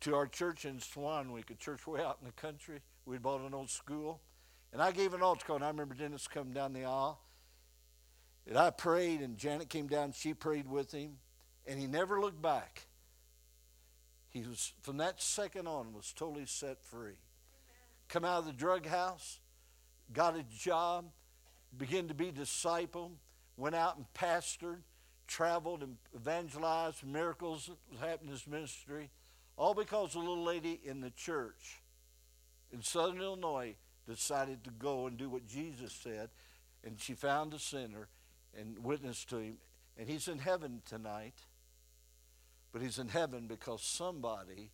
to 0.00 0.14
our 0.14 0.26
church 0.26 0.64
in 0.64 0.78
Swanwick, 0.78 1.50
a 1.50 1.54
church 1.54 1.86
way 1.86 2.02
out 2.02 2.18
in 2.20 2.26
the 2.26 2.32
country. 2.32 2.82
We'd 3.06 3.22
bought 3.22 3.40
an 3.40 3.54
old 3.54 3.70
school, 3.70 4.20
and 4.72 4.82
I 4.82 4.92
gave 4.92 5.14
an 5.14 5.22
altar 5.22 5.46
call. 5.46 5.56
And 5.56 5.64
I 5.64 5.68
remember 5.68 5.94
Dennis 5.94 6.28
coming 6.28 6.52
down 6.52 6.74
the 6.74 6.84
aisle, 6.84 7.20
and 8.46 8.58
I 8.58 8.70
prayed, 8.70 9.22
and 9.22 9.38
Janet 9.38 9.70
came 9.70 9.86
down. 9.86 10.12
She 10.12 10.34
prayed 10.34 10.68
with 10.68 10.92
him, 10.92 11.18
and 11.66 11.80
he 11.80 11.86
never 11.86 12.20
looked 12.20 12.42
back. 12.42 12.88
He 14.28 14.42
was 14.42 14.74
from 14.82 14.98
that 14.98 15.22
second 15.22 15.66
on 15.66 15.94
was 15.94 16.12
totally 16.12 16.44
set 16.44 16.82
free 16.82 17.16
come 18.08 18.24
out 18.24 18.38
of 18.38 18.46
the 18.46 18.52
drug 18.52 18.86
house, 18.86 19.40
got 20.12 20.36
a 20.36 20.44
job, 20.44 21.06
began 21.76 22.08
to 22.08 22.14
be 22.14 22.30
discipled, 22.30 23.12
went 23.56 23.74
out 23.74 23.96
and 23.96 24.06
pastored, 24.14 24.82
traveled 25.26 25.82
and 25.82 25.96
evangelized, 26.14 27.04
miracles 27.04 27.70
happened 28.00 28.28
in 28.28 28.32
his 28.32 28.46
ministry, 28.46 29.10
all 29.56 29.74
because 29.74 30.14
a 30.14 30.18
little 30.18 30.44
lady 30.44 30.80
in 30.84 31.00
the 31.00 31.10
church 31.10 31.80
in 32.72 32.82
southern 32.82 33.20
Illinois 33.20 33.74
decided 34.06 34.64
to 34.64 34.70
go 34.70 35.06
and 35.06 35.16
do 35.16 35.28
what 35.28 35.46
Jesus 35.46 35.92
said, 35.92 36.30
and 36.84 37.00
she 37.00 37.14
found 37.14 37.54
a 37.54 37.58
sinner 37.58 38.08
and 38.58 38.78
witnessed 38.84 39.28
to 39.30 39.38
him. 39.38 39.56
And 39.98 40.08
he's 40.08 40.28
in 40.28 40.38
heaven 40.38 40.82
tonight, 40.84 41.34
but 42.72 42.82
he's 42.82 42.98
in 42.98 43.08
heaven 43.08 43.46
because 43.46 43.82
somebody, 43.82 44.70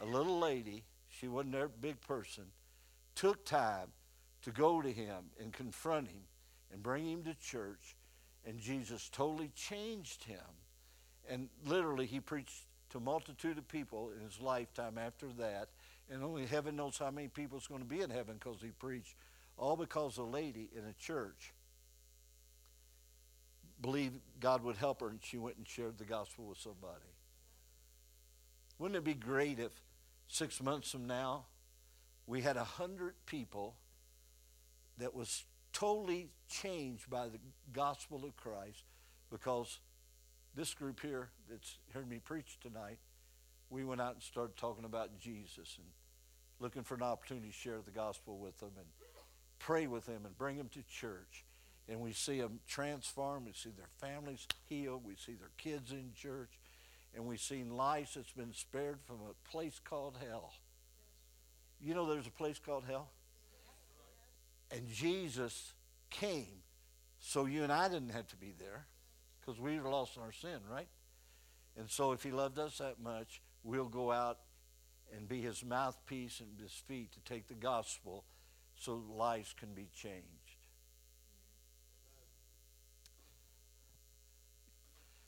a 0.00 0.04
little 0.04 0.38
lady, 0.38 0.84
she 1.08 1.28
wasn't 1.28 1.54
a 1.54 1.68
big 1.68 2.00
person, 2.00 2.44
took 3.14 3.44
time 3.44 3.92
to 4.42 4.50
go 4.50 4.82
to 4.82 4.90
him 4.90 5.30
and 5.40 5.52
confront 5.52 6.08
him 6.08 6.22
and 6.72 6.82
bring 6.82 7.06
him 7.06 7.22
to 7.24 7.34
church. 7.34 7.96
And 8.46 8.58
Jesus 8.58 9.08
totally 9.10 9.50
changed 9.54 10.24
him. 10.24 10.38
And 11.28 11.48
literally, 11.66 12.06
he 12.06 12.20
preached 12.20 12.64
to 12.90 12.98
a 12.98 13.00
multitude 13.00 13.58
of 13.58 13.68
people 13.68 14.10
in 14.16 14.24
his 14.24 14.40
lifetime 14.40 14.98
after 14.98 15.26
that. 15.38 15.68
And 16.10 16.24
only 16.24 16.46
heaven 16.46 16.76
knows 16.76 16.98
how 16.98 17.10
many 17.10 17.28
people 17.28 17.58
is 17.58 17.66
going 17.66 17.82
to 17.82 17.86
be 17.86 18.00
in 18.00 18.10
heaven 18.10 18.34
because 18.34 18.60
he 18.60 18.70
preached. 18.70 19.14
All 19.56 19.76
because 19.76 20.16
a 20.16 20.22
lady 20.22 20.70
in 20.74 20.84
a 20.84 20.92
church 20.94 21.52
believed 23.80 24.16
God 24.40 24.62
would 24.62 24.76
help 24.76 25.00
her 25.00 25.08
and 25.08 25.20
she 25.22 25.38
went 25.38 25.56
and 25.56 25.66
shared 25.66 25.98
the 25.98 26.04
gospel 26.04 26.46
with 26.46 26.58
somebody. 26.58 27.14
Wouldn't 28.78 28.96
it 28.96 29.04
be 29.04 29.14
great 29.14 29.58
if 29.58 29.72
six 30.26 30.62
months 30.62 30.90
from 30.90 31.06
now, 31.06 31.46
we 32.26 32.40
had 32.40 32.56
a 32.56 32.64
hundred 32.64 33.14
people 33.26 33.76
that 34.98 35.14
was 35.14 35.44
totally 35.72 36.30
changed 36.48 37.08
by 37.08 37.28
the 37.28 37.38
gospel 37.72 38.24
of 38.24 38.36
Christ 38.36 38.84
because 39.30 39.78
this 40.54 40.74
group 40.74 41.00
here 41.00 41.30
that's 41.48 41.78
heard 41.94 42.08
me 42.08 42.18
preach 42.18 42.58
tonight, 42.60 42.98
we 43.68 43.84
went 43.84 44.00
out 44.00 44.14
and 44.14 44.22
started 44.22 44.56
talking 44.56 44.84
about 44.84 45.18
Jesus 45.18 45.76
and 45.78 45.86
looking 46.58 46.82
for 46.82 46.94
an 46.94 47.02
opportunity 47.02 47.48
to 47.48 47.52
share 47.52 47.78
the 47.84 47.90
gospel 47.90 48.38
with 48.38 48.58
them 48.58 48.72
and 48.76 48.86
pray 49.58 49.86
with 49.86 50.06
them 50.06 50.22
and 50.24 50.36
bring 50.36 50.56
them 50.56 50.68
to 50.74 50.82
church. 50.82 51.44
And 51.88 52.00
we 52.00 52.12
see 52.12 52.40
them 52.40 52.60
transform. 52.68 53.44
We 53.44 53.52
see 53.52 53.70
their 53.70 53.88
families 53.98 54.46
healed. 54.68 55.04
We 55.04 55.16
see 55.16 55.34
their 55.34 55.50
kids 55.56 55.92
in 55.92 56.12
church 56.14 56.50
and 57.14 57.26
we've 57.26 57.40
seen 57.40 57.76
lives 57.76 58.14
that's 58.14 58.32
been 58.32 58.52
spared 58.52 59.00
from 59.06 59.16
a 59.16 59.50
place 59.50 59.80
called 59.82 60.16
hell. 60.26 60.52
You 61.80 61.94
know 61.94 62.06
there's 62.06 62.26
a 62.26 62.32
place 62.32 62.58
called 62.58 62.84
hell? 62.86 63.10
And 64.70 64.88
Jesus 64.88 65.74
came 66.10 66.62
so 67.18 67.44
you 67.44 67.62
and 67.62 67.72
I 67.72 67.88
didn't 67.88 68.10
have 68.10 68.26
to 68.28 68.36
be 68.36 68.54
there 68.58 68.86
because 69.40 69.60
we 69.60 69.78
were 69.78 69.90
lost 69.90 70.16
in 70.16 70.22
our 70.22 70.32
sin, 70.32 70.58
right? 70.70 70.88
And 71.76 71.88
so 71.88 72.12
if 72.12 72.22
he 72.22 72.30
loved 72.30 72.58
us 72.58 72.78
that 72.78 73.00
much, 73.00 73.42
we'll 73.62 73.88
go 73.88 74.10
out 74.10 74.38
and 75.14 75.28
be 75.28 75.40
his 75.40 75.64
mouthpiece 75.64 76.40
and 76.40 76.60
his 76.60 76.72
feet 76.72 77.12
to 77.12 77.20
take 77.20 77.48
the 77.48 77.54
gospel 77.54 78.24
so 78.76 79.02
lives 79.16 79.54
can 79.58 79.74
be 79.74 79.88
changed. 79.94 80.24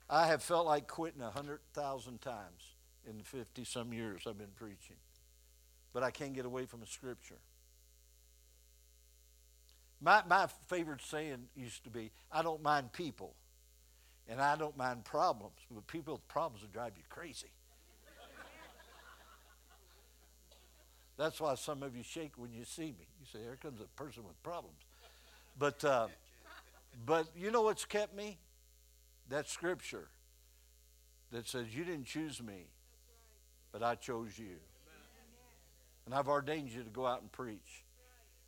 I 0.09 0.26
have 0.26 0.43
felt 0.43 0.66
like 0.66 0.88
quitting 0.88 1.22
a 1.22 1.26
100,000 1.26 2.20
times 2.20 2.76
in 3.09 3.18
the 3.18 3.24
50 3.24 3.64
some 3.64 3.93
years 3.93 4.22
I've 4.26 4.38
been 4.38 4.49
preaching. 4.55 4.97
But 5.93 6.03
I 6.03 6.11
can't 6.11 6.34
get 6.34 6.45
away 6.45 6.66
from 6.66 6.80
the 6.80 6.86
scripture. 6.86 7.38
My, 10.03 10.23
my 10.29 10.49
favorite 10.67 11.01
saying 11.03 11.49
used 11.55 11.85
to 11.85 11.91
be 11.91 12.11
I 12.31 12.43
don't 12.43 12.63
mind 12.63 12.93
people 12.93 13.35
and 14.29 14.41
I 14.41 14.57
don't 14.57 14.77
mind 14.77 15.05
problems, 15.05 15.57
but 15.71 15.87
people 15.87 16.15
with 16.15 16.27
problems 16.29 16.63
will 16.63 16.71
drive 16.71 16.93
you 16.97 17.05
crazy. 17.09 17.51
That's 21.19 21.41
why 21.41 21.55
some 21.55 21.83
of 21.83 21.95
you 21.95 22.03
shake 22.03 22.33
when 22.37 22.53
you 22.53 22.65
see 22.65 22.87
me. 22.87 23.07
You 23.21 23.27
say, 23.33 23.39
Here 23.41 23.59
comes 23.61 23.81
a 23.81 23.85
person 24.03 24.25
with 24.25 24.43
problems. 24.43 24.79
But, 25.59 25.85
uh, 25.85 26.09
but 27.07 27.27
you 27.37 27.51
know 27.51 27.63
what's 27.63 27.85
kept 27.85 28.17
me? 28.17 28.39
that 29.33 29.49
scripture 29.49 30.09
that 31.31 31.49
says, 31.49 31.75
You 31.75 31.85
didn't 31.85 32.05
choose 32.05 32.43
me, 32.43 32.67
but 33.73 33.83
I 33.83 33.95
chose 33.95 34.39
you. 34.39 34.57
And 36.05 36.15
I've 36.15 36.29
ordained 36.29 36.71
you 36.71 36.83
to 36.83 36.91
go 36.91 37.07
out 37.07 37.23
and 37.23 37.31
preach. 37.31 37.82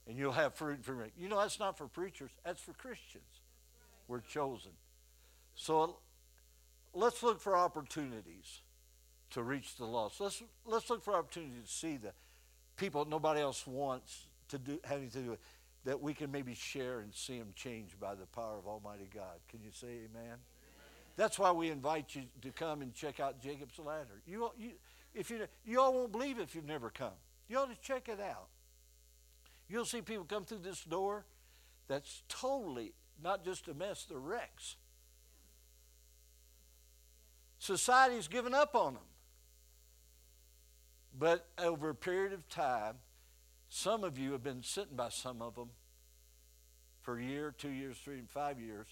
And 0.07 0.19
you'll 0.19 0.33
have 0.33 0.55
fruit 0.55 0.85
from 0.85 1.01
it. 1.01 1.13
You 1.17 1.29
know, 1.29 1.41
that's 1.41 1.59
not 1.59 1.79
for 1.79 1.87
preachers, 1.87 2.31
that's 2.45 2.61
for 2.61 2.73
Christians. 2.73 3.25
We're 4.07 4.21
chosen. 4.21 4.73
So 5.55 5.97
let's 6.93 7.23
look 7.23 7.41
for 7.41 7.57
opportunities 7.57 8.61
to 9.31 9.43
reach 9.43 9.77
the 9.77 9.85
lost. 9.85 10.21
Let's, 10.21 10.43
let's 10.67 10.91
look 10.91 11.03
for 11.03 11.15
opportunity 11.15 11.61
to 11.65 11.71
see 11.71 11.97
the 11.97 12.13
people 12.77 13.05
nobody 13.05 13.41
else 13.41 13.67
wants 13.67 14.27
to 14.49 14.59
do, 14.59 14.79
anything 14.91 15.11
to 15.11 15.19
do 15.19 15.31
with, 15.31 15.41
that 15.85 16.01
we 16.01 16.15
can 16.15 16.31
maybe 16.31 16.55
share 16.55 17.01
and 17.01 17.15
see 17.15 17.39
them 17.39 17.53
changed 17.55 17.99
by 18.01 18.15
the 18.15 18.27
power 18.27 18.59
of 18.59 18.67
Almighty 18.67 19.09
God. 19.13 19.39
Can 19.49 19.61
you 19.63 19.71
say 19.73 19.87
amen? 19.87 20.09
amen? 20.23 20.39
That's 21.17 21.39
why 21.39 21.53
we 21.53 21.71
invite 21.71 22.15
you 22.15 22.23
to 22.43 22.51
come 22.51 22.83
and 22.83 22.95
check 22.95 23.21
out 23.21 23.41
Jacob's 23.41 23.79
Ladder. 23.79 24.23
You, 24.27 24.51
you, 24.59 24.71
if 25.15 25.31
you, 25.31 25.47
you 25.65 25.81
all 25.81 25.93
won't 25.93 26.13
believe 26.13 26.39
it 26.39 26.43
if 26.43 26.55
you've 26.55 26.67
never 26.67 26.91
come. 26.91 27.13
You 27.49 27.59
ought 27.59 27.71
to 27.71 27.81
check 27.83 28.09
it 28.09 28.21
out. 28.21 28.49
You'll 29.69 29.85
see 29.85 30.03
people 30.03 30.25
come 30.25 30.45
through 30.45 30.59
this 30.59 30.85
door 30.85 31.25
that's 31.89 32.23
totally 32.29 32.93
not 33.23 33.45
just 33.45 33.69
a 33.69 33.75
mess, 33.75 34.07
they're 34.09 34.19
wrecks. 34.19 34.77
Society's 37.59 38.29
given 38.29 38.55
up 38.55 38.75
on 38.75 38.95
them. 38.95 39.03
But 41.17 41.47
over 41.59 41.91
a 41.91 41.95
period 41.95 42.33
of 42.33 42.49
time, 42.49 42.97
some 43.69 44.05
of 44.05 44.19
you 44.19 44.33
have 44.33 44.43
been 44.43 44.63
sitting 44.63 44.97
by 44.97 45.09
some 45.09 45.41
of 45.41 45.55
them 45.55 45.71
for 47.01 47.19
a 47.19 47.23
year, 47.23 47.55
two 47.57 47.71
years, 47.71 47.97
three, 47.97 48.19
and 48.19 48.29
five 48.29 48.61
years 48.61 48.87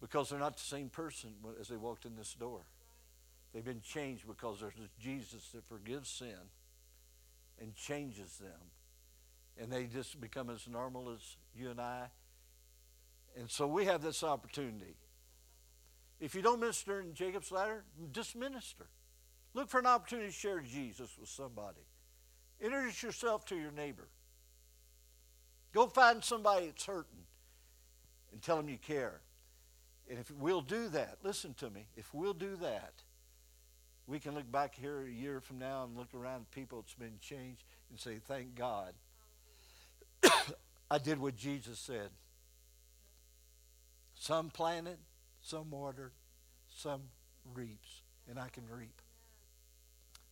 because 0.00 0.28
they're 0.28 0.38
not 0.38 0.56
the 0.56 0.62
same 0.62 0.88
person 0.88 1.30
as 1.60 1.68
they 1.68 1.76
walked 1.76 2.04
in 2.04 2.16
this 2.16 2.34
door. 2.34 2.60
They've 3.52 3.64
been 3.64 3.80
changed 3.80 4.26
because 4.26 4.60
there's 4.60 4.74
Jesus 5.00 5.48
that 5.54 5.66
forgives 5.66 6.10
sin 6.10 6.50
and 7.60 7.74
changes 7.74 8.36
them. 8.36 8.60
And 9.60 9.72
they 9.72 9.84
just 9.84 10.20
become 10.20 10.50
as 10.50 10.68
normal 10.68 11.10
as 11.10 11.36
you 11.54 11.70
and 11.70 11.80
I. 11.80 12.08
And 13.38 13.50
so 13.50 13.66
we 13.66 13.86
have 13.86 14.02
this 14.02 14.22
opportunity. 14.22 14.96
If 16.20 16.34
you 16.34 16.42
don't 16.42 16.60
minister 16.60 17.00
in 17.00 17.14
Jacob's 17.14 17.52
ladder, 17.52 17.84
just 18.12 18.36
minister. 18.36 18.86
Look 19.54 19.68
for 19.68 19.78
an 19.78 19.86
opportunity 19.86 20.28
to 20.28 20.34
share 20.34 20.60
Jesus 20.60 21.16
with 21.18 21.28
somebody. 21.28 21.86
Introduce 22.60 23.02
yourself 23.02 23.44
to 23.46 23.56
your 23.56 23.70
neighbor. 23.70 24.08
Go 25.72 25.86
find 25.86 26.24
somebody 26.24 26.66
that's 26.66 26.86
hurting 26.86 27.24
and 28.32 28.40
tell 28.40 28.56
them 28.56 28.68
you 28.68 28.78
care. 28.78 29.20
And 30.08 30.18
if 30.18 30.30
we'll 30.30 30.62
do 30.62 30.88
that, 30.88 31.18
listen 31.22 31.54
to 31.54 31.68
me, 31.68 31.88
if 31.96 32.14
we'll 32.14 32.34
do 32.34 32.56
that, 32.56 32.92
we 34.06 34.20
can 34.20 34.34
look 34.34 34.50
back 34.50 34.74
here 34.74 35.04
a 35.04 35.10
year 35.10 35.40
from 35.40 35.58
now 35.58 35.84
and 35.84 35.96
look 35.96 36.14
around 36.14 36.50
people 36.50 36.80
that's 36.80 36.94
been 36.94 37.18
changed 37.20 37.64
and 37.90 37.98
say, 37.98 38.18
Thank 38.24 38.54
God. 38.54 38.94
I 40.90 40.98
did 40.98 41.18
what 41.18 41.36
Jesus 41.36 41.78
said. 41.78 42.10
Some 44.14 44.50
planted, 44.50 44.98
some 45.42 45.70
watered, 45.70 46.12
some 46.74 47.02
reaps, 47.54 48.02
and 48.28 48.38
I 48.38 48.48
can 48.48 48.64
reap. 48.70 49.00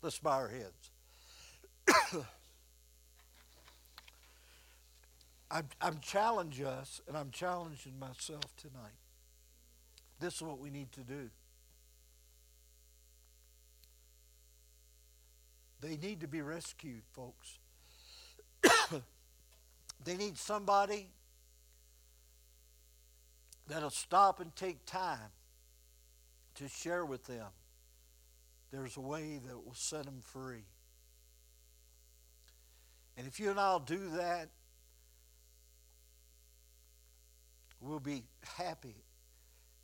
Let's 0.03 0.19
bow 0.19 0.31
our 0.31 0.49
heads. 0.49 0.91
I'm, 5.51 5.69
I'm 5.81 5.99
challenging 6.01 6.67
us, 6.67 7.01
and 7.07 7.17
I'm 7.17 7.31
challenging 7.31 7.99
myself 7.99 8.45
tonight. 8.57 8.99
This 10.21 10.35
is 10.37 10.43
what 10.43 10.59
we 10.59 10.71
need 10.71 10.93
to 10.93 11.01
do. 11.01 11.31
They 15.81 15.97
need 15.97 16.21
to 16.21 16.29
be 16.29 16.41
rescued, 16.41 17.03
folks. 17.13 17.59
They 20.03 20.17
need 20.17 20.37
somebody 20.37 21.09
that'll 23.69 23.91
stop 23.91 24.41
and 24.41 24.55
take 24.57 24.85
time 24.87 25.31
to 26.57 26.69
share 26.69 27.05
with 27.05 27.25
them. 27.25 27.47
There's 28.71 28.97
a 28.97 29.01
way 29.01 29.41
that 29.47 29.65
will 29.65 29.75
set 29.75 30.05
them 30.05 30.21
free. 30.21 30.65
And 33.17 33.27
if 33.27 33.39
you 33.39 33.51
and 33.51 33.61
I'll 33.61 33.79
do 33.79 34.11
that, 34.17 34.49
we'll 37.81 38.01
be 38.01 38.25
happy. 38.57 39.05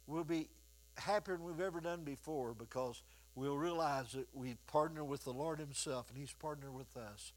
We'll 0.07 0.25
be 0.25 0.49
happier 0.97 1.37
than 1.37 1.47
we've 1.47 1.61
ever 1.61 1.81
done 1.81 2.03
before 2.03 2.53
because 2.53 3.03
we'll 3.35 3.57
realize 3.57 4.13
that 4.13 4.27
we 4.33 4.57
partner 4.67 5.05
with 5.05 5.25
the 5.25 5.33
Lord 5.33 5.61
Himself 5.61 6.09
and 6.11 6.19
He's 6.19 6.33
partnered 6.33 6.75
with 6.75 6.97
us. 6.97 7.33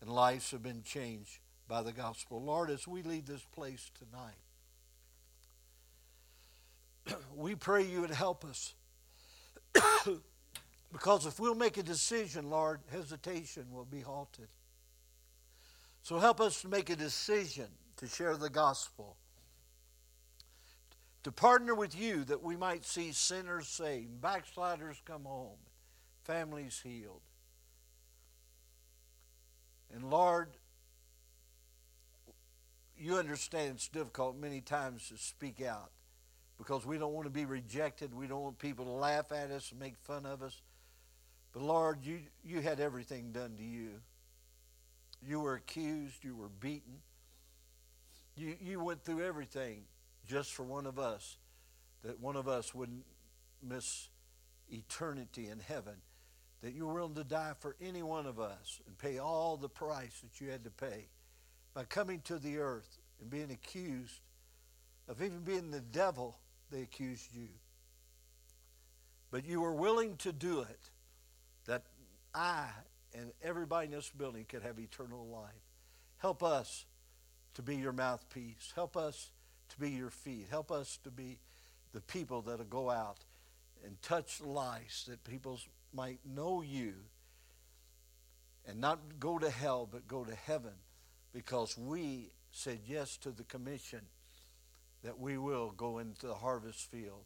And 0.00 0.10
lives 0.10 0.50
have 0.52 0.62
been 0.62 0.82
changed 0.82 1.38
by 1.68 1.82
the 1.82 1.92
gospel. 1.92 2.42
Lord, 2.42 2.70
as 2.70 2.88
we 2.88 3.02
leave 3.02 3.26
this 3.26 3.44
place 3.54 3.90
tonight, 3.98 4.38
we 7.36 7.54
pray 7.54 7.84
you 7.84 8.00
would 8.00 8.10
help 8.10 8.44
us. 8.44 8.74
because 10.92 11.26
if 11.26 11.38
we'll 11.38 11.54
make 11.54 11.76
a 11.76 11.82
decision, 11.82 12.50
Lord, 12.50 12.80
hesitation 12.90 13.66
will 13.70 13.84
be 13.84 14.00
halted. 14.00 14.48
So 16.02 16.18
help 16.18 16.40
us 16.40 16.62
to 16.62 16.68
make 16.68 16.88
a 16.88 16.96
decision 16.96 17.66
to 17.98 18.06
share 18.06 18.36
the 18.36 18.48
gospel 18.48 19.16
to 21.24 21.32
partner 21.32 21.74
with 21.74 21.98
you 21.98 22.24
that 22.24 22.42
we 22.42 22.56
might 22.56 22.86
see 22.86 23.12
sinners 23.12 23.68
saved, 23.68 24.20
backsliders 24.20 25.02
come 25.04 25.24
home, 25.24 25.58
families 26.24 26.80
healed. 26.82 27.20
And 29.92 30.08
Lord, 30.10 30.48
you 32.98 33.16
understand 33.16 33.72
it's 33.74 33.88
difficult 33.88 34.36
many 34.36 34.60
times 34.60 35.08
to 35.08 35.16
speak 35.16 35.62
out 35.62 35.90
because 36.58 36.84
we 36.84 36.98
don't 36.98 37.12
want 37.12 37.26
to 37.26 37.32
be 37.32 37.44
rejected. 37.44 38.12
We 38.12 38.26
don't 38.26 38.42
want 38.42 38.58
people 38.58 38.84
to 38.84 38.90
laugh 38.90 39.30
at 39.32 39.50
us 39.50 39.70
and 39.70 39.80
make 39.80 39.96
fun 39.96 40.26
of 40.26 40.42
us. 40.42 40.60
But 41.52 41.62
Lord, 41.62 42.04
you, 42.04 42.20
you 42.44 42.60
had 42.60 42.80
everything 42.80 43.32
done 43.32 43.56
to 43.56 43.64
you. 43.64 43.90
You 45.26 45.40
were 45.40 45.54
accused, 45.54 46.24
you 46.24 46.36
were 46.36 46.48
beaten. 46.48 47.00
You, 48.36 48.56
you 48.60 48.80
went 48.80 49.04
through 49.04 49.24
everything 49.24 49.84
just 50.26 50.52
for 50.52 50.62
one 50.62 50.86
of 50.86 50.98
us, 50.98 51.38
that 52.04 52.20
one 52.20 52.36
of 52.36 52.46
us 52.48 52.74
wouldn't 52.74 53.04
miss 53.62 54.08
eternity 54.70 55.48
in 55.48 55.58
heaven, 55.60 55.94
that 56.62 56.72
you 56.72 56.86
were 56.86 56.94
willing 56.94 57.14
to 57.14 57.24
die 57.24 57.52
for 57.58 57.74
any 57.80 58.02
one 58.02 58.26
of 58.26 58.38
us 58.38 58.80
and 58.86 58.96
pay 58.98 59.18
all 59.18 59.56
the 59.56 59.68
price 59.68 60.20
that 60.20 60.40
you 60.40 60.50
had 60.50 60.64
to 60.64 60.70
pay 60.70 61.06
by 61.74 61.84
coming 61.84 62.20
to 62.22 62.38
the 62.38 62.58
earth 62.58 62.98
and 63.20 63.30
being 63.30 63.50
accused 63.50 64.20
of 65.08 65.22
even 65.22 65.40
being 65.40 65.70
the 65.70 65.80
devil, 65.80 66.36
they 66.70 66.82
accused 66.82 67.34
you. 67.34 67.48
But 69.30 69.46
you 69.46 69.60
were 69.60 69.74
willing 69.74 70.16
to 70.18 70.32
do 70.32 70.60
it 70.60 70.90
that 71.66 71.84
I 72.34 72.66
and 73.14 73.32
everybody 73.42 73.86
in 73.86 73.92
this 73.92 74.10
building 74.10 74.44
could 74.48 74.62
have 74.62 74.78
eternal 74.78 75.26
life. 75.26 75.50
Help 76.18 76.42
us 76.42 76.84
to 77.54 77.62
be 77.62 77.76
your 77.76 77.92
mouthpiece. 77.92 78.72
Help 78.74 78.96
us 78.96 79.30
to 79.70 79.78
be 79.78 79.90
your 79.90 80.10
feet. 80.10 80.46
Help 80.50 80.70
us 80.70 80.98
to 81.04 81.10
be 81.10 81.38
the 81.92 82.00
people 82.00 82.42
that'll 82.42 82.64
go 82.66 82.90
out 82.90 83.18
and 83.84 84.00
touch 84.02 84.40
lives 84.40 85.06
that 85.06 85.24
people 85.24 85.58
might 85.92 86.20
know 86.24 86.62
you 86.62 86.94
and 88.66 88.80
not 88.80 88.98
go 89.18 89.38
to 89.38 89.48
hell, 89.48 89.88
but 89.90 90.06
go 90.06 90.24
to 90.24 90.34
heaven 90.34 90.74
because 91.32 91.76
we 91.76 92.30
said 92.50 92.80
yes 92.86 93.16
to 93.18 93.30
the 93.30 93.44
commission 93.44 94.00
that 95.04 95.18
we 95.18 95.38
will 95.38 95.70
go 95.70 95.98
into 95.98 96.26
the 96.26 96.34
harvest 96.34 96.90
field 96.90 97.24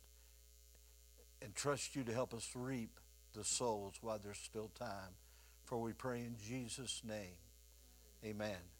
and 1.41 1.55
trust 1.55 1.97
you 1.97 2.05
to 2.05 2.13
help 2.13 2.35
us 2.35 2.51
reap 2.55 3.01
the 3.35 3.45
souls 3.45 3.95
while 4.01 4.21
there's 4.23 4.39
still 4.39 4.71
time. 4.79 5.17
For 5.65 5.81
we 5.81 5.93
pray 5.93 6.21
in 6.21 6.37
Jesus' 6.45 7.03
name. 7.05 7.37
Amen. 8.25 8.72